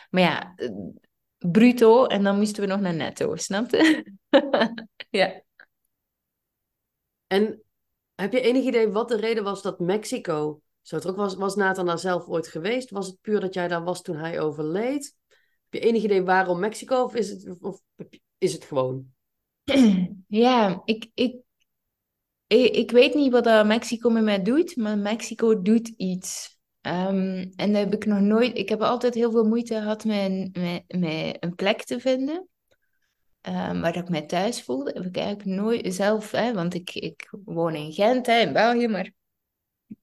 Maar 0.10 0.22
ja, 0.22 0.54
eh, 0.56 0.70
bruto 1.38 2.06
en 2.06 2.24
dan 2.24 2.38
moesten 2.38 2.62
we 2.62 2.70
nog 2.70 2.80
naar 2.80 2.94
netto, 2.94 3.36
snapte? 3.36 4.06
ja. 5.10 5.42
En 7.28 7.64
heb 8.16 8.32
je 8.32 8.42
enig 8.42 8.64
idee 8.64 8.92
wat 8.92 9.08
de 9.08 9.18
reden 9.18 9.44
was 9.44 9.62
dat 9.62 9.80
Mexico 9.80 10.62
zo 10.82 11.00
trok? 11.00 11.16
Was, 11.16 11.36
was 11.36 11.56
Nathan 11.56 11.86
daar 11.86 12.00
zelf 12.00 12.28
ooit 12.28 12.48
geweest? 12.48 12.90
Was 12.90 13.08
het 13.08 13.22
puur 13.22 13.40
dat 13.40 13.54
jij 13.54 13.68
daar 13.68 13.84
was 13.84 14.02
toen 14.02 14.18
hij 14.18 14.40
overleed? 14.40 15.16
Heb 15.70 15.82
je 15.82 15.88
enig 15.88 16.04
idee 16.04 16.24
waarom 16.24 16.60
Mexico 16.60 17.04
of 17.04 17.16
is 17.16 17.30
het, 17.30 17.62
of 17.62 17.82
is 18.38 18.54
het 18.54 18.66
gewoon? 18.66 19.15
Ja, 20.28 20.82
ik, 20.86 21.12
ik, 21.14 21.36
ik, 22.48 22.92
weet 22.92 23.14
niet 23.14 23.32
wat 23.32 23.44
dat 23.44 23.66
Mexico 23.66 24.10
met 24.10 24.24
mij 24.24 24.42
doet, 24.42 24.76
maar 24.76 24.98
Mexico 24.98 25.62
doet 25.62 25.88
iets. 25.88 26.58
Um, 26.82 27.52
en 27.56 27.74
dat 27.74 27.84
heb 27.84 27.94
ik 27.94 28.06
nog 28.06 28.20
nooit. 28.20 28.58
Ik 28.58 28.70
heb 28.70 28.82
altijd 28.82 29.14
heel 29.14 29.32
veel 29.32 29.44
moeite 29.44 29.74
gehad 29.74 30.06
met, 30.06 30.58
met, 30.58 30.84
met 30.88 31.38
een 31.40 31.56
plek 31.56 31.84
te 31.84 32.00
vinden. 32.00 32.48
Um, 33.42 33.82
waar 33.82 33.96
ik 33.96 34.10
mij 34.10 34.26
thuis 34.26 34.64
voelde. 34.64 34.92
Heb 34.94 35.06
ik 35.06 35.18
eigenlijk 35.18 35.60
nooit 35.60 35.94
zelf, 35.94 36.32
hè, 36.32 36.54
want 36.54 36.74
ik, 36.74 36.94
ik 36.94 37.30
woon 37.46 37.76
in 37.76 37.94
Gent, 37.94 38.26
hè, 38.26 38.40
in 38.40 38.54
België, 38.54 38.88
maar 38.88 39.12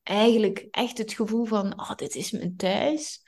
eigenlijk 0.02 0.66
echt 0.70 0.98
het 0.98 1.12
gevoel 1.12 1.44
van: 1.44 1.80
oh, 1.80 1.94
dit 1.94 2.14
is 2.14 2.30
mijn 2.30 2.56
thuis. 2.56 3.22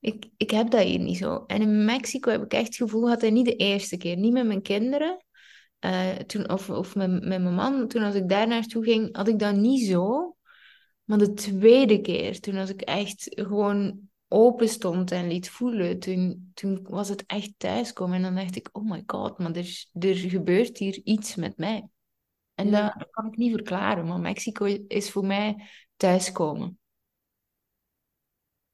Ik, 0.00 0.28
ik 0.36 0.50
heb 0.50 0.70
dat 0.70 0.82
hier 0.82 0.98
niet 0.98 1.18
zo. 1.18 1.44
En 1.46 1.62
in 1.62 1.84
Mexico 1.84 2.30
heb 2.30 2.42
ik 2.42 2.52
echt 2.52 2.66
het 2.66 2.76
gevoel, 2.76 3.08
had 3.08 3.20
hij 3.20 3.30
niet 3.30 3.46
de 3.46 3.56
eerste 3.56 3.96
keer, 3.96 4.16
niet 4.16 4.32
met 4.32 4.46
mijn 4.46 4.62
kinderen. 4.62 5.24
Eh, 5.82 6.10
toen, 6.10 6.50
of, 6.50 6.70
of 6.70 6.94
met, 6.94 7.10
met 7.10 7.42
mijn 7.42 7.54
man, 7.54 7.88
toen 7.88 8.02
als 8.02 8.14
ik 8.14 8.28
daar 8.28 8.46
naartoe 8.46 8.84
ging, 8.84 9.16
had 9.16 9.28
ik 9.28 9.38
dat 9.38 9.56
niet 9.56 9.86
zo. 9.86 10.36
Maar 11.04 11.18
de 11.18 11.32
tweede 11.32 12.00
keer, 12.00 12.40
toen 12.40 12.56
als 12.56 12.70
ik 12.70 12.80
echt 12.80 13.28
gewoon 13.30 14.08
open 14.28 14.68
stond 14.68 15.10
en 15.10 15.28
liet 15.28 15.50
voelen, 15.50 15.98
toen, 15.98 16.50
toen 16.54 16.86
was 16.88 17.08
het 17.08 17.26
echt 17.26 17.52
thuiskomen. 17.56 18.16
En 18.16 18.22
dan 18.22 18.34
dacht 18.34 18.56
ik, 18.56 18.68
oh 18.72 18.90
my 18.90 19.02
god, 19.06 19.38
maar 19.38 19.56
er, 19.56 19.84
er 19.92 20.14
gebeurt 20.14 20.78
hier 20.78 21.00
iets 21.04 21.34
met 21.34 21.56
mij. 21.56 21.88
En 22.54 22.70
dat, 22.70 22.94
dat 22.98 23.10
kan 23.10 23.26
ik 23.26 23.36
niet 23.36 23.52
verklaren, 23.52 24.06
maar 24.06 24.20
Mexico 24.20 24.64
is 24.88 25.10
voor 25.10 25.26
mij 25.26 25.68
thuiskomen. 25.96 26.78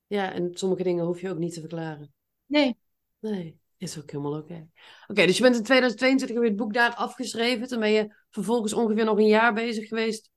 Ja, 0.06 0.32
en 0.32 0.50
sommige 0.54 0.82
dingen 0.82 1.04
hoef 1.04 1.20
je 1.20 1.30
ook 1.30 1.38
niet 1.38 1.54
te 1.54 1.60
verklaren. 1.60 2.12
Nee. 2.46 2.76
Nee, 3.18 3.58
is 3.78 3.98
ook 3.98 4.10
helemaal 4.10 4.38
oké. 4.38 4.68
Oké, 5.06 5.26
dus 5.26 5.36
je 5.36 5.42
bent 5.42 5.56
in 5.56 5.62
2022 5.62 6.38
weer 6.38 6.48
het 6.48 6.56
boek 6.56 6.72
daar 6.72 6.94
afgeschreven. 6.94 7.68
Toen 7.68 7.80
ben 7.80 7.90
je 7.90 8.14
vervolgens 8.30 8.72
ongeveer 8.72 9.04
nog 9.04 9.18
een 9.18 9.26
jaar 9.26 9.54
bezig 9.54 9.88
geweest 9.88 10.30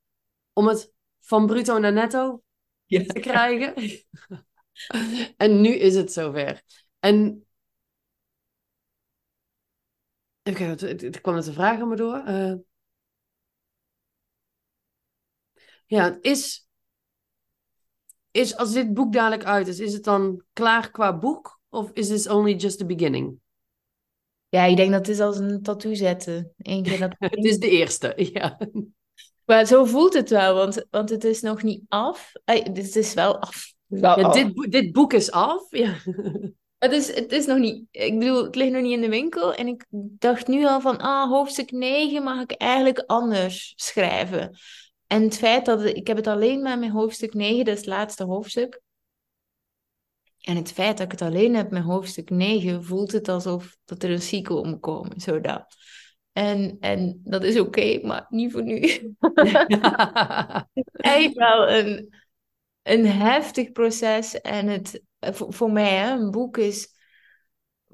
om 0.53 0.67
het 0.67 0.91
van 1.19 1.45
bruto 1.45 1.77
naar 1.77 1.93
netto 1.93 2.43
Ja. 2.85 3.03
te 3.03 3.19
krijgen. 3.19 3.73
en 5.37 5.61
nu 5.61 5.69
is 5.69 5.95
het 5.95 6.13
zover. 6.13 6.61
En 6.99 7.45
Oké, 10.43 10.63
het, 10.63 10.81
het, 10.81 11.01
het 11.01 11.21
kwam 11.21 11.33
met 11.35 11.43
de 11.45 11.53
vraag 11.53 11.79
aan 11.79 11.87
me 11.87 11.95
door. 11.95 12.17
Eh, 12.17 12.53
ja, 15.85 16.03
het 16.03 16.17
is, 16.21 16.67
is 18.31 18.55
als 18.57 18.73
dit 18.73 18.93
boek 18.93 19.13
dadelijk 19.13 19.43
uit 19.43 19.67
is, 19.67 19.79
is 19.79 19.93
het 19.93 20.03
dan 20.03 20.43
klaar 20.53 20.91
qua 20.91 21.17
boek? 21.17 21.60
Of 21.73 21.89
is 21.93 22.07
this 22.07 22.27
only 22.27 22.53
just 22.55 22.77
the 22.77 22.85
beginning? 22.85 23.39
Ja, 24.49 24.63
ik 24.63 24.77
denk 24.77 24.91
dat 24.91 24.99
het 24.99 25.15
is 25.15 25.19
als 25.19 25.37
een 25.37 25.61
tattoo 25.61 25.93
zetten. 25.93 26.53
Eén 26.57 26.83
keer 26.83 26.99
dat... 26.99 27.15
Het 27.29 27.45
is 27.45 27.59
de 27.59 27.69
eerste, 27.69 28.13
ja. 28.33 28.57
Maar 29.45 29.65
zo 29.65 29.85
voelt 29.85 30.13
het 30.13 30.29
wel, 30.29 30.55
want, 30.55 30.85
want 30.89 31.09
het 31.09 31.23
is 31.23 31.41
nog 31.41 31.63
niet 31.63 31.83
af. 31.87 32.31
Eh, 32.45 32.63
Het 32.63 32.95
is 32.95 33.13
wel 33.13 33.37
af. 33.39 33.73
Wel 33.85 34.19
ja 34.19 34.25
af. 34.25 34.33
dit, 34.33 34.53
boek- 34.53 34.71
dit 34.71 34.91
boek 34.91 35.13
is 35.13 35.31
af. 35.31 35.65
Ja. 35.69 35.95
Het 36.77 36.91
is, 36.91 37.15
het 37.15 37.31
is 37.31 37.45
nog 37.45 37.57
niet, 37.57 37.85
ik 37.91 38.19
bedoel, 38.19 38.43
het 38.43 38.55
ligt 38.55 38.71
nog 38.71 38.81
niet 38.81 38.91
in 38.91 39.01
de 39.01 39.09
winkel. 39.09 39.53
En 39.53 39.67
ik 39.67 39.85
dacht 40.19 40.47
nu 40.47 40.65
al 40.65 40.81
van, 40.81 40.97
ah, 40.97 41.29
hoofdstuk 41.29 41.71
9 41.71 42.23
mag 42.23 42.41
ik 42.41 42.51
eigenlijk 42.51 43.03
anders 43.07 43.73
schrijven. 43.75 44.57
En 45.07 45.21
het 45.23 45.37
feit 45.37 45.65
dat 45.65 45.85
ik 45.85 46.07
heb 46.07 46.17
het 46.17 46.27
alleen 46.27 46.61
maar 46.61 46.79
met 46.79 46.89
hoofdstuk 46.89 47.33
9, 47.33 47.65
dat 47.65 47.73
is 47.73 47.79
het 47.79 47.89
laatste 47.89 48.23
hoofdstuk. 48.23 48.81
En 50.41 50.55
het 50.55 50.71
feit 50.71 50.97
dat 50.97 51.05
ik 51.05 51.11
het 51.11 51.21
alleen 51.21 51.55
heb 51.55 51.71
met 51.71 51.83
hoofdstuk 51.83 52.29
9, 52.29 52.83
voelt 52.83 53.11
het 53.11 53.27
alsof 53.29 53.77
dat 53.85 54.03
er 54.03 54.09
een 54.09 54.21
sequel 54.21 54.63
moet 54.63 54.79
komen. 54.79 55.19
Zo 55.19 55.41
dat. 55.41 55.75
En, 56.33 56.77
en 56.79 57.21
dat 57.23 57.43
is 57.43 57.59
oké, 57.59 57.99
maar 58.03 58.25
niet 58.29 58.51
voor 58.51 58.63
nu. 58.63 58.79
Echt 60.91 61.33
wel 61.33 61.69
een, 61.69 62.13
een 62.81 63.05
heftig 63.05 63.71
proces. 63.71 64.41
En 64.41 64.67
het, 64.67 65.03
voor, 65.19 65.53
voor 65.53 65.71
mij, 65.71 65.95
hè, 65.95 66.11
een 66.11 66.31
boek 66.31 66.57
is. 66.57 66.99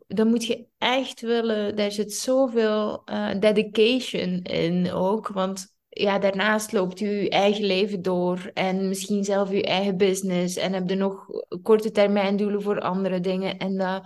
Dan 0.07 0.27
moet 0.27 0.45
je 0.45 0.65
echt 0.77 1.21
willen. 1.21 1.75
Daar 1.75 1.91
zit 1.91 2.13
zoveel 2.13 3.01
eh, 3.05 3.39
dedication 3.39 4.41
in 4.41 4.91
ook. 4.91 5.27
Want 5.27 5.76
ja, 6.01 6.19
daarnaast 6.19 6.71
loopt 6.71 6.99
je 6.99 7.09
je 7.09 7.29
eigen 7.29 7.65
leven 7.65 8.01
door. 8.01 8.51
En 8.53 8.87
misschien 8.87 9.23
zelf 9.23 9.51
je 9.51 9.63
eigen 9.63 9.97
business. 9.97 10.55
En 10.55 10.73
heb 10.73 10.89
je 10.89 10.95
nog 10.95 11.27
korte 11.61 11.91
termijn 11.91 12.37
doelen 12.37 12.61
voor 12.61 12.79
andere 12.79 13.19
dingen. 13.19 13.57
En 13.57 13.77
dat 13.77 14.03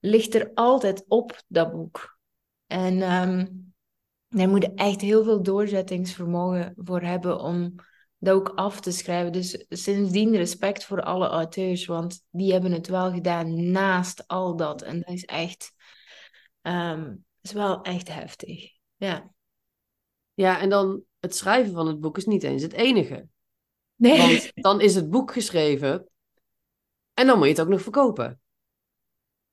ligt 0.00 0.34
er 0.34 0.50
altijd 0.54 1.04
op, 1.08 1.42
dat 1.46 1.72
boek. 1.72 2.18
En 2.66 3.02
ehm, 3.02 3.46
daar 4.28 4.48
moet 4.48 4.62
je 4.62 4.74
echt 4.74 5.00
heel 5.00 5.24
veel 5.24 5.42
doorzettingsvermogen 5.42 6.72
voor 6.76 7.00
hebben 7.00 7.40
om 7.40 7.74
dat 8.18 8.34
ook 8.34 8.48
af 8.48 8.80
te 8.80 8.92
schrijven. 8.92 9.32
Dus 9.32 9.64
sindsdien 9.68 10.36
respect 10.36 10.84
voor 10.84 11.02
alle 11.02 11.28
auteurs, 11.28 11.86
want 11.86 12.26
die 12.30 12.52
hebben 12.52 12.72
het 12.72 12.88
wel 12.88 13.12
gedaan 13.12 13.70
naast 13.70 14.28
al 14.28 14.56
dat. 14.56 14.82
En 14.82 15.00
dat 15.00 15.14
is 15.14 15.24
echt, 15.24 15.72
ehm, 16.62 17.14
is 17.40 17.52
wel 17.52 17.82
echt 17.82 18.14
heftig. 18.14 18.72
Ja. 18.96 19.33
Ja, 20.34 20.60
en 20.60 20.68
dan 20.68 21.02
het 21.20 21.36
schrijven 21.36 21.72
van 21.72 21.86
het 21.86 22.00
boek 22.00 22.16
is 22.16 22.24
niet 22.24 22.42
eens 22.42 22.62
het 22.62 22.72
enige. 22.72 23.28
Nee. 23.94 24.18
Want 24.18 24.52
dan 24.54 24.80
is 24.80 24.94
het 24.94 25.10
boek 25.10 25.32
geschreven 25.32 26.08
en 27.14 27.26
dan 27.26 27.36
moet 27.36 27.46
je 27.46 27.52
het 27.52 27.60
ook 27.60 27.68
nog 27.68 27.82
verkopen. 27.82 28.40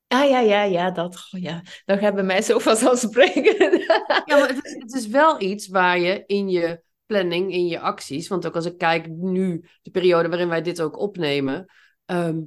Ah 0.07 0.29
ja, 0.29 0.39
ja, 0.39 0.63
ja, 0.63 0.91
dat. 0.91 1.27
Ja. 1.29 1.61
Gaat 1.86 2.15
bij 2.15 2.23
mij 2.23 2.41
zo 2.41 2.59
vanzelfsprekend. 2.59 3.86
Ja, 4.25 4.38
maar 4.38 4.47
het 4.47 4.65
is, 4.65 4.73
het 4.73 4.93
is 4.93 5.07
wel 5.07 5.41
iets 5.41 5.67
waar 5.67 5.99
je 5.99 6.23
in 6.25 6.49
je 6.49 6.84
planning, 7.05 7.51
in 7.51 7.67
je 7.67 7.79
acties, 7.79 8.27
want 8.27 8.47
ook 8.47 8.55
als 8.55 8.65
ik 8.65 8.77
kijk 8.77 9.07
nu, 9.07 9.65
de 9.82 9.91
periode 9.91 10.29
waarin 10.29 10.47
wij 10.47 10.61
dit 10.61 10.82
ook 10.82 10.97
opnemen, 10.97 11.65
ehm, 12.05 12.39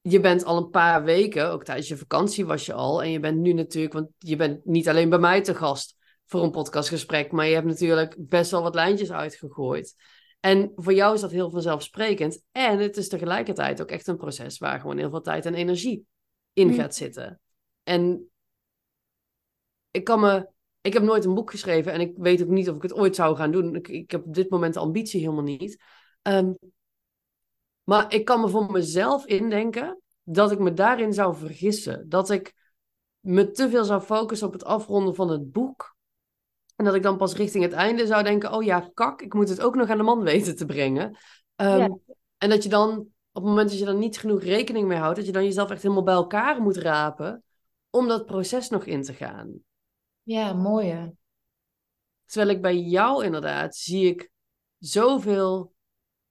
je 0.00 0.20
bent 0.20 0.44
al 0.44 0.56
een 0.56 0.70
paar 0.70 1.04
weken, 1.04 1.50
ook 1.50 1.64
tijdens 1.64 1.88
je 1.88 1.96
vakantie 1.96 2.46
was 2.46 2.66
je 2.66 2.72
al, 2.72 3.02
en 3.02 3.10
je 3.10 3.20
bent 3.20 3.38
nu 3.38 3.52
natuurlijk, 3.52 3.94
want 3.94 4.08
je 4.18 4.36
bent 4.36 4.64
niet 4.64 4.88
alleen 4.88 5.08
bij 5.08 5.18
mij 5.18 5.40
te 5.40 5.54
gast 5.54 5.96
voor 6.26 6.42
een 6.42 6.50
podcastgesprek, 6.50 7.32
maar 7.32 7.46
je 7.46 7.54
hebt 7.54 7.66
natuurlijk 7.66 8.16
best 8.18 8.50
wel 8.50 8.62
wat 8.62 8.74
lijntjes 8.74 9.12
uitgegooid. 9.12 9.94
En 10.40 10.72
voor 10.76 10.92
jou 10.92 11.14
is 11.14 11.20
dat 11.20 11.30
heel 11.30 11.50
vanzelfsprekend. 11.50 12.42
En 12.52 12.78
het 12.78 12.96
is 12.96 13.08
tegelijkertijd 13.08 13.82
ook 13.82 13.90
echt 13.90 14.06
een 14.06 14.16
proces 14.16 14.58
waar 14.58 14.80
gewoon 14.80 14.98
heel 14.98 15.10
veel 15.10 15.20
tijd 15.20 15.46
en 15.46 15.54
energie 15.54 16.06
in 16.52 16.66
Mm. 16.66 16.74
gaat 16.74 16.94
zitten. 16.94 17.40
En 17.82 18.30
ik 19.90 20.04
kan 20.04 20.20
me 20.20 20.52
ik 20.84 20.92
heb 20.92 21.02
nooit 21.02 21.24
een 21.24 21.34
boek 21.34 21.50
geschreven 21.50 21.92
en 21.92 22.00
ik 22.00 22.16
weet 22.16 22.42
ook 22.42 22.48
niet 22.48 22.68
of 22.68 22.76
ik 22.76 22.82
het 22.82 22.94
ooit 22.94 23.14
zou 23.14 23.36
gaan 23.36 23.50
doen. 23.50 23.74
Ik, 23.74 23.88
ik 23.88 24.10
heb 24.10 24.24
op 24.24 24.34
dit 24.34 24.50
moment 24.50 24.74
de 24.74 24.80
ambitie 24.80 25.20
helemaal 25.20 25.42
niet. 25.42 25.82
Ehm, 26.22 26.52
maar 27.84 28.14
ik 28.14 28.24
kan 28.24 28.40
me 28.40 28.48
voor 28.48 28.70
mezelf 28.70 29.26
indenken 29.26 30.00
dat 30.22 30.50
ik 30.50 30.58
me 30.58 30.72
daarin 30.72 31.12
zou 31.12 31.36
vergissen. 31.36 32.08
Dat 32.08 32.30
ik 32.30 32.54
me 33.20 33.50
te 33.50 33.68
veel 33.68 33.84
zou 33.84 34.00
focussen 34.00 34.46
op 34.46 34.52
het 34.52 34.64
afronden 34.64 35.14
van 35.14 35.28
het 35.28 35.52
boek. 35.52 35.93
En 36.76 36.84
dat 36.84 36.94
ik 36.94 37.02
dan 37.02 37.16
pas 37.16 37.34
richting 37.34 37.64
het 37.64 37.72
einde 37.72 38.06
zou 38.06 38.22
denken: 38.22 38.52
oh 38.52 38.62
ja, 38.62 38.90
kak, 38.94 39.22
ik 39.22 39.34
moet 39.34 39.48
het 39.48 39.60
ook 39.60 39.74
nog 39.74 39.88
aan 39.88 39.96
de 39.96 40.02
man 40.02 40.22
weten 40.22 40.56
te 40.56 40.66
brengen. 40.66 41.16
Ehm, 41.56 41.78
Ja. 41.78 41.98
En 42.38 42.50
dat 42.50 42.62
je 42.62 42.68
dan, 42.68 42.90
op 43.32 43.42
het 43.42 43.44
moment 43.44 43.68
dat 43.68 43.78
je 43.78 43.84
dan 43.84 43.98
niet 43.98 44.18
genoeg 44.18 44.42
rekening 44.42 44.88
mee 44.88 44.98
houdt, 44.98 45.16
dat 45.16 45.26
je 45.26 45.32
dan 45.32 45.44
jezelf 45.44 45.70
echt 45.70 45.82
helemaal 45.82 46.02
bij 46.02 46.14
elkaar 46.14 46.62
moet 46.62 46.76
rapen 46.76 47.42
om 47.90 48.08
dat 48.08 48.26
proces 48.26 48.68
nog 48.68 48.84
in 48.84 49.02
te 49.02 49.12
gaan. 49.12 49.52
Ja, 50.22 50.52
mooi 50.52 50.88
hè. 50.88 51.08
Terwijl 52.24 52.56
ik 52.56 52.62
bij 52.62 52.76
jou 52.76 53.24
inderdaad 53.24 53.76
zie 53.76 54.06
ik 54.06 54.30
zoveel 54.78 55.72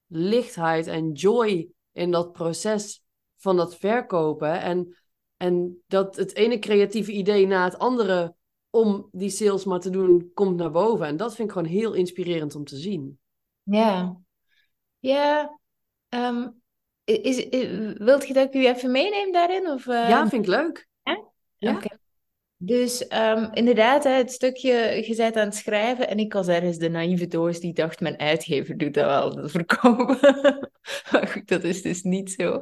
lichtheid 0.08 0.88
en 0.88 1.12
joy 1.12 1.70
in 1.92 2.12
dat 2.12 2.32
proces 2.32 3.04
van 3.38 3.56
dat 3.58 3.76
verkopen. 3.76 4.62
En, 4.62 4.98
en 5.38 5.84
dat 5.88 6.16
het 6.16 6.36
ene 6.36 6.60
creatieve 6.60 7.12
idee 7.12 7.48
na 7.48 7.64
het 7.64 7.78
andere 7.78 8.36
om 8.76 9.08
die 9.12 9.30
sales 9.30 9.66
maar 9.66 9.80
te 9.80 9.90
doen, 9.90 10.32
komt 10.34 10.58
naar 10.58 10.72
boven. 10.72 11.06
En 11.06 11.18
dat 11.18 11.36
vind 11.36 11.48
ik 11.48 11.54
gewoon 11.54 11.72
heel 11.72 11.94
inspirerend 11.94 12.56
om 12.56 12.66
te 12.66 12.78
zien. 12.78 13.20
Ja. 13.64 14.18
Ja. 15.00 15.60
ehm, 16.10 16.50
is, 17.04 17.38
is, 17.38 17.94
wilt 17.98 18.28
je 18.28 18.34
dat 18.34 18.48
ik 18.48 18.54
u 18.54 18.68
even 18.68 18.92
meeneem 18.92 19.32
daarin? 19.32 19.70
Of, 19.70 19.88
eh, 19.88 20.10
Ja, 20.10 20.28
vind 20.28 20.44
ik 20.44 20.50
leuk. 20.50 20.88
ja. 21.58 21.76
Oké. 21.76 21.88
Dus 22.66 23.08
ehm, 23.08 23.50
inderdaad, 23.54 24.04
het 24.04 24.32
stukje, 24.32 25.04
je 25.08 25.16
bent 25.16 25.36
aan 25.36 25.46
het 25.46 25.56
schrijven 25.56 26.08
en 26.08 26.18
ik 26.18 26.34
was 26.34 26.48
ergens 26.48 26.78
de 26.78 26.90
naïeve 26.90 27.28
doos 27.28 27.60
die 27.60 27.74
dacht, 27.74 28.00
mijn 28.00 28.20
uitgever 28.20 28.78
doet 28.78 28.94
dat 28.94 29.06
wel, 29.06 29.36
dat 29.36 29.52
verkopen. 29.52 30.18
maar 31.12 31.28
goed, 31.28 31.48
dat 31.48 31.64
is 31.64 31.82
dus 31.82 32.04
niet 32.04 32.32
zo. 32.32 32.62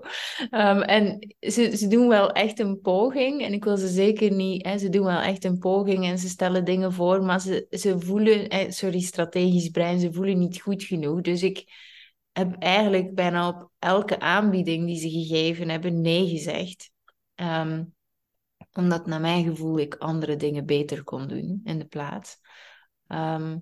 Ehm, 0.50 0.82
en 0.82 1.36
ze, 1.40 1.78
ze 1.78 1.88
doen 1.88 2.08
wel 2.08 2.32
echt 2.32 2.60
een 2.60 2.82
poging 2.82 3.42
en 3.42 3.54
ik 3.54 3.64
wil 3.64 3.78
ze 3.78 3.88
zeker 3.88 4.32
niet, 4.32 4.66
hè, 4.66 4.78
ze 4.78 4.90
doen 4.90 5.06
wel 5.06 5.20
echt 5.20 5.44
een 5.44 5.58
poging 5.60 6.06
en 6.06 6.18
ze 6.18 6.30
stellen 6.30 6.66
dingen 6.66 6.94
voor, 6.94 7.24
maar 7.24 7.42
ze, 7.42 7.68
ze 7.70 8.00
voelen, 8.00 8.74
sorry, 8.74 9.00
strategisch 9.00 9.70
brein, 9.70 10.00
ze 10.00 10.14
voelen 10.14 10.40
niet 10.40 10.62
goed 10.62 10.84
genoeg. 10.84 11.22
Dus 11.22 11.44
ik 11.44 11.64
heb 12.32 12.56
eigenlijk 12.60 13.16
bijna 13.16 13.48
op 13.48 13.70
elke 13.80 14.20
aanbieding 14.20 14.86
die 14.86 15.00
ze 15.00 15.10
gegeven 15.10 15.70
hebben 15.70 16.02
nee 16.02 16.30
gezegd. 16.30 16.92
Ehm, 17.36 17.84
omdat 18.74 19.06
naar 19.06 19.22
mijn 19.22 19.44
gevoel 19.44 19.80
ik 19.80 19.96
andere 19.96 20.36
dingen 20.36 20.66
beter 20.66 21.04
kon 21.04 21.28
doen 21.28 21.62
in 21.64 21.80
de 21.80 21.86
plaats. 21.86 22.40
Ehm, 23.08 23.58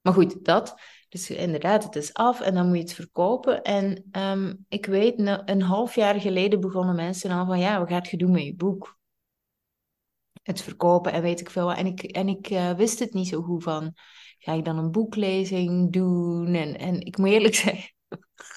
maar 0.00 0.12
goed, 0.12 0.44
dat. 0.44 0.80
Dus 1.08 1.30
inderdaad, 1.30 1.84
het 1.84 1.96
is 1.96 2.14
af 2.14 2.40
en 2.40 2.54
dan 2.54 2.66
moet 2.66 2.76
je 2.76 2.82
het 2.82 2.92
verkopen. 2.92 3.62
En 3.62 4.04
ehm, 4.10 4.54
ik 4.68 4.86
weet, 4.86 5.18
een 5.44 5.62
half 5.62 5.94
jaar 5.94 6.20
geleden 6.20 6.60
begonnen 6.60 6.94
mensen 6.94 7.30
al 7.30 7.46
van, 7.46 7.58
ja, 7.58 7.78
wat 7.78 7.88
gaat 7.88 8.08
je 8.08 8.16
doen 8.16 8.30
met 8.30 8.44
je 8.44 8.54
boek? 8.54 8.98
Het 10.42 10.62
verkopen 10.62 11.12
en 11.12 11.22
weet 11.22 11.40
ik 11.40 11.50
veel. 11.50 11.72
En 11.72 11.86
ik, 11.86 12.02
en 12.02 12.28
ik 12.28 12.50
eh, 12.50 12.72
wist 12.72 12.98
het 12.98 13.12
niet 13.12 13.28
zo 13.28 13.42
goed 13.42 13.62
van, 13.62 13.94
ga 14.38 14.52
ik 14.52 14.64
dan 14.64 14.78
een 14.78 14.90
boeklezing 14.90 15.92
doen? 15.92 16.54
En, 16.54 16.78
en 16.78 17.00
ik 17.00 17.18
moet 17.18 17.28
eerlijk 17.28 17.54
zeggen, 17.64 17.92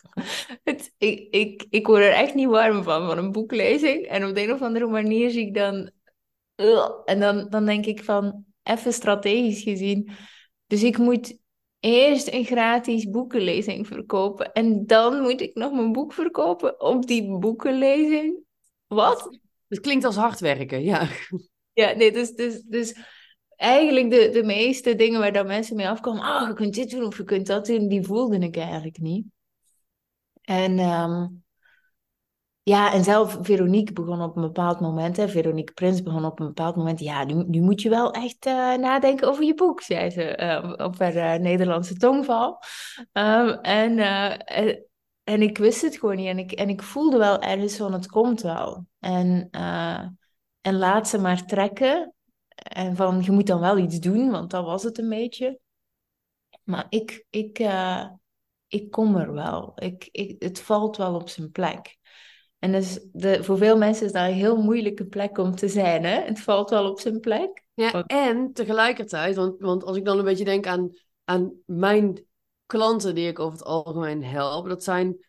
het, 0.64 0.94
ik, 0.98 1.28
ik, 1.30 1.66
ik 1.70 1.88
word 1.88 2.04
er 2.04 2.12
echt 2.12 2.34
niet 2.34 2.48
warm 2.48 2.84
van, 2.84 3.08
van 3.08 3.18
een 3.18 3.32
boeklezing. 3.32 4.06
En 4.06 4.26
op 4.26 4.36
de 4.36 4.44
een 4.44 4.54
of 4.54 4.62
andere 4.62 4.88
manier 4.88 5.30
zie 5.30 5.48
ik 5.48 5.54
dan... 5.54 5.92
En 7.06 7.20
dan, 7.20 7.50
dan 7.50 7.66
denk 7.66 7.86
ik 7.86 8.04
van... 8.04 8.46
even 8.64 8.94
strategisch 8.94 9.64
gezien. 9.64 10.10
Dus 10.68 10.84
ik 10.84 10.98
moet 10.98 11.38
eerst 11.80 12.34
een 12.34 12.46
gratis 12.46 13.10
boekenlezing 13.10 13.88
verkopen. 13.88 14.52
En 14.52 14.86
dan 14.86 15.22
moet 15.22 15.42
ik 15.42 15.56
nog 15.56 15.72
mijn 15.74 15.92
boek 15.92 16.14
verkopen 16.14 16.82
op 16.82 17.08
die 17.08 17.38
boekenlezing. 17.38 18.40
Wat? 18.88 19.40
Het 19.68 19.80
klinkt 19.80 20.06
als 20.06 20.16
hard 20.16 20.40
werken, 20.40 20.84
ja. 20.84 21.08
Ja, 21.74 21.92
nee, 21.92 22.12
dus, 22.12 22.32
dus, 22.32 22.62
dus 22.62 22.96
eigenlijk 23.56 24.10
de, 24.10 24.30
de 24.30 24.44
meeste 24.44 24.96
dingen 24.96 25.20
waar 25.20 25.34
dan 25.34 25.46
mensen 25.46 25.76
mee 25.76 25.88
afkomen, 25.88 26.22
ah, 26.22 26.42
oh, 26.42 26.48
je 26.48 26.54
kunt 26.54 26.74
dit 26.74 26.90
doen 26.90 27.06
of 27.06 27.18
je 27.18 27.24
kunt 27.24 27.48
dat 27.48 27.66
doen, 27.66 27.88
die 27.88 28.04
voelde 28.04 28.38
ik 28.40 28.58
eigenlijk 28.58 29.00
niet. 29.00 29.26
En 30.52 30.80
um, 30.80 31.44
ja, 32.64 32.94
en 32.94 33.04
zelf, 33.04 33.38
Veronique 33.42 33.94
begon 33.94 34.22
op 34.22 34.36
een 34.36 34.42
bepaald 34.42 34.80
moment, 34.80 35.18
hè, 35.18 35.30
Veronique 35.30 35.74
Prins 35.74 36.04
begon 36.04 36.26
op 36.26 36.40
een 36.40 36.46
bepaald 36.46 36.76
moment, 36.76 37.00
ja, 37.00 37.24
nu, 37.24 37.44
nu 37.48 37.62
moet 37.62 37.82
je 37.82 37.90
wel 37.90 38.12
echt 38.12 38.46
uh, 38.46 38.74
nadenken 38.74 39.28
over 39.28 39.44
je 39.44 39.54
boek, 39.54 39.82
zei 39.82 40.10
ze 40.10 40.38
uh, 40.38 40.86
op 40.86 41.00
haar 41.00 41.16
uh, 41.16 41.34
Nederlandse 41.34 41.96
tongval. 41.96 42.62
Um, 43.14 43.50
en, 43.50 43.98
en 45.24 45.42
ik 45.42 45.58
wist 45.58 45.82
het 45.82 45.98
gewoon 45.98 46.16
niet 46.16 46.28
en 46.28 46.40
ik, 46.40 46.52
en 46.52 46.70
ik 46.70 46.82
voelde 46.82 47.18
wel 47.18 47.42
ergens 47.42 47.78
van, 47.78 47.94
het 47.94 48.08
komt 48.08 48.42
wel. 48.42 48.86
En, 49.00 49.48
en 50.62 50.76
laat 50.76 51.08
ze 51.08 51.18
maar 51.18 51.46
trekken 51.46 52.14
en 52.56 52.96
van, 52.96 53.22
je 53.24 53.32
moet 53.32 53.48
dan 53.48 53.60
wel 53.60 53.78
iets 53.78 54.00
doen, 54.00 54.32
want 54.32 54.52
dat 54.52 54.66
was 54.66 54.84
het 54.84 54.98
een 54.98 55.10
beetje. 55.10 55.60
Maar 56.64 56.86
ik, 56.90 57.26
ik, 57.30 57.60
ik 58.72 58.92
kom 58.92 59.16
er 59.16 59.34
wel. 59.34 59.72
Ik, 59.76 60.10
ik, 60.12 60.36
het 60.44 60.60
valt 60.60 60.98
wel 60.98 61.16
op 61.16 61.30
zijn 61.30 61.52
plek. 61.52 61.98
En 62.60 62.72
dus 62.72 63.00
de, 63.12 63.44
voor 63.44 63.58
veel 63.58 63.78
mensen 63.78 64.06
is 64.06 64.12
dat 64.12 64.28
een 64.28 64.34
heel 64.34 64.62
moeilijke 64.62 65.06
plek 65.06 65.38
om 65.38 65.56
te 65.56 65.68
zijn. 65.68 66.04
Hè? 66.04 66.20
Het 66.20 66.40
valt 66.40 66.70
wel 66.70 66.90
op 66.90 67.00
zijn 67.00 67.20
plek. 67.20 67.64
Ja, 67.74 68.04
en 68.06 68.54
tegelijkertijd, 68.54 69.36
want, 69.36 69.60
want 69.60 69.84
als 69.84 69.98
ik 69.98 70.06
dan 70.06 70.18
een 70.18 70.26
beetje 70.26 70.46
denk 70.46 70.68
aan, 70.68 70.90
aan 71.24 71.54
mijn 71.66 72.26
klanten 72.66 73.16
die 73.16 73.28
ik 73.28 73.40
over 73.40 73.58
het 73.58 73.68
algemeen 73.68 74.24
help, 74.24 74.68
dat 74.68 74.84
zijn, 74.84 75.26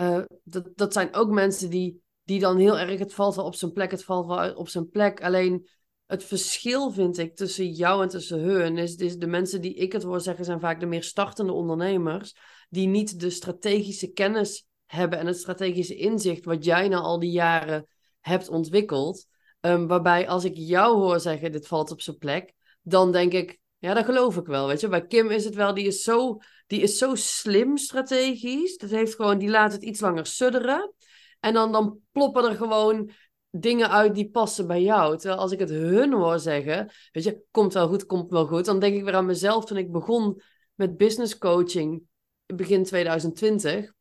uh, 0.00 0.22
dat, 0.42 0.68
dat 0.74 0.92
zijn 0.92 1.14
ook 1.14 1.30
mensen 1.30 1.70
die, 1.70 2.02
die 2.22 2.40
dan 2.40 2.58
heel 2.58 2.78
erg, 2.78 2.98
het 2.98 3.14
valt 3.14 3.34
wel 3.34 3.44
op 3.44 3.54
zijn 3.54 3.72
plek, 3.72 3.90
het 3.90 4.04
valt 4.04 4.26
wel 4.26 4.54
op 4.54 4.68
zijn 4.68 4.88
plek. 4.88 5.22
Alleen 5.22 5.68
het 6.06 6.24
verschil 6.24 6.90
vind 6.90 7.18
ik 7.18 7.36
tussen 7.36 7.70
jou 7.70 8.02
en 8.02 8.08
tussen 8.08 8.40
hun 8.40 8.78
is, 8.78 8.94
is 8.94 9.16
de 9.16 9.26
mensen 9.26 9.60
die 9.60 9.74
ik 9.74 9.92
het 9.92 10.02
hoor 10.02 10.20
zeggen 10.20 10.44
zijn 10.44 10.60
vaak 10.60 10.80
de 10.80 10.86
meer 10.86 11.02
startende 11.02 11.52
ondernemers 11.52 12.34
die 12.74 12.86
niet 12.86 13.20
de 13.20 13.30
strategische 13.30 14.12
kennis 14.12 14.66
hebben 14.86 15.18
en 15.18 15.26
het 15.26 15.38
strategische 15.38 15.96
inzicht 15.96 16.44
wat 16.44 16.64
jij 16.64 16.88
na 16.88 16.98
al 16.98 17.18
die 17.18 17.30
jaren 17.30 17.86
hebt 18.20 18.48
ontwikkeld. 18.48 19.26
Um, 19.60 19.86
waarbij 19.86 20.28
als 20.28 20.44
ik 20.44 20.56
jou 20.56 20.96
hoor 20.96 21.20
zeggen, 21.20 21.52
dit 21.52 21.66
valt 21.66 21.90
op 21.90 22.00
zijn 22.00 22.18
plek, 22.18 22.52
dan 22.82 23.12
denk 23.12 23.32
ik, 23.32 23.58
ja, 23.78 23.94
dat 23.94 24.04
geloof 24.04 24.36
ik 24.36 24.46
wel. 24.46 24.66
Weet 24.66 24.80
je, 24.80 24.88
bij 24.88 25.06
Kim 25.06 25.30
is 25.30 25.44
het 25.44 25.54
wel, 25.54 25.74
die 25.74 25.86
is 25.86 26.02
zo, 26.02 26.38
die 26.66 26.80
is 26.80 26.98
zo 26.98 27.14
slim 27.14 27.76
strategisch. 27.76 28.76
Dat 28.76 28.90
heeft 28.90 29.14
gewoon, 29.14 29.38
die 29.38 29.48
laat 29.48 29.72
het 29.72 29.82
iets 29.82 30.00
langer 30.00 30.26
sudderen. 30.26 30.94
En 31.40 31.54
dan, 31.54 31.72
dan 31.72 31.98
ploppen 32.12 32.44
er 32.44 32.56
gewoon 32.56 33.10
dingen 33.50 33.90
uit 33.90 34.14
die 34.14 34.30
passen 34.30 34.66
bij 34.66 34.82
jou. 34.82 35.18
Terwijl 35.18 35.40
als 35.40 35.52
ik 35.52 35.58
het 35.58 35.70
hun 35.70 36.12
hoor 36.12 36.38
zeggen, 36.38 36.90
weet 37.12 37.24
je, 37.24 37.42
komt 37.50 37.72
wel 37.72 37.88
goed, 37.88 38.06
komt 38.06 38.30
wel 38.30 38.46
goed. 38.46 38.64
Dan 38.64 38.78
denk 38.78 38.96
ik 38.96 39.04
weer 39.04 39.14
aan 39.14 39.26
mezelf 39.26 39.64
toen 39.64 39.76
ik 39.76 39.92
begon 39.92 40.40
met 40.74 40.96
business 40.96 41.38
coaching 41.38 42.02
begin 42.46 42.84
2020 42.84 43.92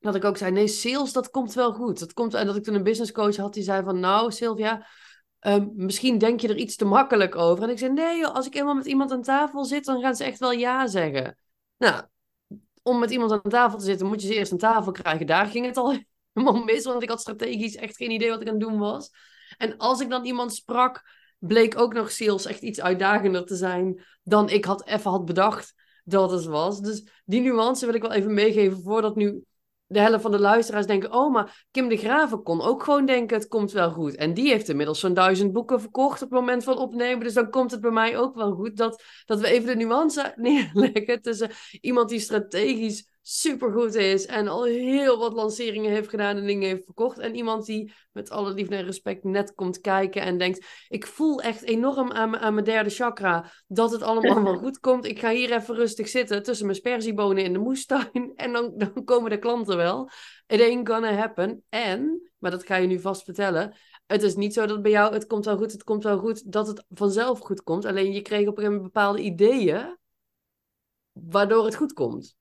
dat 0.00 0.14
ik 0.14 0.24
ook 0.24 0.36
zei, 0.36 0.50
nee, 0.50 0.68
sales, 0.68 1.12
dat 1.12 1.30
komt 1.30 1.54
wel 1.54 1.72
goed. 1.72 1.98
Dat 1.98 2.12
komt, 2.12 2.34
en 2.34 2.46
dat 2.46 2.56
ik 2.56 2.62
toen 2.62 2.74
een 2.74 2.82
business 2.82 3.12
coach 3.12 3.36
had 3.36 3.54
die 3.54 3.62
zei 3.62 3.84
van, 3.84 4.00
nou 4.00 4.32
Sylvia, 4.32 4.86
ehm, 5.38 5.68
misschien 5.74 6.18
denk 6.18 6.40
je 6.40 6.48
er 6.48 6.56
iets 6.56 6.76
te 6.76 6.84
makkelijk 6.84 7.36
over. 7.36 7.64
En 7.64 7.70
ik 7.70 7.78
zei, 7.78 7.92
nee, 7.92 8.26
als 8.26 8.46
ik 8.46 8.54
eenmaal 8.54 8.74
met 8.74 8.86
iemand 8.86 9.12
aan 9.12 9.22
tafel 9.22 9.64
zit, 9.64 9.84
dan 9.84 10.00
gaan 10.00 10.16
ze 10.16 10.24
echt 10.24 10.38
wel 10.38 10.52
ja 10.52 10.86
zeggen. 10.86 11.36
Nou, 11.76 12.02
om 12.82 12.98
met 12.98 13.10
iemand 13.10 13.32
aan 13.32 13.50
tafel 13.50 13.78
te 13.78 13.84
zitten, 13.84 14.06
moet 14.06 14.22
je 14.22 14.26
ze 14.26 14.34
eerst 14.34 14.52
aan 14.52 14.58
tafel 14.58 14.92
krijgen. 14.92 15.26
Daar 15.26 15.46
ging 15.46 15.66
het 15.66 15.76
al 15.76 15.94
helemaal 16.32 16.64
mis, 16.64 16.84
want 16.84 17.02
ik 17.02 17.08
had 17.08 17.20
strategisch 17.20 17.76
echt 17.76 17.96
geen 17.96 18.10
idee 18.10 18.30
wat 18.30 18.40
ik 18.40 18.48
aan 18.48 18.54
het 18.54 18.62
doen 18.62 18.78
was. 18.78 19.10
En 19.56 19.76
als 19.76 20.00
ik 20.00 20.10
dan 20.10 20.24
iemand 20.24 20.54
sprak, 20.54 21.02
bleek 21.38 21.78
ook 21.78 21.92
nog 21.92 22.10
sales 22.10 22.46
echt 22.46 22.62
iets 22.62 22.80
uitdagender 22.80 23.46
te 23.46 23.56
zijn 23.56 24.04
dan 24.22 24.48
ik 24.48 24.64
had 24.64 24.86
even 24.86 25.10
had 25.10 25.24
bedacht 25.24 25.74
dat 26.10 26.30
het 26.30 26.44
was. 26.44 26.80
Dus 26.80 27.22
die 27.24 27.40
nuance 27.40 27.86
wil 27.86 27.94
ik 27.94 28.02
wel 28.02 28.12
even 28.12 28.34
meegeven 28.34 28.82
voordat 28.82 29.16
nu 29.16 29.44
de 29.86 30.00
helft 30.00 30.22
van 30.22 30.30
de 30.30 30.38
luisteraars 30.38 30.86
denken: 30.86 31.12
oh, 31.12 31.32
maar 31.32 31.66
Kim 31.70 31.88
de 31.88 31.96
Graven 31.96 32.42
kon 32.42 32.60
ook 32.60 32.82
gewoon 32.82 33.06
denken: 33.06 33.36
het 33.36 33.48
komt 33.48 33.72
wel 33.72 33.90
goed. 33.90 34.14
En 34.14 34.34
die 34.34 34.48
heeft 34.48 34.68
inmiddels 34.68 35.00
zo'n 35.00 35.14
duizend 35.14 35.52
boeken 35.52 35.80
verkocht 35.80 36.22
op 36.22 36.30
het 36.30 36.38
moment 36.38 36.64
van 36.64 36.78
opnemen. 36.78 37.24
Dus 37.24 37.34
dan 37.34 37.50
komt 37.50 37.70
het 37.70 37.80
bij 37.80 37.90
mij 37.90 38.18
ook 38.18 38.34
wel 38.34 38.52
goed 38.52 38.76
dat, 38.76 39.02
dat 39.24 39.40
we 39.40 39.46
even 39.46 39.66
de 39.66 39.84
nuance 39.84 40.32
neerleggen 40.36 41.22
tussen 41.22 41.50
iemand 41.80 42.08
die 42.08 42.20
strategisch 42.20 43.08
supergoed 43.22 43.94
is 43.94 44.26
en 44.26 44.48
al 44.48 44.64
heel 44.64 45.18
wat 45.18 45.32
lanceringen 45.32 45.90
heeft 45.90 46.08
gedaan 46.08 46.36
en 46.36 46.46
dingen 46.46 46.68
heeft 46.68 46.84
verkocht. 46.84 47.18
En 47.18 47.34
iemand 47.34 47.66
die 47.66 47.92
met 48.12 48.30
alle 48.30 48.52
liefde 48.52 48.76
en 48.76 48.84
respect 48.84 49.24
net 49.24 49.54
komt 49.54 49.80
kijken 49.80 50.22
en 50.22 50.38
denkt: 50.38 50.66
Ik 50.88 51.06
voel 51.06 51.40
echt 51.40 51.62
enorm 51.62 52.12
aan, 52.12 52.38
aan 52.38 52.54
mijn 52.54 52.66
derde 52.66 52.90
chakra 52.90 53.50
dat 53.66 53.90
het 53.90 54.02
allemaal 54.02 54.42
wel 54.42 54.58
goed 54.64 54.80
komt. 54.80 55.04
Ik 55.04 55.18
ga 55.18 55.30
hier 55.30 55.52
even 55.52 55.74
rustig 55.74 56.08
zitten 56.08 56.42
tussen 56.42 56.66
mijn 56.66 56.78
sperziebonen 56.78 57.44
in 57.44 57.52
de 57.52 57.58
moestuin 57.58 58.32
en 58.36 58.52
dan, 58.52 58.72
dan 58.76 59.04
komen 59.04 59.30
de 59.30 59.38
klanten 59.38 59.76
wel. 59.76 60.10
It 60.46 60.60
ain't 60.60 60.88
gonna 60.88 61.12
happen. 61.12 61.64
En, 61.68 62.30
maar 62.38 62.50
dat 62.50 62.66
ga 62.66 62.76
je 62.76 62.86
nu 62.86 63.00
vast 63.00 63.24
vertellen. 63.24 63.76
Het 64.06 64.22
is 64.22 64.34
niet 64.34 64.54
zo 64.54 64.66
dat 64.66 64.82
bij 64.82 64.90
jou 64.90 65.12
het 65.12 65.26
komt 65.26 65.44
wel 65.44 65.56
goed, 65.56 65.72
het 65.72 65.84
komt 65.84 66.04
wel 66.04 66.18
goed, 66.18 66.52
dat 66.52 66.66
het 66.66 66.84
vanzelf 66.88 67.38
goed 67.38 67.62
komt. 67.62 67.84
Alleen 67.84 68.12
je 68.12 68.22
kreeg 68.22 68.40
op 68.40 68.46
een 68.46 68.54
gegeven 68.54 68.72
moment 68.72 68.92
bepaalde 68.92 69.22
ideeën 69.22 69.98
waardoor 71.12 71.64
het 71.64 71.74
goed 71.74 71.92
komt. 71.92 72.38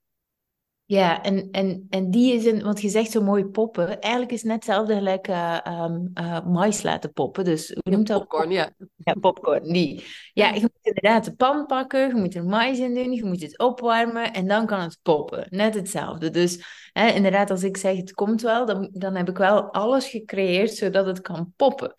Ja, 0.90 1.22
en, 1.22 1.48
en, 1.52 1.86
en 1.90 2.12
die 2.12 2.34
is 2.34 2.46
een, 2.46 2.64
want 2.64 2.82
je 2.82 2.90
zegt 2.90 3.12
zo 3.12 3.22
mooi 3.22 3.46
poppen. 3.46 4.00
Eigenlijk 4.00 4.32
is 4.32 4.42
het 4.42 4.48
net 4.48 4.66
hetzelfde 4.66 4.94
gelijk 4.94 5.28
uh, 5.28 6.46
mais 6.46 6.82
laten 6.82 7.14
poppen. 7.14 7.44
Dus 7.44 7.70
hoe 7.70 7.94
noemt 7.94 8.08
dat? 8.08 8.20
Popcorn, 8.20 8.52
ja. 8.52 8.70
Ja, 8.96 9.14
popcorn, 9.14 9.64
die. 9.64 10.04
Ja, 10.34 10.54
je 10.54 10.62
moet 10.62 10.80
inderdaad 10.82 11.26
de 11.26 11.36
pan 11.36 11.66
pakken, 11.66 12.08
je 12.08 12.16
moet 12.16 12.36
er 12.36 12.44
mais 12.44 12.80
in 12.80 12.94
doen, 12.94 13.12
je 13.12 13.26
moet 13.26 13.42
het 13.42 13.60
opwarmen 13.60 14.34
en 14.34 14.48
dan 14.48 14.66
kan 14.66 14.80
het 14.80 15.00
poppen. 15.02 15.48
Net 15.50 15.74
hetzelfde. 15.74 16.30
Dus 16.30 16.64
hè, 16.94 17.08
inderdaad, 17.08 17.52
als 17.52 17.64
ik 17.64 17.78
zeg 17.78 17.96
het 17.96 18.14
komt 18.14 18.42
wel, 18.42 18.66
dan, 18.66 18.90
dan 18.94 19.16
heb 19.16 19.30
ik 19.30 19.38
wel 19.38 19.72
alles 19.72 20.08
gecreëerd 20.08 20.72
zodat 20.72 21.06
het 21.06 21.22
kan 21.22 21.54
poppen. 21.56 21.94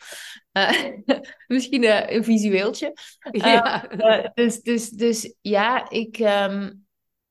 Uh, 0.53 0.73
misschien 1.47 2.15
een 2.15 2.25
visueeltje. 2.25 2.93
Ja. 3.31 3.89
dus, 4.35 4.61
dus, 4.61 4.91
dus 4.91 5.35
ja, 5.41 5.91
ik... 5.91 6.19
Um, 6.19 6.89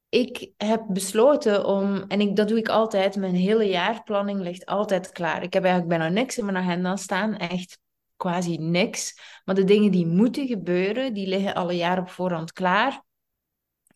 ik 0.09 0.51
heb 0.57 0.85
besloten 0.87 1.65
om, 1.65 2.03
en 2.07 2.21
ik, 2.21 2.35
dat 2.35 2.47
doe 2.47 2.57
ik 2.57 2.69
altijd, 2.69 3.15
mijn 3.15 3.35
hele 3.35 3.63
jaarplanning 3.63 4.39
ligt 4.39 4.65
altijd 4.65 5.11
klaar. 5.11 5.43
Ik 5.43 5.53
heb 5.53 5.63
eigenlijk 5.63 5.97
bijna 5.97 6.13
niks 6.13 6.37
in 6.37 6.45
mijn 6.45 6.57
agenda 6.57 6.95
staan, 6.95 7.37
echt 7.37 7.79
quasi 8.17 8.57
niks. 8.57 9.19
Maar 9.45 9.55
de 9.55 9.63
dingen 9.63 9.91
die 9.91 10.05
moeten 10.05 10.47
gebeuren, 10.47 11.13
die 11.13 11.27
liggen 11.27 11.55
alle 11.55 11.73
jaar 11.73 11.99
op 11.99 12.09
voorhand 12.09 12.51
klaar 12.51 13.07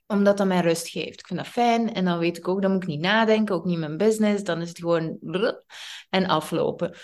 omdat 0.07 0.38
dat 0.38 0.47
mij 0.47 0.59
rust 0.59 0.89
geeft. 0.89 1.20
Ik 1.20 1.28
vind 1.28 1.39
dat 1.39 1.47
fijn 1.47 1.93
en 1.93 2.05
dan 2.05 2.20
weet 2.20 2.38
ik 2.38 2.47
ook, 2.47 2.61
dan 2.61 2.72
moet 2.72 2.84
ik 2.84 2.88
niet 2.88 2.99
nadenken, 2.99 3.55
ook 3.55 3.66
niet 3.66 3.78
mijn 3.78 3.97
business. 3.97 4.43
Dan 4.43 4.61
is 4.61 4.70
het 4.70 4.80
gewoon 4.80 5.18
en 6.09 6.26
aflopen. 6.28 6.95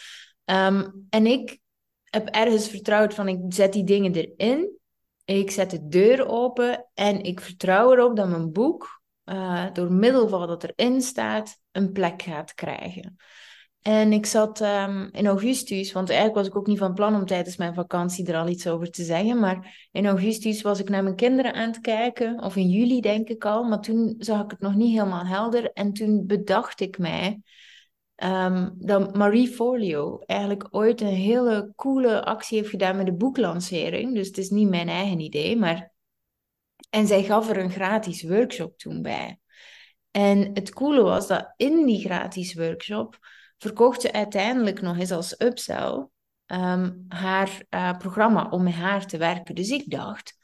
Ehm, 0.45 0.89
en 1.09 1.25
ik 1.25 1.59
heb 2.03 2.27
ergens 2.27 2.67
vertrouwd 2.67 3.13
van 3.13 3.27
ik 3.27 3.39
zet 3.47 3.73
die 3.73 3.83
dingen 3.83 4.13
erin, 4.13 4.77
ik 5.25 5.51
zet 5.51 5.69
de 5.69 5.87
deur 5.87 6.27
open 6.27 6.85
en 6.93 7.23
ik 7.23 7.39
vertrouw 7.39 7.93
erop 7.93 8.15
dat 8.15 8.29
mijn 8.29 8.51
boek 8.51 8.98
uh, 9.31 9.65
door 9.73 9.91
middel 9.91 10.27
van 10.27 10.47
wat 10.47 10.63
erin 10.63 11.01
staat, 11.01 11.59
een 11.71 11.91
plek 11.91 12.21
gaat 12.21 12.53
krijgen. 12.53 13.17
En 13.81 14.13
ik 14.13 14.25
zat 14.25 14.61
um, 14.61 15.09
in 15.11 15.27
augustus, 15.27 15.91
want 15.91 16.09
eigenlijk 16.09 16.37
was 16.37 16.47
ik 16.47 16.55
ook 16.55 16.67
niet 16.67 16.77
van 16.77 16.93
plan 16.93 17.15
om 17.15 17.25
tijdens 17.25 17.57
mijn 17.57 17.73
vakantie 17.73 18.27
er 18.27 18.37
al 18.37 18.47
iets 18.47 18.67
over 18.67 18.91
te 18.91 19.03
zeggen. 19.03 19.39
Maar 19.39 19.87
in 19.91 20.05
augustus 20.05 20.61
was 20.61 20.79
ik 20.79 20.89
naar 20.89 21.03
mijn 21.03 21.15
kinderen 21.15 21.53
aan 21.53 21.67
het 21.67 21.79
kijken, 21.79 22.43
of 22.43 22.55
in 22.55 22.69
juli 22.69 23.01
denk 23.01 23.27
ik 23.27 23.45
al. 23.45 23.63
Maar 23.63 23.81
toen 23.81 24.15
zag 24.17 24.43
ik 24.43 24.51
het 24.51 24.59
nog 24.59 24.75
niet 24.75 24.97
helemaal 24.97 25.25
helder. 25.25 25.71
En 25.71 25.93
toen 25.93 26.25
bedacht 26.25 26.81
ik 26.81 26.97
mij 26.97 27.41
um, 28.23 28.73
dat 28.77 29.15
Marie 29.15 29.47
Folio 29.47 30.19
eigenlijk 30.25 30.67
ooit 30.71 31.01
een 31.01 31.07
hele 31.07 31.71
coole 31.75 32.25
actie 32.25 32.57
heeft 32.57 32.69
gedaan 32.69 32.97
met 32.97 33.05
de 33.05 33.13
boeklancering. 33.13 34.13
Dus 34.13 34.27
het 34.27 34.37
is 34.37 34.49
niet 34.49 34.69
mijn 34.69 34.89
eigen 34.89 35.19
idee, 35.19 35.57
maar 35.57 35.91
en 36.89 37.07
zij 37.07 37.23
gaf 37.23 37.49
er 37.49 37.57
een 37.57 37.71
gratis 37.71 38.23
workshop 38.23 38.77
toen 38.77 39.01
bij. 39.01 39.39
En 40.11 40.49
het 40.53 40.73
coole 40.73 41.01
was 41.01 41.27
dat 41.27 41.53
in 41.55 41.85
die 41.85 41.99
gratis 41.99 42.53
workshop 42.53 43.17
verkocht 43.57 44.01
ze 44.01 44.11
uiteindelijk 44.11 44.81
nog 44.81 44.97
eens 44.97 45.11
als 45.11 45.41
upsell 45.41 46.07
um, 46.45 47.05
haar 47.07 47.61
uh, 47.69 47.97
programma 47.97 48.49
om 48.49 48.63
met 48.63 48.73
haar 48.73 49.05
te 49.05 49.17
werken. 49.17 49.55
Dus 49.55 49.69
ik 49.69 49.89
dacht, 49.89 50.38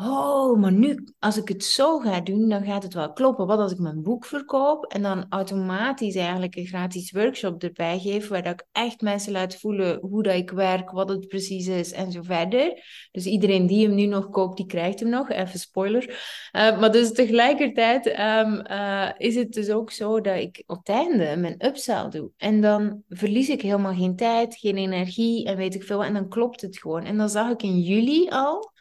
oh, 0.00 0.58
maar 0.58 0.72
nu, 0.72 1.04
als 1.18 1.36
ik 1.36 1.48
het 1.48 1.64
zo 1.64 1.98
ga 1.98 2.20
doen, 2.20 2.48
dan 2.48 2.64
gaat 2.64 2.82
het 2.82 2.94
wel 2.94 3.12
kloppen. 3.12 3.46
Wat 3.46 3.58
als 3.58 3.72
ik 3.72 3.78
mijn 3.78 4.02
boek 4.02 4.24
verkoop 4.24 4.84
en 4.84 5.02
dan 5.02 5.26
automatisch 5.28 6.14
eigenlijk 6.14 6.56
een 6.56 6.66
gratis 6.66 7.10
workshop 7.10 7.62
erbij 7.62 7.98
geef, 7.98 8.28
waar 8.28 8.42
dat 8.42 8.52
ik 8.52 8.66
echt 8.72 9.00
mensen 9.00 9.32
laat 9.32 9.56
voelen 9.56 9.98
hoe 10.00 10.22
dat 10.22 10.34
ik 10.34 10.50
werk, 10.50 10.90
wat 10.90 11.08
het 11.08 11.28
precies 11.28 11.66
is 11.66 11.92
en 11.92 12.12
zo 12.12 12.22
verder. 12.22 12.82
Dus 13.12 13.26
iedereen 13.26 13.66
die 13.66 13.86
hem 13.86 13.94
nu 13.94 14.06
nog 14.06 14.30
koopt, 14.30 14.56
die 14.56 14.66
krijgt 14.66 15.00
hem 15.00 15.08
nog. 15.08 15.30
Even 15.30 15.58
spoiler. 15.58 16.06
Uh, 16.52 16.80
maar 16.80 16.92
dus 16.92 17.12
tegelijkertijd 17.12 18.06
um, 18.06 18.62
uh, 18.70 19.08
is 19.16 19.34
het 19.34 19.52
dus 19.52 19.70
ook 19.70 19.90
zo 19.90 20.20
dat 20.20 20.36
ik 20.36 20.62
op 20.66 20.76
het 20.76 20.88
einde 20.88 21.36
mijn 21.36 21.66
upsell 21.66 22.08
doe. 22.08 22.30
En 22.36 22.60
dan 22.60 23.02
verlies 23.08 23.48
ik 23.48 23.62
helemaal 23.62 23.94
geen 23.94 24.16
tijd, 24.16 24.56
geen 24.56 24.76
energie 24.76 25.46
en 25.46 25.56
weet 25.56 25.74
ik 25.74 25.82
veel. 25.82 26.04
En 26.04 26.14
dan 26.14 26.28
klopt 26.28 26.60
het 26.60 26.78
gewoon. 26.78 27.04
En 27.04 27.16
dan 27.16 27.28
zag 27.28 27.50
ik 27.50 27.62
in 27.62 27.80
juli 27.80 28.28
al 28.28 28.76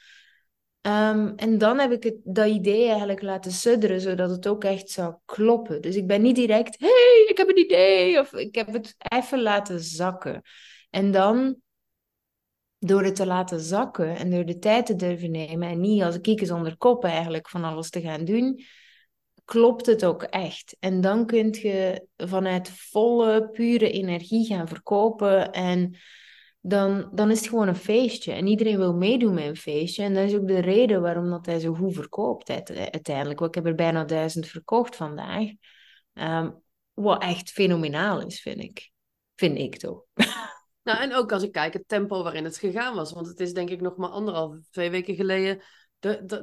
Um, 0.87 1.33
en 1.35 1.57
dan 1.57 1.79
heb 1.79 1.91
ik 1.91 2.03
het, 2.03 2.15
dat 2.23 2.47
idee 2.47 2.87
eigenlijk 2.87 3.21
laten 3.21 3.51
sudderen, 3.51 4.01
zodat 4.01 4.29
het 4.29 4.47
ook 4.47 4.63
echt 4.63 4.89
zou 4.89 5.15
kloppen. 5.25 5.81
Dus 5.81 5.95
ik 5.95 6.07
ben 6.07 6.21
niet 6.21 6.35
direct, 6.35 6.79
hey, 6.79 7.25
ik 7.29 7.37
heb 7.37 7.49
een 7.49 7.59
idee, 7.59 8.19
of 8.19 8.33
ik 8.33 8.55
heb 8.55 8.73
het 8.73 8.95
even 8.97 9.41
laten 9.41 9.79
zakken. 9.79 10.41
En 10.89 11.11
dan, 11.11 11.55
door 12.79 13.03
het 13.03 13.15
te 13.15 13.25
laten 13.25 13.59
zakken 13.59 14.15
en 14.15 14.31
door 14.31 14.45
de 14.45 14.59
tijd 14.59 14.85
te 14.85 14.95
durven 14.95 15.31
nemen, 15.31 15.69
en 15.69 15.79
niet 15.79 16.03
als 16.03 16.21
kiekens 16.21 16.51
onder 16.51 16.77
kop 16.77 17.03
eigenlijk 17.03 17.49
van 17.49 17.63
alles 17.63 17.89
te 17.89 18.01
gaan 18.01 18.25
doen, 18.25 18.63
klopt 19.45 19.85
het 19.85 20.05
ook 20.05 20.23
echt. 20.23 20.75
En 20.79 21.01
dan 21.01 21.25
kun 21.25 21.51
je 21.51 22.07
vanuit 22.17 22.69
volle, 22.69 23.49
pure 23.49 23.91
energie 23.91 24.45
gaan 24.45 24.67
verkopen 24.67 25.51
en 25.51 25.95
dan, 26.67 27.09
dan 27.13 27.31
is 27.31 27.39
het 27.39 27.49
gewoon 27.49 27.67
een 27.67 27.75
feestje. 27.75 28.31
En 28.31 28.47
iedereen 28.47 28.77
wil 28.77 28.93
meedoen 28.93 29.33
met 29.33 29.45
een 29.45 29.55
feestje. 29.55 30.03
En 30.03 30.13
dat 30.13 30.23
is 30.23 30.35
ook 30.35 30.47
de 30.47 30.59
reden 30.59 31.01
waarom 31.01 31.29
dat 31.29 31.45
hij 31.45 31.59
zo 31.59 31.73
goed 31.73 31.93
verkoopt 31.93 32.49
uiteindelijk. 32.49 33.39
Want 33.39 33.55
ik 33.55 33.63
heb 33.63 33.65
er 33.65 33.75
bijna 33.75 34.03
duizend 34.03 34.47
verkocht 34.47 34.95
vandaag. 34.95 35.49
Ehm, 36.13 36.51
wat 36.93 37.21
echt 37.21 37.51
fenomenaal 37.51 38.21
is, 38.21 38.41
vind 38.41 38.59
ik. 38.59 38.91
Vind 39.35 39.57
ik 39.57 39.77
toch. 39.77 40.03
Nou, 40.83 40.99
en 40.99 41.13
ook 41.13 41.31
als 41.31 41.43
ik 41.43 41.51
kijk 41.51 41.73
het 41.73 41.87
tempo 41.87 42.23
waarin 42.23 42.43
het 42.43 42.57
gegaan 42.57 42.95
was. 42.95 43.11
Want 43.11 43.27
het 43.27 43.39
is 43.39 43.53
denk 43.53 43.69
ik 43.69 43.81
nog 43.81 43.97
maar 43.97 44.09
anderhalf, 44.09 44.57
twee 44.71 44.89
weken 44.89 45.15
geleden... 45.15 45.61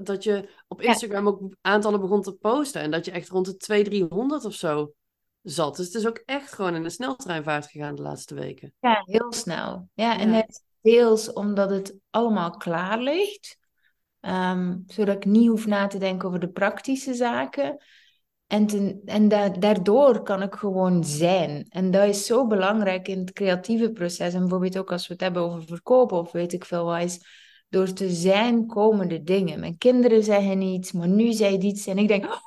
dat 0.02 0.24
je 0.24 0.48
op 0.68 0.80
Instagram 0.80 1.28
ook 1.28 1.56
aantallen 1.60 2.00
begon 2.00 2.22
te 2.22 2.32
posten. 2.32 2.80
En 2.80 2.90
dat 2.90 3.04
je 3.04 3.10
echt 3.10 3.28
rond 3.28 3.46
de 3.46 3.56
200, 3.56 4.08
300 4.08 4.44
of 4.44 4.54
zo 4.54 4.94
zat. 5.44 5.76
Dus 5.76 5.86
het 5.86 5.94
is 5.94 6.06
ook 6.06 6.22
echt 6.24 6.52
gewoon 6.52 6.74
in 6.74 6.82
de 6.82 6.90
sneltreinvaart 6.90 7.66
gegaan 7.66 7.94
de 7.94 8.02
laatste 8.02 8.34
weken. 8.34 8.72
Ja, 8.80 9.02
heel 9.04 9.32
snel. 9.32 9.88
Ja, 9.94 10.18
en 10.18 10.32
het 10.32 10.64
deels 10.80 11.32
omdat 11.32 11.70
het 11.70 11.94
allemaal 12.10 12.50
klaar 12.50 12.98
ligt. 12.98 13.58
Um, 14.20 14.84
zodat 14.86 15.16
ik 15.16 15.24
niet 15.24 15.48
hoef 15.48 15.66
na 15.66 15.86
te 15.86 15.98
denken 15.98 16.28
over 16.28 16.40
de 16.40 16.50
praktische 16.50 17.14
zaken. 17.14 17.76
En, 18.46 18.66
ten, 18.66 19.00
en 19.04 19.28
da 19.28 19.48
daardoor 19.48 20.22
kan 20.22 20.42
ik 20.42 20.54
gewoon 20.54 21.04
zijn. 21.04 21.66
En 21.68 21.90
dat 21.90 22.08
is 22.08 22.26
zo 22.26 22.46
belangrijk 22.46 23.08
in 23.08 23.18
het 23.18 23.32
creatieve 23.32 23.90
proces. 23.90 24.34
En 24.34 24.40
bijvoorbeeld 24.40 24.78
ook 24.78 24.92
als 24.92 25.06
we 25.06 25.12
het 25.12 25.22
hebben 25.22 25.42
over 25.42 25.62
verkopen 25.62 26.18
of 26.18 26.32
weet 26.32 26.52
ik 26.52 26.64
veel 26.64 26.84
wat 26.84 27.02
is. 27.02 27.42
Door 27.68 27.92
te 27.92 28.10
zijn 28.10 28.66
komen 28.66 29.08
de 29.08 29.22
dingen. 29.22 29.60
Mijn 29.60 29.78
kinderen 29.78 30.22
zeggen 30.22 30.60
iets, 30.60 30.92
maar 30.92 31.08
nu 31.08 31.32
zei 31.32 31.58
iets. 31.58 31.86
En 31.86 31.98
ik 31.98 32.08
denk, 32.08 32.40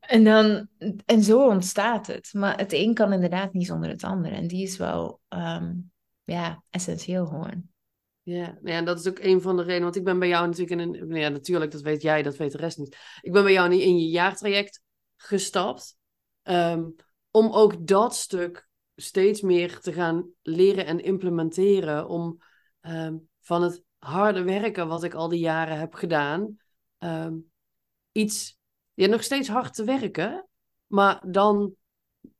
en, 0.00 0.24
dan, 0.24 0.68
en 1.04 1.22
zo 1.22 1.48
ontstaat 1.48 2.06
het. 2.06 2.30
Maar 2.32 2.58
het 2.58 2.72
een 2.72 2.94
kan 2.94 3.12
inderdaad 3.12 3.52
niet 3.52 3.66
zonder 3.66 3.90
het 3.90 4.04
andere. 4.04 4.34
En 4.34 4.46
die 4.46 4.62
is 4.62 4.76
wel 4.76 5.20
um, 5.28 5.92
ja, 6.22 6.62
essentieel 6.70 7.26
gewoon. 7.26 7.62
Ja, 8.22 8.58
ja, 8.62 8.76
en 8.76 8.84
dat 8.84 8.98
is 8.98 9.08
ook 9.08 9.18
een 9.18 9.42
van 9.42 9.56
de 9.56 9.62
redenen. 9.62 9.82
Want 9.82 9.96
ik 9.96 10.04
ben 10.04 10.18
bij 10.18 10.28
jou 10.28 10.46
natuurlijk 10.46 10.80
in 10.80 10.94
een. 10.94 11.14
Ja, 11.14 11.28
natuurlijk, 11.28 11.70
dat 11.70 11.80
weet 11.80 12.02
jij, 12.02 12.22
dat 12.22 12.36
weet 12.36 12.52
de 12.52 12.58
rest 12.58 12.78
niet. 12.78 12.96
Ik 13.20 13.32
ben 13.32 13.42
bij 13.42 13.52
jou 13.52 13.74
in 13.74 13.98
je 13.98 14.08
jaartraject 14.08 14.82
gestapt. 15.16 15.96
Um, 16.42 16.94
om 17.30 17.52
ook 17.52 17.86
dat 17.86 18.16
stuk 18.16 18.68
steeds 18.94 19.40
meer 19.40 19.80
te 19.80 19.92
gaan 19.92 20.30
leren 20.42 20.86
en 20.86 21.00
implementeren. 21.00 22.08
Om 22.08 22.38
um, 22.80 23.28
van 23.40 23.62
het 23.62 23.82
harde 23.98 24.42
werken 24.42 24.88
wat 24.88 25.04
ik 25.04 25.14
al 25.14 25.28
die 25.28 25.40
jaren 25.40 25.78
heb 25.78 25.94
gedaan. 25.94 26.56
iets 28.12 28.57
ja, 28.98 29.06
nog 29.06 29.22
steeds 29.22 29.48
hard 29.48 29.74
te 29.74 29.84
werken, 29.84 30.48
maar 30.86 31.22
dan 31.26 31.74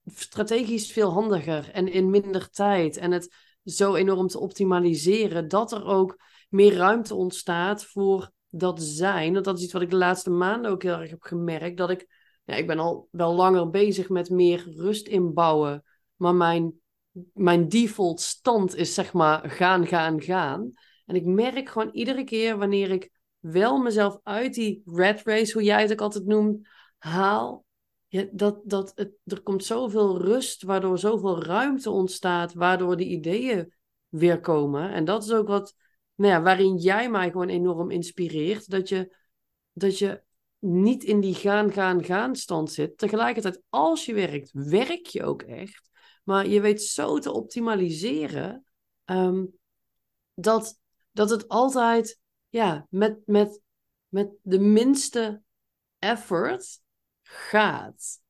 strategisch 0.04 0.92
veel 0.92 1.10
handiger 1.10 1.70
en 1.70 1.88
in 1.88 2.10
minder 2.10 2.50
tijd. 2.50 2.96
En 2.96 3.10
het 3.10 3.34
zo 3.64 3.94
enorm 3.94 4.26
te 4.26 4.38
optimaliseren 4.38 5.48
dat 5.48 5.72
er 5.72 5.84
ook 5.84 6.20
meer 6.48 6.74
ruimte 6.74 7.14
ontstaat 7.14 7.84
voor 7.84 8.30
dat 8.48 8.82
zijn. 8.82 9.32
Dat 9.32 9.58
is 9.58 9.62
iets 9.64 9.72
wat 9.72 9.82
ik 9.82 9.90
de 9.90 9.96
laatste 9.96 10.30
maanden 10.30 10.70
ook 10.70 10.82
heel 10.82 11.00
erg 11.00 11.10
heb 11.10 11.22
gemerkt. 11.22 11.76
Dat 11.76 11.90
ik, 11.90 12.06
ja, 12.44 12.54
ik 12.54 12.66
ben 12.66 12.78
al 12.78 13.08
wel 13.10 13.34
langer 13.34 13.70
bezig 13.70 14.08
met 14.08 14.30
meer 14.30 14.72
rust 14.76 15.06
inbouwen. 15.06 15.84
Maar 16.16 16.34
mijn, 16.34 16.80
mijn 17.32 17.68
default 17.68 18.20
stand 18.20 18.76
is 18.76 18.94
zeg 18.94 19.12
maar 19.12 19.50
gaan, 19.50 19.86
gaan, 19.86 20.22
gaan. 20.22 20.72
En 21.06 21.14
ik 21.14 21.24
merk 21.24 21.68
gewoon 21.68 21.90
iedere 21.92 22.24
keer 22.24 22.58
wanneer 22.58 22.90
ik 22.90 23.10
wel 23.38 23.78
mezelf 23.78 24.18
uit 24.22 24.54
die 24.54 24.82
red 24.86 25.22
race, 25.22 25.52
hoe 25.52 25.62
jij 25.62 25.82
het 25.82 25.92
ook 25.92 26.00
altijd 26.00 26.26
noemt, 26.26 26.68
haal. 26.98 27.66
Ja, 28.06 28.26
dat, 28.32 28.60
dat 28.64 28.92
het, 28.94 29.12
er 29.24 29.42
komt 29.42 29.64
zoveel 29.64 30.20
rust, 30.20 30.62
waardoor 30.62 30.98
zoveel 30.98 31.42
ruimte 31.42 31.90
ontstaat, 31.90 32.52
waardoor 32.54 32.96
de 32.96 33.04
ideeën 33.04 33.74
weer 34.08 34.40
komen. 34.40 34.90
En 34.90 35.04
dat 35.04 35.24
is 35.24 35.32
ook 35.32 35.48
wat, 35.48 35.74
nou 36.14 36.32
ja, 36.32 36.42
waarin 36.42 36.76
jij 36.76 37.10
mij 37.10 37.30
gewoon 37.30 37.48
enorm 37.48 37.90
inspireert. 37.90 38.70
Dat 38.70 38.88
je, 38.88 39.16
dat 39.72 39.98
je 39.98 40.22
niet 40.58 41.04
in 41.04 41.20
die 41.20 41.34
gaan, 41.34 41.72
gaan, 41.72 42.04
gaan 42.04 42.36
stand 42.36 42.72
zit. 42.72 42.98
Tegelijkertijd, 42.98 43.62
als 43.68 44.06
je 44.06 44.14
werkt, 44.14 44.50
werk 44.52 45.06
je 45.06 45.24
ook 45.24 45.42
echt. 45.42 45.90
Maar 46.24 46.46
je 46.46 46.60
weet 46.60 46.82
zo 46.82 47.18
te 47.18 47.32
optimaliseren 47.32 48.64
ehm, 49.04 49.44
dat, 50.34 50.80
dat 51.10 51.30
het 51.30 51.48
altijd 51.48 52.18
ja, 52.48 52.86
met, 52.90 53.18
met, 53.26 53.60
met 54.08 54.30
de 54.42 54.58
minste 54.58 55.42
effort 55.98 56.80
gaat. 57.22 58.20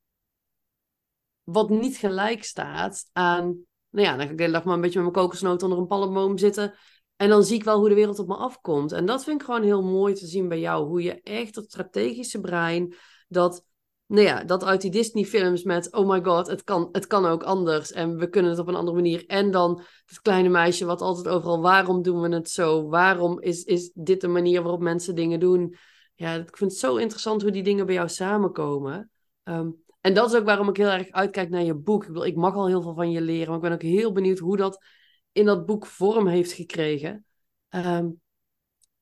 Wat 1.43 1.69
niet 1.69 1.97
gelijk 1.97 2.45
staat 2.45 3.09
aan, 3.12 3.45
nou 3.91 4.07
ja, 4.07 4.16
dan 4.16 4.27
ga 4.27 4.31
ik 4.31 4.37
de 4.37 4.43
hele 4.43 4.55
dag 4.55 4.64
maar 4.64 4.75
een 4.75 4.81
beetje 4.81 5.03
met 5.03 5.12
mijn 5.12 5.25
kokosnoot 5.25 5.62
onder 5.62 5.79
een 5.79 5.87
palmboom 5.87 6.39
zitten. 6.39 6.75
En 7.16 7.29
dan 7.29 7.45
zie 7.45 7.57
ik 7.57 7.64
wel 7.64 7.79
hoe 7.79 7.89
de 7.89 7.95
wereld 7.95 8.19
op 8.19 8.29
me 8.29 8.35
afkomt. 8.35 8.93
En 8.93 9.07
dat 9.07 9.25
vind 9.25 9.41
ik 9.41 9.47
gewoon 9.47 9.62
heel 9.62 9.83
mooi 9.83 10.14
te 10.14 10.27
zien 10.27 10.49
bij 10.49 10.61
jou. 10.61 10.87
Hoe 10.87 11.03
je 11.03 11.23
echt 11.23 11.55
dat 11.55 11.64
strategische 11.64 12.41
brein, 12.41 12.95
dat 13.29 13.64
nou 14.09 14.27
ja, 14.27 14.45
dat 14.45 14.65
uit 14.65 14.81
die 14.81 14.91
Disney-films 14.91 15.63
met 15.63 15.93
oh 15.93 16.09
my 16.09 16.23
god, 16.23 16.47
het 16.47 16.65
kan, 16.65 16.89
het 16.93 17.07
kan 17.07 17.27
ook 17.27 17.43
anders 17.43 17.93
en 17.93 18.17
we 18.17 18.29
kunnen 18.29 18.51
het 18.51 18.61
op 18.61 18.69
een 18.69 18.75
andere 18.75 18.97
manier. 18.97 19.27
En 19.27 19.51
dan 19.51 19.83
het 20.07 20.21
kleine 20.21 20.49
meisje 20.49 20.85
wat 20.85 21.01
altijd 21.01 21.35
overal, 21.35 21.61
waarom 21.61 22.03
doen 22.03 22.21
we 22.21 22.35
het 22.35 22.51
zo? 22.51 22.89
Waarom 22.89 23.41
is, 23.41 23.65
is 23.65 23.91
dit 23.95 24.21
de 24.21 24.29
manier 24.29 24.63
waarop 24.63 24.81
mensen 24.81 25.15
dingen 25.15 25.41
doen? 25.41 25.77
Ja, 26.15 26.35
ik 26.35 26.57
vind 26.57 26.71
het 26.71 26.81
zo 26.81 26.97
interessant 26.97 27.43
hoe 27.43 27.51
die 27.51 27.63
dingen 27.63 27.87
bij 27.87 27.95
jou 27.95 28.09
samenkomen. 28.09 29.11
Um, 29.45 29.85
en 30.01 30.15
dat 30.15 30.33
is 30.33 30.39
ook 30.39 30.45
waarom 30.45 30.69
ik 30.69 30.77
heel 30.77 30.89
erg 30.89 31.11
uitkijk 31.11 31.49
naar 31.49 31.63
je 31.63 31.75
boek. 31.75 32.05
Ik, 32.05 32.11
wil, 32.11 32.25
ik 32.25 32.37
mag 32.37 32.55
al 32.55 32.67
heel 32.67 32.83
veel 32.83 32.95
van 32.95 33.11
je 33.11 33.21
leren, 33.21 33.47
maar 33.47 33.57
ik 33.57 33.63
ben 33.63 33.73
ook 33.73 33.83
heel 33.83 34.13
benieuwd 34.13 34.39
hoe 34.39 34.57
dat 34.57 34.85
in 35.33 35.45
dat 35.45 35.67
boek 35.67 35.87
vorm 35.87 36.27
heeft 36.27 36.53
gekregen. 36.53 37.25
Um, 37.71 38.21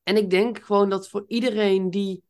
en 0.03 0.17
ik 0.17 0.29
denk 0.29 0.59
gewoon 0.59 0.89
dat 0.89 1.09
voor 1.09 1.23
iedereen 1.27 1.89
die, 1.89 2.23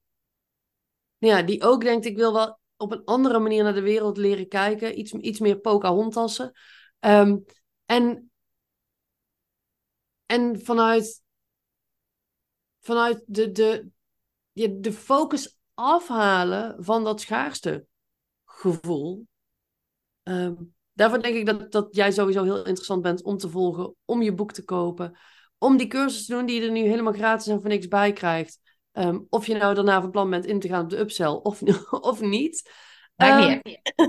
ja, 1.17 1.41
die 1.41 1.63
ook 1.63 1.81
denkt, 1.81 2.05
ik 2.05 2.17
wil 2.17 2.33
wel 2.33 2.59
op 2.77 2.91
een 2.91 3.03
andere 3.03 3.39
manier 3.39 3.63
naar 3.63 3.73
de 3.73 3.81
wereld 3.81 4.17
leren 4.17 4.47
kijken. 4.47 4.99
Iets, 4.99 5.11
iets 5.13 5.39
meer 5.39 5.59
Pocahontassen. 5.59 6.51
Um, 6.99 7.45
en, 7.85 8.31
en 10.25 10.61
vanuit, 10.61 11.23
vanuit 12.79 13.23
de, 13.25 13.51
de, 13.51 13.91
de, 14.79 14.93
focus 14.93 15.59
afhalen 15.73 16.83
van 16.83 17.03
dat 17.03 17.21
schaarste 17.21 17.85
gevoel. 18.45 19.27
Um, 20.23 20.75
daarvoor 20.93 21.21
denk 21.21 21.35
ik 21.35 21.45
dat, 21.45 21.71
dat 21.71 21.95
jij 21.95 22.11
sowieso 22.11 22.43
heel 22.43 22.57
interessant 22.57 23.01
bent 23.01 23.23
om 23.23 23.37
te 23.37 23.49
volgen, 23.49 23.95
om 24.05 24.21
je 24.21 24.33
boek 24.33 24.51
te 24.51 24.63
kopen, 24.63 25.17
om 25.57 25.77
die 25.77 25.87
cursus 25.87 26.25
te 26.25 26.33
doen 26.33 26.45
die 26.45 26.61
je 26.61 26.65
er 26.65 26.71
nu 26.71 26.81
helemaal 26.81 27.13
gratis 27.13 27.47
en 27.47 27.61
voor 27.61 27.69
niks 27.69 27.87
bij 27.87 28.13
krijgt. 28.13 28.66
Um, 28.97 29.27
of 29.29 29.47
je 29.47 29.55
nou 29.55 29.73
daarna 29.73 30.01
van 30.01 30.11
plan 30.11 30.29
bent 30.29 30.45
in 30.45 30.59
te 30.59 30.67
gaan 30.67 30.83
op 30.83 30.89
de 30.89 30.99
upsell 30.99 31.27
of, 31.27 31.61
of 32.11 32.21
niet. 32.21 32.71
Um, 33.15 33.61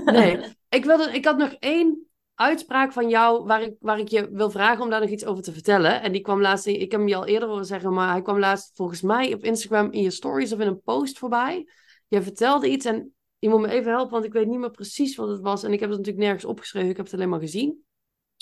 nee, 0.05 0.39
ik, 0.69 0.85
wilde, 0.85 1.11
ik 1.11 1.25
had 1.25 1.37
nog 1.37 1.53
één 1.59 2.09
uitspraak 2.35 2.91
van 2.91 3.09
jou 3.09 3.45
waar 3.45 3.61
ik, 3.61 3.75
waar 3.79 3.99
ik 3.99 4.07
je 4.07 4.29
wil 4.31 4.49
vragen 4.49 4.83
om 4.83 4.89
daar 4.89 4.99
nog 4.99 5.09
iets 5.09 5.25
over 5.25 5.43
te 5.43 5.51
vertellen. 5.51 6.01
En 6.01 6.11
die 6.11 6.21
kwam 6.21 6.41
laatst, 6.41 6.65
ik 6.65 6.91
heb 6.91 6.99
hem 6.99 7.07
je 7.07 7.15
al 7.15 7.25
eerder 7.25 7.49
horen 7.49 7.65
zeggen, 7.65 7.93
maar 7.93 8.11
hij 8.11 8.21
kwam 8.21 8.39
laatst 8.39 8.71
volgens 8.75 9.01
mij 9.01 9.33
op 9.33 9.43
Instagram 9.43 9.91
in 9.91 10.01
je 10.01 10.11
stories 10.11 10.53
of 10.53 10.59
in 10.59 10.67
een 10.67 10.81
post 10.81 11.17
voorbij. 11.17 11.69
Je 12.07 12.21
vertelde 12.21 12.69
iets 12.69 12.85
en 12.85 13.13
je 13.39 13.49
moet 13.49 13.59
me 13.59 13.69
even 13.69 13.91
helpen, 13.91 14.11
want 14.11 14.25
ik 14.25 14.33
weet 14.33 14.47
niet 14.47 14.59
meer 14.59 14.71
precies 14.71 15.15
wat 15.15 15.29
het 15.29 15.41
was. 15.41 15.63
En 15.63 15.73
ik 15.73 15.79
heb 15.79 15.89
het 15.89 15.97
natuurlijk 15.97 16.25
nergens 16.25 16.45
opgeschreven, 16.45 16.89
ik 16.89 16.97
heb 16.97 17.05
het 17.05 17.15
alleen 17.15 17.29
maar 17.29 17.39
gezien. 17.39 17.83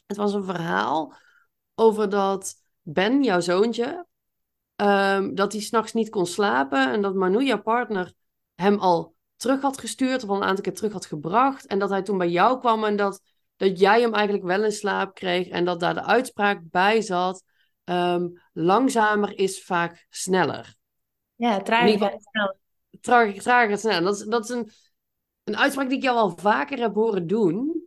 Het 0.06 0.18
was 0.18 0.34
een 0.34 0.44
verhaal 0.44 1.14
over 1.76 2.10
dat 2.10 2.56
Ben, 2.82 3.24
jouw 3.24 3.40
zoontje, 3.40 4.07
ehm, 4.78 5.34
dat 5.34 5.52
hij 5.52 5.62
s'nachts 5.62 5.94
niet 5.94 6.10
kon 6.10 6.26
slapen 6.26 6.92
en 6.92 7.02
dat 7.02 7.16
Manu, 7.16 7.44
jouw 7.46 7.62
partner, 7.62 8.14
hem 8.56 8.80
al 8.80 9.16
terug 9.36 9.62
had 9.62 9.78
gestuurd 9.78 10.24
of 10.24 10.30
al 10.30 10.36
een 10.36 10.44
aantal 10.44 10.64
keer 10.64 10.74
terug 10.74 10.94
had 10.94 11.06
gebracht. 11.06 11.66
En 11.66 11.80
dat 11.80 11.90
hij 11.90 12.02
toen 12.02 12.18
bij 12.18 12.30
jou 12.30 12.60
kwam 12.60 12.84
en 12.84 12.96
dat, 12.96 13.22
dat 13.56 13.80
jij 13.80 14.02
hem 14.02 14.14
eigenlijk 14.14 14.46
wel 14.46 14.64
in 14.64 14.72
slaap 14.72 15.14
kreeg 15.14 15.48
en 15.48 15.66
dat 15.66 15.80
daar 15.80 15.94
de 15.94 16.04
uitspraak 16.04 16.60
bij 16.64 17.02
zat. 17.02 17.44
ehm, 17.84 18.28
langzamer 18.54 19.38
is 19.38 19.64
vaak 19.64 20.06
sneller. 20.10 20.76
Ja, 21.36 21.62
trager 21.62 21.88
ieder 21.90 22.08
geval, 22.08 22.20
gaat 22.20 22.58
snel. 23.02 23.42
trager, 23.42 23.78
sneller. 23.78 24.04
Dat 24.04 24.16
is, 24.16 24.26
dat 24.26 24.44
is 24.44 24.50
een, 24.50 24.70
een 25.44 25.58
uitspraak 25.58 25.90
die 25.90 25.98
ik 25.98 26.04
jou 26.04 26.18
al 26.18 26.38
vaker 26.38 26.80
heb 26.80 26.94
horen 26.94 27.28
doen. 27.28 27.87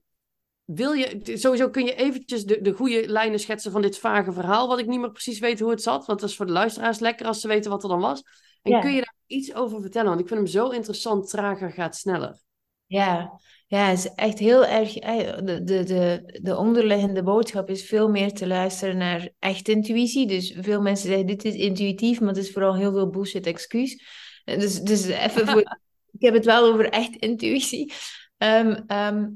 Wil 0.74 0.92
je, 0.92 1.20
sowieso 1.34 1.70
kun 1.70 1.84
je 1.84 1.94
eventjes 1.94 2.44
de, 2.44 2.60
de 2.60 2.72
goede 2.72 3.08
lijnen 3.08 3.38
schetsen 3.40 3.72
van 3.72 3.82
dit 3.82 3.98
vage 3.98 4.32
verhaal, 4.32 4.68
wat 4.68 4.78
ik 4.78 4.86
niet 4.86 5.00
meer 5.00 5.10
precies 5.10 5.38
weet 5.38 5.60
hoe 5.60 5.70
het 5.70 5.82
zat, 5.82 6.06
want 6.06 6.20
dat 6.20 6.28
is 6.28 6.36
voor 6.36 6.46
de 6.46 6.52
luisteraars 6.52 6.98
lekker 6.98 7.26
als 7.26 7.40
ze 7.40 7.48
weten 7.48 7.70
wat 7.70 7.82
er 7.82 7.88
dan 7.88 8.00
was. 8.00 8.22
En 8.62 8.80
kun 8.80 8.90
je 8.90 9.00
daar 9.00 9.14
iets 9.26 9.54
over 9.54 9.80
vertellen? 9.80 10.08
Want 10.08 10.20
ik 10.20 10.28
vind 10.28 10.40
hem 10.40 10.48
zo 10.48 10.68
interessant, 10.68 11.28
trager 11.30 11.70
gaat 11.72 11.96
sneller. 11.96 12.38
Ja, 12.86 13.40
ja, 13.66 13.86
het 13.88 13.98
is 13.98 14.14
echt 14.14 14.38
heel 14.38 14.66
erg. 14.66 14.96
eh, 14.96 15.36
De, 15.44 15.62
de, 15.64 15.84
de, 15.84 16.38
de 16.42 16.56
onderliggende 16.56 17.22
boodschap 17.22 17.68
is 17.70 17.84
veel 17.86 18.08
meer 18.08 18.32
te 18.32 18.46
luisteren 18.46 18.96
naar 18.96 19.28
echt 19.38 19.68
intuïtie. 19.68 20.26
Dus 20.26 20.56
veel 20.60 20.80
mensen 20.80 21.08
zeggen: 21.08 21.26
dit 21.26 21.44
is 21.44 21.54
intuïtief, 21.54 22.20
maar 22.20 22.28
het 22.34 22.44
is 22.44 22.52
vooral 22.52 22.74
heel 22.76 22.92
veel 22.92 23.10
bullshit 23.10 23.46
excuus. 23.46 24.02
Eh, 24.44 24.58
Dus, 24.58 24.80
dus 24.80 25.04
even 25.06 25.46
voor. 25.46 25.60
Ik 26.12 26.26
heb 26.26 26.34
het 26.34 26.44
wel 26.44 26.72
over 26.72 26.88
echt 26.88 27.16
intuïtie. 27.16 27.92
Ehm, 28.38 29.28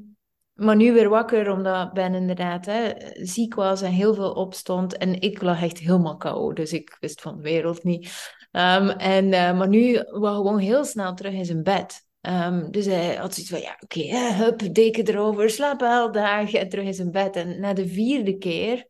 maar 0.54 0.76
nu 0.76 0.92
weer 0.92 1.08
wakker, 1.08 1.50
omdat 1.52 1.92
Ben 1.92 2.14
inderdaad 2.14 2.66
hè, 2.66 2.92
ziek 3.12 3.54
was 3.54 3.82
en 3.82 3.92
heel 3.92 4.14
veel 4.14 4.32
opstond. 4.32 4.96
En 4.96 5.20
ik 5.20 5.42
lag 5.42 5.62
echt 5.62 5.78
helemaal 5.78 6.16
kou, 6.16 6.54
dus 6.54 6.72
ik 6.72 6.96
wist 7.00 7.20
van 7.20 7.36
de 7.36 7.42
wereld 7.42 7.84
niet. 7.84 8.32
Ehm, 8.50 8.88
en, 8.88 9.32
eh, 9.32 9.58
maar 9.58 9.68
nu 9.68 10.02
was 10.10 10.36
gewoon 10.36 10.58
heel 10.58 10.84
snel 10.84 11.14
terug 11.14 11.32
in 11.32 11.44
zijn 11.44 11.62
bed. 11.62 12.06
Ehm, 12.20 12.70
dus 12.70 12.86
hij 12.86 13.14
had 13.14 13.34
zoiets 13.34 13.52
van, 13.52 13.60
ja, 13.60 13.76
oké, 13.80 14.34
hup, 14.34 14.74
deken 14.74 15.08
erover, 15.08 15.50
slaap 15.50 15.80
wel 15.80 16.12
dag 16.12 16.52
en 16.52 16.68
terug 16.68 16.84
in 16.84 16.94
zijn 16.94 17.10
bed. 17.10 17.36
En 17.36 17.60
na 17.60 17.72
de 17.72 17.88
vierde 17.88 18.38
keer 18.38 18.86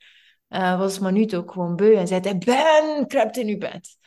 eh, 0.48 0.78
was 0.78 0.98
Manute 0.98 1.36
ook 1.36 1.52
gewoon 1.52 1.76
beu 1.76 1.94
en 1.94 2.06
zei 2.06 2.20
hij, 2.20 2.38
Ben, 2.38 3.06
kruipt 3.06 3.36
in 3.36 3.48
uw 3.48 3.58
bed. 3.58 3.98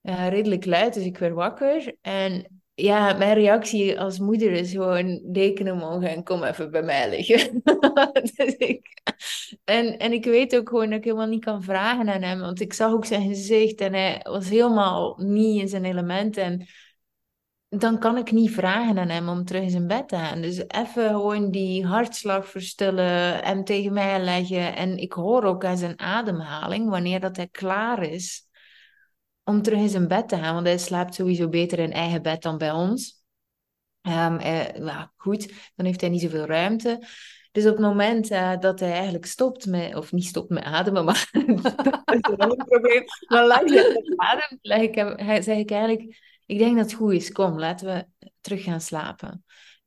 Eh, 0.00 0.28
redelijk 0.28 0.64
luid, 0.64 0.94
dus 0.94 1.04
ik 1.04 1.18
werd 1.18 1.34
wakker. 1.34 1.96
En 2.00 2.53
ja, 2.74 3.12
mijn 3.12 3.34
reactie 3.34 4.00
als 4.00 4.18
moeder 4.18 4.52
is 4.52 4.70
gewoon 4.70 5.20
deken 5.24 5.70
omhoog 5.70 6.02
en 6.02 6.24
kom 6.24 6.42
even 6.42 6.70
bij 6.70 6.82
mij 6.82 7.10
liggen. 7.10 7.62
Dus 8.36 8.56
ik... 8.56 9.02
En, 9.64 9.98
en 9.98 10.12
ik 10.12 10.24
weet 10.24 10.56
ook 10.56 10.68
gewoon 10.68 10.88
dat 10.88 10.98
ik 10.98 11.04
helemaal 11.04 11.26
niet 11.26 11.44
kan 11.44 11.62
vragen 11.62 12.08
aan 12.08 12.22
hem, 12.22 12.40
want 12.40 12.60
ik 12.60 12.72
zag 12.72 12.92
ook 12.92 13.04
zijn 13.04 13.28
gezicht 13.28 13.80
en 13.80 13.92
hij 13.92 14.20
was 14.22 14.48
helemaal 14.48 15.16
niet 15.18 15.60
in 15.60 15.68
zijn 15.68 15.84
element. 15.84 16.36
En 16.36 16.66
dan 17.68 17.98
kan 17.98 18.16
ik 18.16 18.32
niet 18.32 18.50
vragen 18.50 18.98
aan 18.98 19.08
hem 19.08 19.28
om 19.28 19.44
terug 19.44 19.62
in 19.62 19.70
zijn 19.70 19.86
bed 19.86 20.08
te 20.08 20.16
gaan. 20.16 20.40
Dus 20.40 20.62
even 20.68 21.08
gewoon 21.08 21.50
die 21.50 21.86
hartslag 21.86 22.48
verstillen, 22.48 23.44
hem 23.44 23.64
tegen 23.64 23.92
mij 23.92 24.20
leggen. 24.20 24.76
En 24.76 24.96
ik 24.96 25.12
hoor 25.12 25.44
ook 25.44 25.64
aan 25.64 25.76
zijn 25.76 26.00
ademhaling, 26.00 26.88
wanneer 26.88 27.20
dat 27.20 27.36
hij 27.36 27.48
klaar 27.48 28.02
is 28.02 28.48
om 29.44 29.62
terug 29.62 29.78
in 29.78 29.88
zijn 29.88 30.08
bed 30.08 30.28
te 30.28 30.36
gaan. 30.36 30.54
Want 30.54 30.66
hij 30.66 30.78
slaapt 30.78 31.14
sowieso 31.14 31.48
beter 31.48 31.78
in 31.78 31.92
eigen 31.92 32.22
bed 32.22 32.42
dan 32.42 32.58
bij 32.58 32.70
ons. 32.70 33.22
Ehm, 34.00 34.36
eh, 34.36 34.74
ja, 34.74 35.12
goed, 35.16 35.52
dan 35.74 35.86
heeft 35.86 36.00
hij 36.00 36.10
niet 36.10 36.20
zoveel 36.20 36.44
ruimte. 36.44 37.06
Dus 37.52 37.66
op 37.66 37.70
het 37.70 37.80
moment 37.80 38.30
eh, 38.30 38.58
dat 38.58 38.80
hij 38.80 38.92
eigenlijk 38.92 39.26
stopt 39.26 39.66
met, 39.66 39.94
of 39.94 40.12
niet 40.12 40.24
stopt 40.24 40.50
met 40.50 40.64
ademen, 40.64 41.04
maar 41.04 41.28
dat 41.62 42.02
is 42.06 42.18
een 42.22 42.64
probleem. 42.66 43.04
Maar 43.28 43.46
langs 43.46 43.72
de 43.72 44.14
adem 44.16 44.58
leg 44.62 44.94
hem, 44.94 45.42
zeg 45.42 45.56
ik 45.56 45.70
eigenlijk, 45.70 46.22
ik 46.46 46.58
denk 46.58 46.76
dat 46.76 46.84
het 46.84 46.94
goed 46.94 47.12
is, 47.12 47.32
kom, 47.32 47.58
laten 47.58 47.86
we 47.86 48.28
terug 48.40 48.62
gaan 48.62 48.80
slapen. 48.80 49.44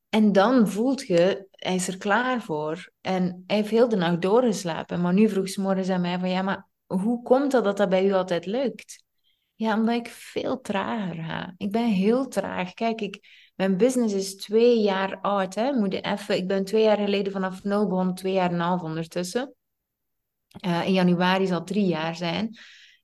En 0.08 0.32
dan 0.32 0.68
voelt 0.68 1.06
je, 1.06 1.46
hij 1.50 1.74
is 1.74 1.88
er 1.88 1.98
klaar 1.98 2.42
voor. 2.42 2.90
En 3.00 3.44
hij 3.46 3.56
heeft 3.56 3.70
heel 3.70 3.88
de 3.88 3.96
nacht 3.96 4.22
doorgeslapen. 4.22 5.00
Maar 5.00 5.12
nu 5.12 5.28
vroeg 5.28 5.48
ze 5.48 5.60
morgens 5.60 5.88
aan 5.88 6.00
mij 6.00 6.18
van, 6.18 6.30
ja, 6.30 6.42
maar 6.42 6.68
hoe 6.86 7.22
komt 7.22 7.50
dat 7.50 7.64
dat 7.64 7.76
dat 7.76 7.88
bij 7.88 8.06
u 8.06 8.12
altijd 8.12 8.46
lukt? 8.46 9.04
Ja, 9.58 9.74
omdat 9.74 9.94
ik 9.94 10.08
veel 10.08 10.60
trager 10.60 11.24
ga. 11.24 11.54
Ik 11.56 11.70
ben 11.70 11.86
heel 11.86 12.28
traag. 12.28 12.74
Kijk, 12.74 13.00
ik, 13.00 13.28
mijn 13.54 13.76
business 13.76 14.14
is 14.14 14.36
twee 14.36 14.80
jaar 14.80 15.20
oud. 15.20 15.54
Hè. 15.54 15.72
Moet 15.72 16.04
even, 16.04 16.36
ik 16.36 16.46
ben 16.46 16.64
twee 16.64 16.82
jaar 16.82 16.96
geleden 16.96 17.32
vanaf 17.32 17.62
nul 17.62 17.86
begonnen, 17.88 18.14
twee 18.14 18.32
jaar 18.32 18.48
en 18.48 18.54
een 18.54 18.60
half 18.60 18.82
ondertussen. 18.82 19.54
Eh, 20.60 20.86
in 20.86 20.92
januari 20.92 21.46
zal 21.46 21.64
drie 21.64 21.86
jaar 21.86 22.16
zijn. 22.16 22.58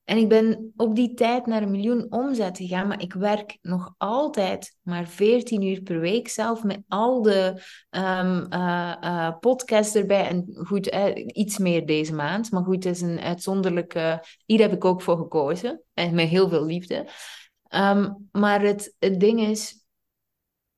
En 0.04 0.16
ik 0.16 0.28
ben 0.28 0.72
op 0.76 0.94
die 0.94 1.14
tijd 1.14 1.46
naar 1.46 1.62
een 1.62 1.70
miljoen 1.70 2.06
omzet 2.12 2.56
gegaan, 2.56 2.88
maar 2.88 3.02
ik 3.02 3.12
werk 3.12 3.58
nog 3.62 3.94
altijd 3.98 4.76
maar 4.82 5.08
14 5.08 5.62
uur 5.62 5.82
per 5.82 6.00
week 6.00 6.28
zelf 6.28 6.62
met 6.62 6.82
al 6.88 7.22
de 7.22 7.62
eh, 7.90 9.38
podcasts 9.40 9.94
erbij. 9.94 10.28
En 10.28 10.58
goed, 10.66 10.88
eh, 10.88 11.26
iets 11.26 11.58
meer 11.58 11.86
deze 11.86 12.14
maand. 12.14 12.50
Maar 12.50 12.62
goed, 12.62 12.84
het 12.84 12.94
is 12.94 13.00
een 13.00 13.20
uitzonderlijke. 13.20 14.24
Hier 14.46 14.60
heb 14.60 14.72
ik 14.72 14.84
ook 14.84 15.02
voor 15.02 15.16
gekozen. 15.16 15.82
En 15.94 16.14
met 16.14 16.28
heel 16.28 16.48
veel 16.48 16.64
liefde. 16.64 17.08
Ehm, 17.68 18.12
maar 18.32 18.60
het, 18.60 18.94
het 18.98 19.20
ding 19.20 19.40
is, 19.40 19.84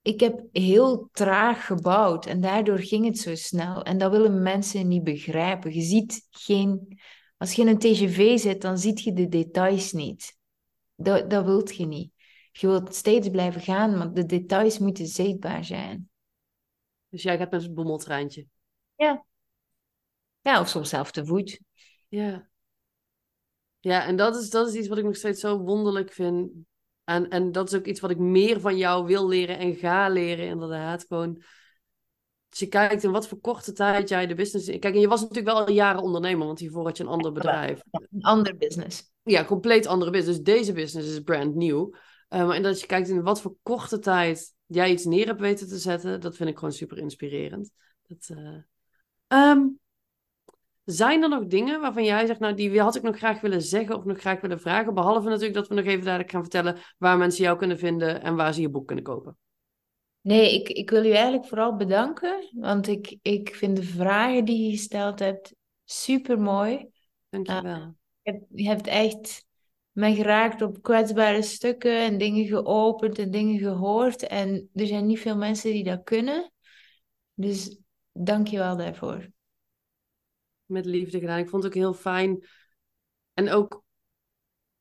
ik 0.02 0.20
heb 0.20 0.40
heel 0.52 1.08
traag 1.12 1.66
gebouwd 1.66 2.26
en 2.26 2.40
daardoor 2.40 2.78
ging 2.78 3.06
het 3.06 3.18
zo 3.18 3.34
snel. 3.34 3.82
En 3.82 3.98
dat 3.98 4.10
willen 4.10 4.42
mensen 4.42 4.88
niet 4.88 5.04
begrijpen. 5.04 5.74
Je 5.74 5.82
ziet 5.82 6.26
geen... 6.30 6.98
Als 7.36 7.52
je 7.52 7.62
in 7.62 7.68
een 7.68 7.78
TGV 7.78 8.38
zit, 8.38 8.62
dan 8.62 8.78
zie 8.78 9.00
je 9.04 9.12
de 9.12 9.28
details 9.28 9.92
niet. 9.92 10.36
Dat, 10.94 11.30
dat 11.30 11.44
wilt 11.44 11.76
je 11.76 11.86
niet. 11.86 12.12
Je 12.52 12.66
wilt 12.66 12.94
steeds 12.94 13.28
blijven 13.28 13.60
gaan, 13.60 13.98
maar 13.98 14.12
de 14.12 14.26
details 14.26 14.78
moeten 14.78 15.06
zichtbaar 15.06 15.64
zijn. 15.64 16.10
Dus 17.08 17.22
jij 17.22 17.38
gaat 17.38 17.50
met 17.50 17.62
het 17.62 17.74
bommeltreintje. 17.74 18.46
Ja. 18.94 19.24
Ja, 20.40 20.60
of 20.60 20.68
soms 20.68 20.88
zelf 20.88 21.10
te 21.10 21.26
voet. 21.26 21.60
Ja. 22.08 22.48
Ja, 23.80 24.06
en 24.06 24.16
dat 24.16 24.36
is, 24.36 24.50
dat 24.50 24.68
is 24.68 24.74
iets 24.74 24.88
wat 24.88 24.98
ik 24.98 25.04
nog 25.04 25.16
steeds 25.16 25.40
zo 25.40 25.58
wonderlijk 25.58 26.12
vind. 26.12 26.50
En, 27.04 27.28
en 27.28 27.52
dat 27.52 27.72
is 27.72 27.78
ook 27.78 27.86
iets 27.86 28.00
wat 28.00 28.10
ik 28.10 28.18
meer 28.18 28.60
van 28.60 28.76
jou 28.76 29.06
wil 29.06 29.28
leren 29.28 29.58
en 29.58 29.74
ga 29.74 30.08
leren, 30.08 30.46
inderdaad. 30.46 31.04
Gewoon, 31.08 31.42
als 32.56 32.64
je 32.64 32.70
kijkt 32.70 33.02
in 33.02 33.10
wat 33.10 33.28
voor 33.28 33.40
korte 33.40 33.72
tijd 33.72 34.08
jij 34.08 34.26
de 34.26 34.34
business... 34.34 34.66
Kijk, 34.66 34.94
en 34.94 35.00
je 35.00 35.08
was 35.08 35.20
natuurlijk 35.20 35.46
wel 35.46 35.66
al 35.66 35.70
jaren 35.70 36.02
ondernemer, 36.02 36.46
want 36.46 36.58
hiervoor 36.58 36.84
had 36.84 36.96
je 36.96 37.02
een 37.02 37.08
ander 37.08 37.32
bedrijf. 37.32 37.80
Een 37.90 38.22
ander 38.22 38.56
business. 38.56 39.12
Ja, 39.22 39.44
compleet 39.44 39.86
andere 39.86 40.10
business. 40.10 40.38
Dus 40.38 40.54
deze 40.54 40.72
business 40.72 41.08
is 41.08 41.20
brand. 41.20 41.62
Uh, 41.62 41.82
maar 42.28 42.50
en 42.50 42.62
dat 42.62 42.80
je 42.80 42.86
kijkt 42.86 43.08
in 43.08 43.22
wat 43.22 43.40
voor 43.40 43.56
korte 43.62 43.98
tijd 43.98 44.54
jij 44.66 44.90
iets 44.90 45.04
neer 45.04 45.26
hebt 45.26 45.40
weten 45.40 45.68
te 45.68 45.78
zetten, 45.78 46.20
dat 46.20 46.36
vind 46.36 46.48
ik 46.48 46.58
gewoon 46.58 46.72
super 46.72 46.98
inspirerend. 46.98 47.70
Dat, 48.06 48.28
uh... 48.32 49.50
um, 49.50 49.78
zijn 50.84 51.22
er 51.22 51.28
nog 51.28 51.46
dingen 51.46 51.80
waarvan 51.80 52.04
jij 52.04 52.26
zegt, 52.26 52.40
nou, 52.40 52.54
die 52.54 52.80
had 52.80 52.96
ik 52.96 53.02
nog 53.02 53.16
graag 53.16 53.40
willen 53.40 53.62
zeggen 53.62 53.96
of 53.96 54.04
nog 54.04 54.18
graag 54.18 54.40
willen 54.40 54.60
vragen? 54.60 54.94
Behalve 54.94 55.28
natuurlijk 55.28 55.54
dat 55.54 55.68
we 55.68 55.74
nog 55.74 55.84
even 55.84 56.04
dadelijk 56.04 56.30
gaan 56.30 56.42
vertellen 56.42 56.76
waar 56.98 57.18
mensen 57.18 57.44
jou 57.44 57.58
kunnen 57.58 57.78
vinden 57.78 58.22
en 58.22 58.36
waar 58.36 58.54
ze 58.54 58.60
je 58.60 58.68
boek 58.68 58.86
kunnen 58.86 59.04
kopen. 59.04 59.36
Nee, 60.26 60.54
ik, 60.54 60.68
ik 60.68 60.90
wil 60.90 61.04
u 61.04 61.10
eigenlijk 61.10 61.46
vooral 61.46 61.76
bedanken, 61.76 62.48
want 62.52 62.86
ik, 62.86 63.18
ik 63.22 63.54
vind 63.54 63.76
de 63.76 63.82
vragen 63.82 64.44
die 64.44 64.64
je 64.64 64.76
gesteld 64.76 65.18
hebt 65.18 65.54
super 65.84 66.40
mooi. 66.40 66.88
Dankjewel. 67.28 67.76
Uh, 67.76 67.88
je, 68.22 68.30
hebt, 68.30 68.44
je 68.48 68.66
hebt 68.66 68.86
echt 68.86 69.44
mij 69.92 70.14
geraakt 70.14 70.62
op 70.62 70.82
kwetsbare 70.82 71.42
stukken 71.42 72.00
en 72.00 72.18
dingen 72.18 72.46
geopend 72.46 73.18
en 73.18 73.30
dingen 73.30 73.58
gehoord. 73.58 74.26
En 74.26 74.70
er 74.74 74.86
zijn 74.86 75.06
niet 75.06 75.20
veel 75.20 75.36
mensen 75.36 75.72
die 75.72 75.84
dat 75.84 76.04
kunnen. 76.04 76.52
Dus 77.34 77.78
dank 78.12 78.48
je 78.48 78.58
wel 78.58 78.76
daarvoor 78.76 79.30
met 80.64 80.86
liefde 80.86 81.18
gedaan. 81.18 81.38
Ik 81.38 81.48
vond 81.48 81.62
het 81.62 81.72
ook 81.72 81.78
heel 81.78 81.94
fijn. 81.94 82.46
En 83.34 83.50
ook 83.50 83.84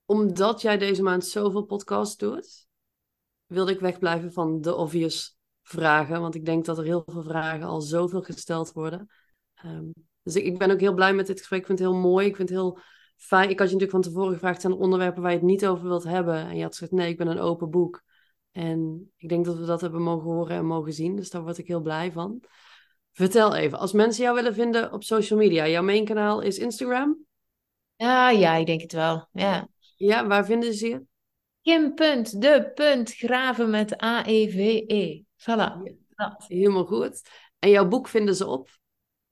omdat 0.06 0.62
jij 0.62 0.78
deze 0.78 1.04
maand 1.04 1.26
zoveel 1.26 1.64
podcasts 1.64 2.18
doet, 2.18 2.68
wilde 3.46 3.72
ik 3.72 3.80
wegblijven 3.80 4.32
van 4.32 4.62
de 4.62 4.76
obvious 4.76 5.38
vragen. 5.62 6.22
Want 6.22 6.36
ik 6.36 6.46
denk 6.46 6.66
dat 6.66 6.78
er 6.78 6.84
heel 6.84 7.04
veel 7.06 7.24
vragen 7.24 7.68
al 7.68 7.82
zoveel 7.82 8.22
gesteld 8.22 8.72
worden. 8.72 9.10
Um, 9.66 9.94
dus 10.24 10.36
ik, 10.36 10.46
ik, 10.46 10.58
ben 10.58 10.72
ook 10.72 10.80
heel 10.80 10.94
blij 10.94 11.14
met 11.14 11.28
dit 11.28 11.38
gesprek. 11.38 11.60
Ik 11.60 11.66
vind 11.66 11.80
het 11.80 11.88
heel 11.88 11.98
mooi. 11.98 12.28
Ik 12.28 12.36
vind 12.36 12.50
het 12.50 12.58
heel 12.58 12.80
fijn. 13.16 13.50
Ik 13.50 13.60
had 13.60 13.70
je 13.70 13.74
natuurlijk 13.76 14.04
van 14.04 14.14
tevoren 14.14 14.34
gevraagd: 14.34 14.62
zijn 14.62 14.74
er 14.74 14.80
onderwerpen 14.80 15.22
waar 15.22 15.32
je 15.32 15.38
het 15.38 15.46
niet 15.46 15.66
over 15.66 15.88
wilt 15.88 16.04
hebben? 16.04 16.36
En 16.36 16.56
je 16.56 16.64
had 16.64 16.72
gezegd: 16.72 16.92
nee, 16.92 17.10
ik 17.10 17.18
ben 17.18 17.28
een 17.28 17.40
open 17.40 17.70
boek. 17.70 18.04
En 18.52 19.12
ik 19.18 19.30
denk 19.30 19.46
dat 19.46 19.58
we 19.58 19.66
dat 19.66 19.82
hebben 19.82 20.02
mogen 20.02 20.32
horen 20.32 20.56
en 20.56 20.66
mogen 20.66 20.94
zien. 20.94 21.16
Dus 21.16 21.30
daar 21.30 21.42
word 21.42 21.58
ik 21.58 21.68
heel 21.68 21.82
blij 21.82 22.12
van. 22.12 22.44
Vertel 23.12 23.56
even, 23.56 23.80
als 23.80 23.92
mensen 23.92 24.24
jou 24.24 24.36
willen 24.36 24.54
vinden 24.54 24.92
op 24.92 25.04
social 25.04 25.40
media, 25.40 25.68
jouw 25.68 25.84
main 25.84 26.06
kanaal 26.06 26.42
is 26.42 26.58
Instagram? 26.58 27.26
Ja, 27.96 28.30
ja, 28.30 28.56
ik 28.56 28.66
denk 28.66 28.82
het 28.82 28.92
wel. 28.92 29.28
Ja, 29.32 29.68
ja 29.96 30.28
waar 30.28 30.46
vinden 30.46 30.74
ze 30.74 30.88
je? 30.88 31.02
Kim. 31.66 31.94
Punt, 31.94 32.42
de 32.42 32.72
punt, 32.74 33.14
graven 33.14 33.70
met 33.70 34.04
A-E-V-E. 34.04 34.86
-E. 34.88 35.24
Voilà. 35.38 35.96
Ja, 36.16 36.36
helemaal 36.48 36.86
goed. 36.86 37.30
En 37.60 37.70
jouw 37.70 37.88
boek 37.88 38.08
vinden 38.08 38.36
ze 38.36 38.48
op? 38.48 38.70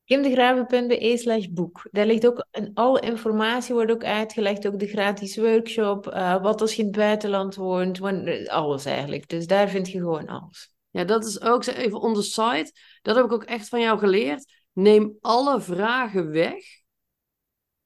kimdegraven.be 0.05 1.17
slash 1.17 1.47
boek. 1.47 1.87
Daar 1.91 2.05
ligt 2.05 2.27
ook 2.27 2.45
een, 2.51 2.71
alle 2.73 2.99
informatie 2.99 3.73
wordt 3.73 3.91
ook 3.91 4.03
uitgelegd, 4.03 4.67
ook 4.67 4.79
de 4.79 4.87
gratis 4.87 5.37
workshop, 5.37 6.07
uh, 6.07 6.41
wat 6.41 6.61
als 6.61 6.73
je 6.73 6.81
in 6.81 6.87
het 6.87 6.97
buitenland 6.97 7.55
woont, 7.55 8.01
alles 8.47 8.85
eigenlijk. 8.85 9.29
Dus 9.29 9.47
daar 9.47 9.69
vind 9.69 9.89
je 9.89 9.97
gewoon 9.97 10.27
alles. 10.27 10.73
Ja, 10.89 11.03
dat 11.03 11.25
is 11.25 11.41
ook 11.41 11.65
even 11.65 12.01
on 12.01 12.13
the 12.13 12.21
side. 12.21 12.71
Dat 13.01 13.15
heb 13.15 13.25
ik 13.25 13.31
ook 13.31 13.43
echt 13.43 13.69
van 13.69 13.81
jou 13.81 13.99
geleerd. 13.99 14.51
Neem 14.71 15.17
alle 15.21 15.61
vragen 15.61 16.29
weg, 16.29 16.63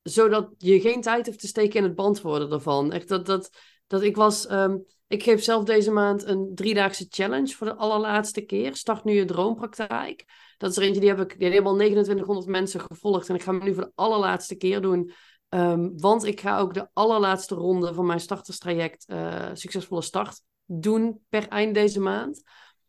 zodat 0.02 0.50
je 0.58 0.80
geen 0.80 1.02
tijd 1.02 1.26
hoeft 1.26 1.40
te 1.40 1.48
steken 1.48 1.78
in 1.78 1.84
het 1.84 1.96
beantwoorden 1.96 2.52
ervan. 2.52 2.92
Echt 2.92 3.08
dat, 3.08 3.26
dat, 3.26 3.50
dat 3.88 4.02
ik 4.02 4.16
was. 4.16 4.52
Um, 4.52 4.86
ik 5.08 5.24
geef 5.24 5.44
zelf 5.44 5.64
deze 5.64 5.92
maand 5.92 6.26
een 6.26 6.52
driedaagse 6.56 7.06
challenge 7.10 7.54
voor 7.56 7.68
de 7.68 7.76
allerlaatste 7.76 8.42
keer. 8.42 8.76
Start 8.76 9.04
nu 9.04 9.14
je 9.14 9.26
droompraktijk. 9.26 10.26
Dat 10.58 10.72
is 10.72 10.78
er 10.78 10.84
eentje 10.84 11.00
die 11.00 11.10
heb 11.10 11.20
ik, 11.20 11.40
die 11.40 11.52
hebben 11.52 11.72
al 11.72 11.78
2900 11.78 12.48
mensen 12.48 12.80
gevolgd. 12.80 13.30
En 13.30 13.36
ik 13.36 13.42
ga 13.42 13.52
hem 13.52 13.64
nu 13.64 13.74
voor 13.74 13.84
de 13.84 13.92
allerlaatste 13.96 14.56
keer 14.56 14.82
doen. 14.82 15.12
Um, 15.50 16.00
want 16.00 16.24
ik 16.26 16.40
ga 16.40 16.60
ook 16.60 16.74
de 16.74 16.88
allerlaatste 16.94 17.56
ronde 17.56 17.94
van 17.94 18.06
mijn 18.06 18.20
starterstraject 18.20 19.06
uh, 19.08 19.50
Succesvolle 19.54 20.02
Start 20.02 20.42
doen 20.66 21.26
per 21.30 21.48
eind 21.48 21.74
deze 21.74 22.00
maand. 22.00 22.44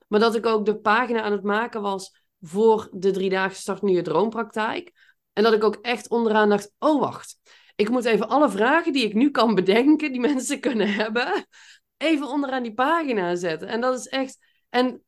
Maar 0.06 0.20
dat 0.20 0.34
ik 0.34 0.46
ook 0.46 0.66
de 0.66 0.78
pagina 0.78 1.22
aan 1.22 1.32
het 1.32 1.42
maken 1.42 1.82
was 1.82 2.22
voor 2.40 2.88
de 2.92 3.10
driedaagse 3.10 3.60
Start 3.60 3.82
Nu 3.82 3.92
Je 3.92 4.02
Droompraktijk. 4.02 4.92
En 5.32 5.42
dat 5.42 5.52
ik 5.52 5.64
ook 5.64 5.78
echt 5.82 6.08
onderaan 6.08 6.48
dacht, 6.48 6.72
oh 6.78 7.00
wacht, 7.00 7.38
ik 7.78 7.90
moet 7.90 8.04
even 8.04 8.28
alle 8.28 8.50
vragen 8.50 8.92
die 8.92 9.04
ik 9.04 9.14
nu 9.14 9.30
kan 9.30 9.54
bedenken, 9.54 10.12
die 10.12 10.20
mensen 10.30 10.60
kunnen 10.60 10.94
hebben, 10.94 11.46
even 11.96 12.26
onderaan 12.26 12.62
die 12.62 12.74
pagina 12.74 13.34
zetten. 13.34 13.68
En 13.68 13.80
dat 13.80 13.98
is 13.98 14.06
echt. 14.06 14.38
En 14.68 15.02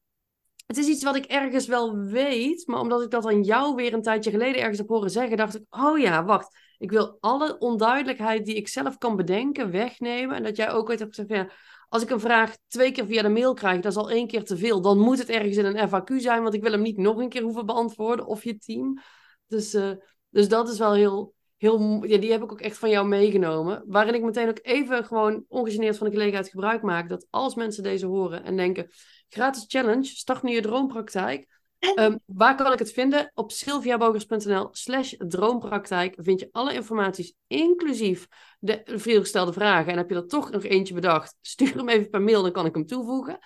het 0.67 0.77
is 0.77 0.87
iets 0.87 1.03
wat 1.03 1.17
ik 1.17 1.25
ergens 1.25 1.67
wel 1.67 1.97
weet, 1.97 2.67
maar 2.67 2.81
omdat 2.81 3.03
ik 3.03 3.11
dat 3.11 3.27
aan 3.27 3.43
jou 3.43 3.75
weer 3.75 3.93
een 3.93 4.03
tijdje 4.03 4.31
geleden 4.31 4.61
ergens 4.61 4.79
heb 4.79 4.89
horen 4.89 5.11
zeggen, 5.11 5.37
dacht 5.37 5.55
ik: 5.55 5.65
oh 5.71 5.99
ja, 5.99 6.25
wacht. 6.25 6.57
Ik 6.79 6.91
wil 6.91 7.17
alle 7.21 7.59
onduidelijkheid 7.59 8.47
die 8.47 8.55
ik 8.55 8.69
zelf 8.69 8.99
kan 8.99 9.17
bedenken 9.17 9.71
wegnemen. 9.71 10.37
En 10.37 10.43
dat 10.43 10.57
jij 10.57 10.71
ook 10.71 10.89
ooit 10.89 10.99
hebt 10.99 11.15
gezegd: 11.15 11.41
ja, 11.41 11.55
als 11.89 12.03
ik 12.03 12.11
een 12.11 12.21
vraag 12.21 12.57
twee 12.69 12.93
keer 12.93 13.07
via 13.07 13.23
de 13.23 13.29
mail 13.29 13.55
krijg, 13.55 13.81
dat 13.81 13.93
is 13.93 13.99
al 13.99 14.11
één 14.11 14.27
keer 14.27 14.45
te 14.45 14.57
veel. 14.57 14.81
Dan 14.81 14.99
moet 14.99 15.19
het 15.19 15.29
ergens 15.29 15.57
in 15.57 15.65
een 15.65 15.89
FAQ 15.89 16.17
zijn, 16.17 16.43
want 16.43 16.55
ik 16.55 16.63
wil 16.63 16.73
hem 16.73 16.83
niet 16.83 16.97
nog 16.97 17.17
een 17.19 17.29
keer 17.29 17.43
hoeven 17.43 17.67
beantwoorden 17.67 18.27
of 18.27 18.45
je 18.45 18.59
team. 18.59 18.99
Dus, 19.47 19.75
uh, 19.75 19.91
dus 20.29 20.49
dat 20.49 20.69
is 20.69 20.79
wel 20.79 20.95
heel, 20.95 21.35
heel, 21.61 22.05
ja, 22.05 22.19
die 22.19 22.31
heb 22.31 22.43
ik 22.43 22.53
ook 22.53 22.61
echt 22.61 22.79
van 22.79 22.91
jou 22.91 23.07
meegenomen. 23.07 23.83
Waarin 23.87 24.15
ik 24.15 24.23
meteen 24.23 24.49
ook 24.49 24.59
even 24.63 25.05
gewoon 25.05 25.45
ongegeneerd 25.49 25.97
van 25.97 26.07
de 26.07 26.13
gelegenheid 26.13 26.49
gebruik 26.49 26.83
maak. 26.83 27.09
Dat 27.09 27.27
als 27.31 27.55
mensen 27.55 27.83
deze 27.83 28.07
horen 28.07 28.45
en 28.45 28.57
denken, 28.57 28.91
gratis 29.29 29.65
challenge, 29.69 30.05
start 30.05 30.43
nu 30.43 30.53
je 30.53 30.61
droompraktijk. 30.61 31.49
Um, 31.95 32.21
waar 32.25 32.57
kan 32.57 32.73
ik 32.73 32.79
het 32.79 32.93
vinden? 32.93 33.31
Op 33.35 33.53
sylviabogers.nl 33.53 34.69
slash 34.71 35.15
droompraktijk 35.19 36.15
vind 36.17 36.41
je 36.41 36.49
alle 36.53 36.75
informaties, 36.75 37.35
inclusief 37.47 38.27
de 38.59 38.83
veelgestelde 38.85 39.53
vragen. 39.53 39.93
En 39.93 39.99
heb 39.99 40.09
je 40.09 40.17
er 40.17 40.27
toch 40.27 40.51
nog 40.51 40.65
eentje 40.65 40.95
bedacht, 40.95 41.37
stuur 41.41 41.75
hem 41.75 41.89
even 41.89 42.11
per 42.11 42.23
mail, 42.23 42.43
dan 42.43 42.53
kan 42.53 42.67
ik 42.67 42.75
hem 42.75 42.87
toevoegen. 42.87 43.39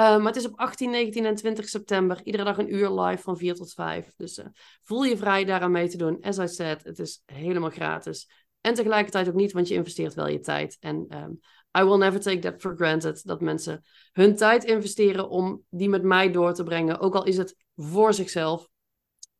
Uh, 0.00 0.16
maar 0.16 0.26
het 0.26 0.36
is 0.36 0.46
op 0.46 0.58
18, 0.58 0.90
19 0.90 1.24
en 1.26 1.34
20 1.34 1.68
september. 1.68 2.20
Iedere 2.24 2.44
dag 2.44 2.58
een 2.58 2.74
uur 2.74 2.90
live 2.90 3.22
van 3.22 3.36
4 3.36 3.54
tot 3.54 3.72
5. 3.72 4.12
Dus 4.16 4.38
uh, 4.38 4.46
voel 4.82 5.02
je 5.02 5.16
vrij 5.16 5.44
daaraan 5.44 5.70
mee 5.70 5.88
te 5.88 5.96
doen. 5.96 6.22
As 6.22 6.38
I 6.38 6.48
said, 6.48 6.84
het 6.84 6.98
is 6.98 7.22
helemaal 7.24 7.70
gratis. 7.70 8.30
En 8.60 8.74
tegelijkertijd 8.74 9.28
ook 9.28 9.34
niet, 9.34 9.52
want 9.52 9.68
je 9.68 9.74
investeert 9.74 10.14
wel 10.14 10.28
je 10.28 10.40
tijd. 10.40 10.76
En 10.80 11.06
um, 11.16 11.40
I 11.78 11.84
will 11.84 11.96
never 11.96 12.20
take 12.20 12.38
that 12.38 12.60
for 12.60 12.76
granted. 12.76 13.24
Dat 13.24 13.40
mensen 13.40 13.82
hun 14.12 14.36
tijd 14.36 14.64
investeren 14.64 15.28
om 15.28 15.62
die 15.70 15.88
met 15.88 16.02
mij 16.02 16.30
door 16.32 16.54
te 16.54 16.62
brengen. 16.62 16.98
Ook 16.98 17.14
al 17.14 17.24
is 17.24 17.36
het 17.36 17.56
voor 17.76 18.14
zichzelf. 18.14 18.68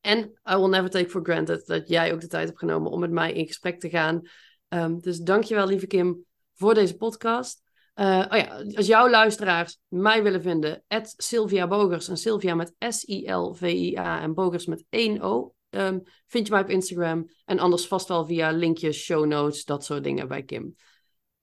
En 0.00 0.18
I 0.50 0.56
will 0.56 0.68
never 0.68 0.90
take 0.90 1.08
for 1.08 1.22
granted 1.22 1.66
dat 1.66 1.88
jij 1.88 2.12
ook 2.12 2.20
de 2.20 2.26
tijd 2.26 2.46
hebt 2.46 2.58
genomen 2.58 2.90
om 2.90 3.00
met 3.00 3.10
mij 3.10 3.32
in 3.32 3.46
gesprek 3.46 3.80
te 3.80 3.88
gaan. 3.88 4.20
Um, 4.68 5.00
dus 5.00 5.18
dankjewel, 5.18 5.66
lieve 5.66 5.86
Kim, 5.86 6.24
voor 6.54 6.74
deze 6.74 6.96
podcast. 6.96 7.69
Uh, 7.94 8.26
oh 8.30 8.36
ja, 8.36 8.64
als 8.76 8.86
jouw 8.86 9.08
luisteraars 9.08 9.78
mij 9.88 10.22
willen 10.22 10.42
vinden, 10.42 10.84
Sylvia 11.16 11.66
Bogers 11.66 12.08
en 12.08 12.16
Sylvia 12.16 12.54
met 12.54 12.74
S-I-L-V-I-A 12.78 14.20
en 14.20 14.34
Bogers 14.34 14.66
met 14.66 14.84
1 14.88 15.20
O, 15.20 15.54
um, 15.70 16.02
vind 16.26 16.46
je 16.46 16.52
mij 16.52 16.62
op 16.62 16.68
Instagram. 16.68 17.28
En 17.44 17.58
anders 17.58 17.86
vast 17.86 18.08
wel 18.08 18.26
via 18.26 18.50
linkjes, 18.50 19.04
show 19.04 19.26
notes, 19.26 19.64
dat 19.64 19.84
soort 19.84 20.04
dingen 20.04 20.28
bij 20.28 20.42
Kim. 20.42 20.74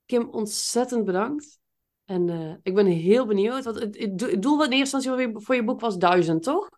Kim, 0.05 0.29
ontzettend 0.29 1.05
bedankt. 1.05 1.59
En 2.05 2.27
uh, 2.27 2.53
ik 2.63 2.75
ben 2.75 2.85
heel 2.85 3.25
benieuwd. 3.25 3.63
Want 3.63 3.79
het, 3.79 3.97
het 3.99 4.41
doel 4.41 4.57
wat 4.57 4.65
in 4.65 4.77
eerste 4.77 4.95
instantie 4.95 5.39
voor 5.39 5.55
je 5.55 5.63
boek 5.63 5.79
was 5.79 5.97
duizend, 5.97 6.43
toch? 6.43 6.69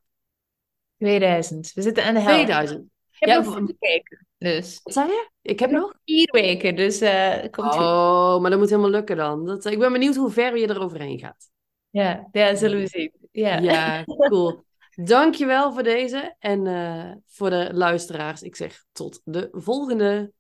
2000. 0.98 1.74
We 1.74 1.82
zitten 1.82 2.04
aan 2.04 2.14
de 2.14 2.20
helft. 2.20 2.36
2000. 2.36 2.82
Ik 3.20 3.28
heb 3.28 3.44
ja, 3.44 3.64
weken, 3.80 4.28
dus. 4.40 4.80
Wat 4.84 4.94
zei 4.94 5.08
je? 5.08 5.30
Ik 5.42 5.60
heb 5.60 5.72
nog? 5.72 5.94
Vier 6.06 6.32
weken, 6.32 6.76
dus 6.76 7.02
uh, 7.02 7.36
komt 7.52 7.74
Oh, 7.74 8.32
goed. 8.32 8.42
maar 8.42 8.50
dat 8.50 8.60
moet 8.60 8.70
helemaal 8.70 8.90
lukken 8.90 9.18
dan. 9.18 9.46
Dat, 9.46 9.66
ik 9.66 9.80
ben 9.80 9.92
benieuwd 9.92 10.16
hoe 10.16 10.32
ver 10.32 10.58
je 10.58 10.68
er 10.68 10.82
overheen 10.82 11.20
gaat. 11.20 11.50
Ja, 11.90 12.28
ja 12.32 12.56
zullen 12.56 12.80
we 12.80 12.88
zien. 12.88 13.12
Ja, 13.32 13.58
ja 13.58 14.04
cool. 14.04 14.64
Dankjewel 14.96 15.74
voor 15.74 15.84
deze. 15.84 16.36
En 16.40 16.66
uh, 16.66 17.12
voor 17.28 17.50
de 17.50 17.70
luisteraars, 17.74 18.42
ik 18.42 18.56
zeg 18.56 18.86
tot 18.92 19.22
de 19.24 19.48
volgende. 19.52 20.32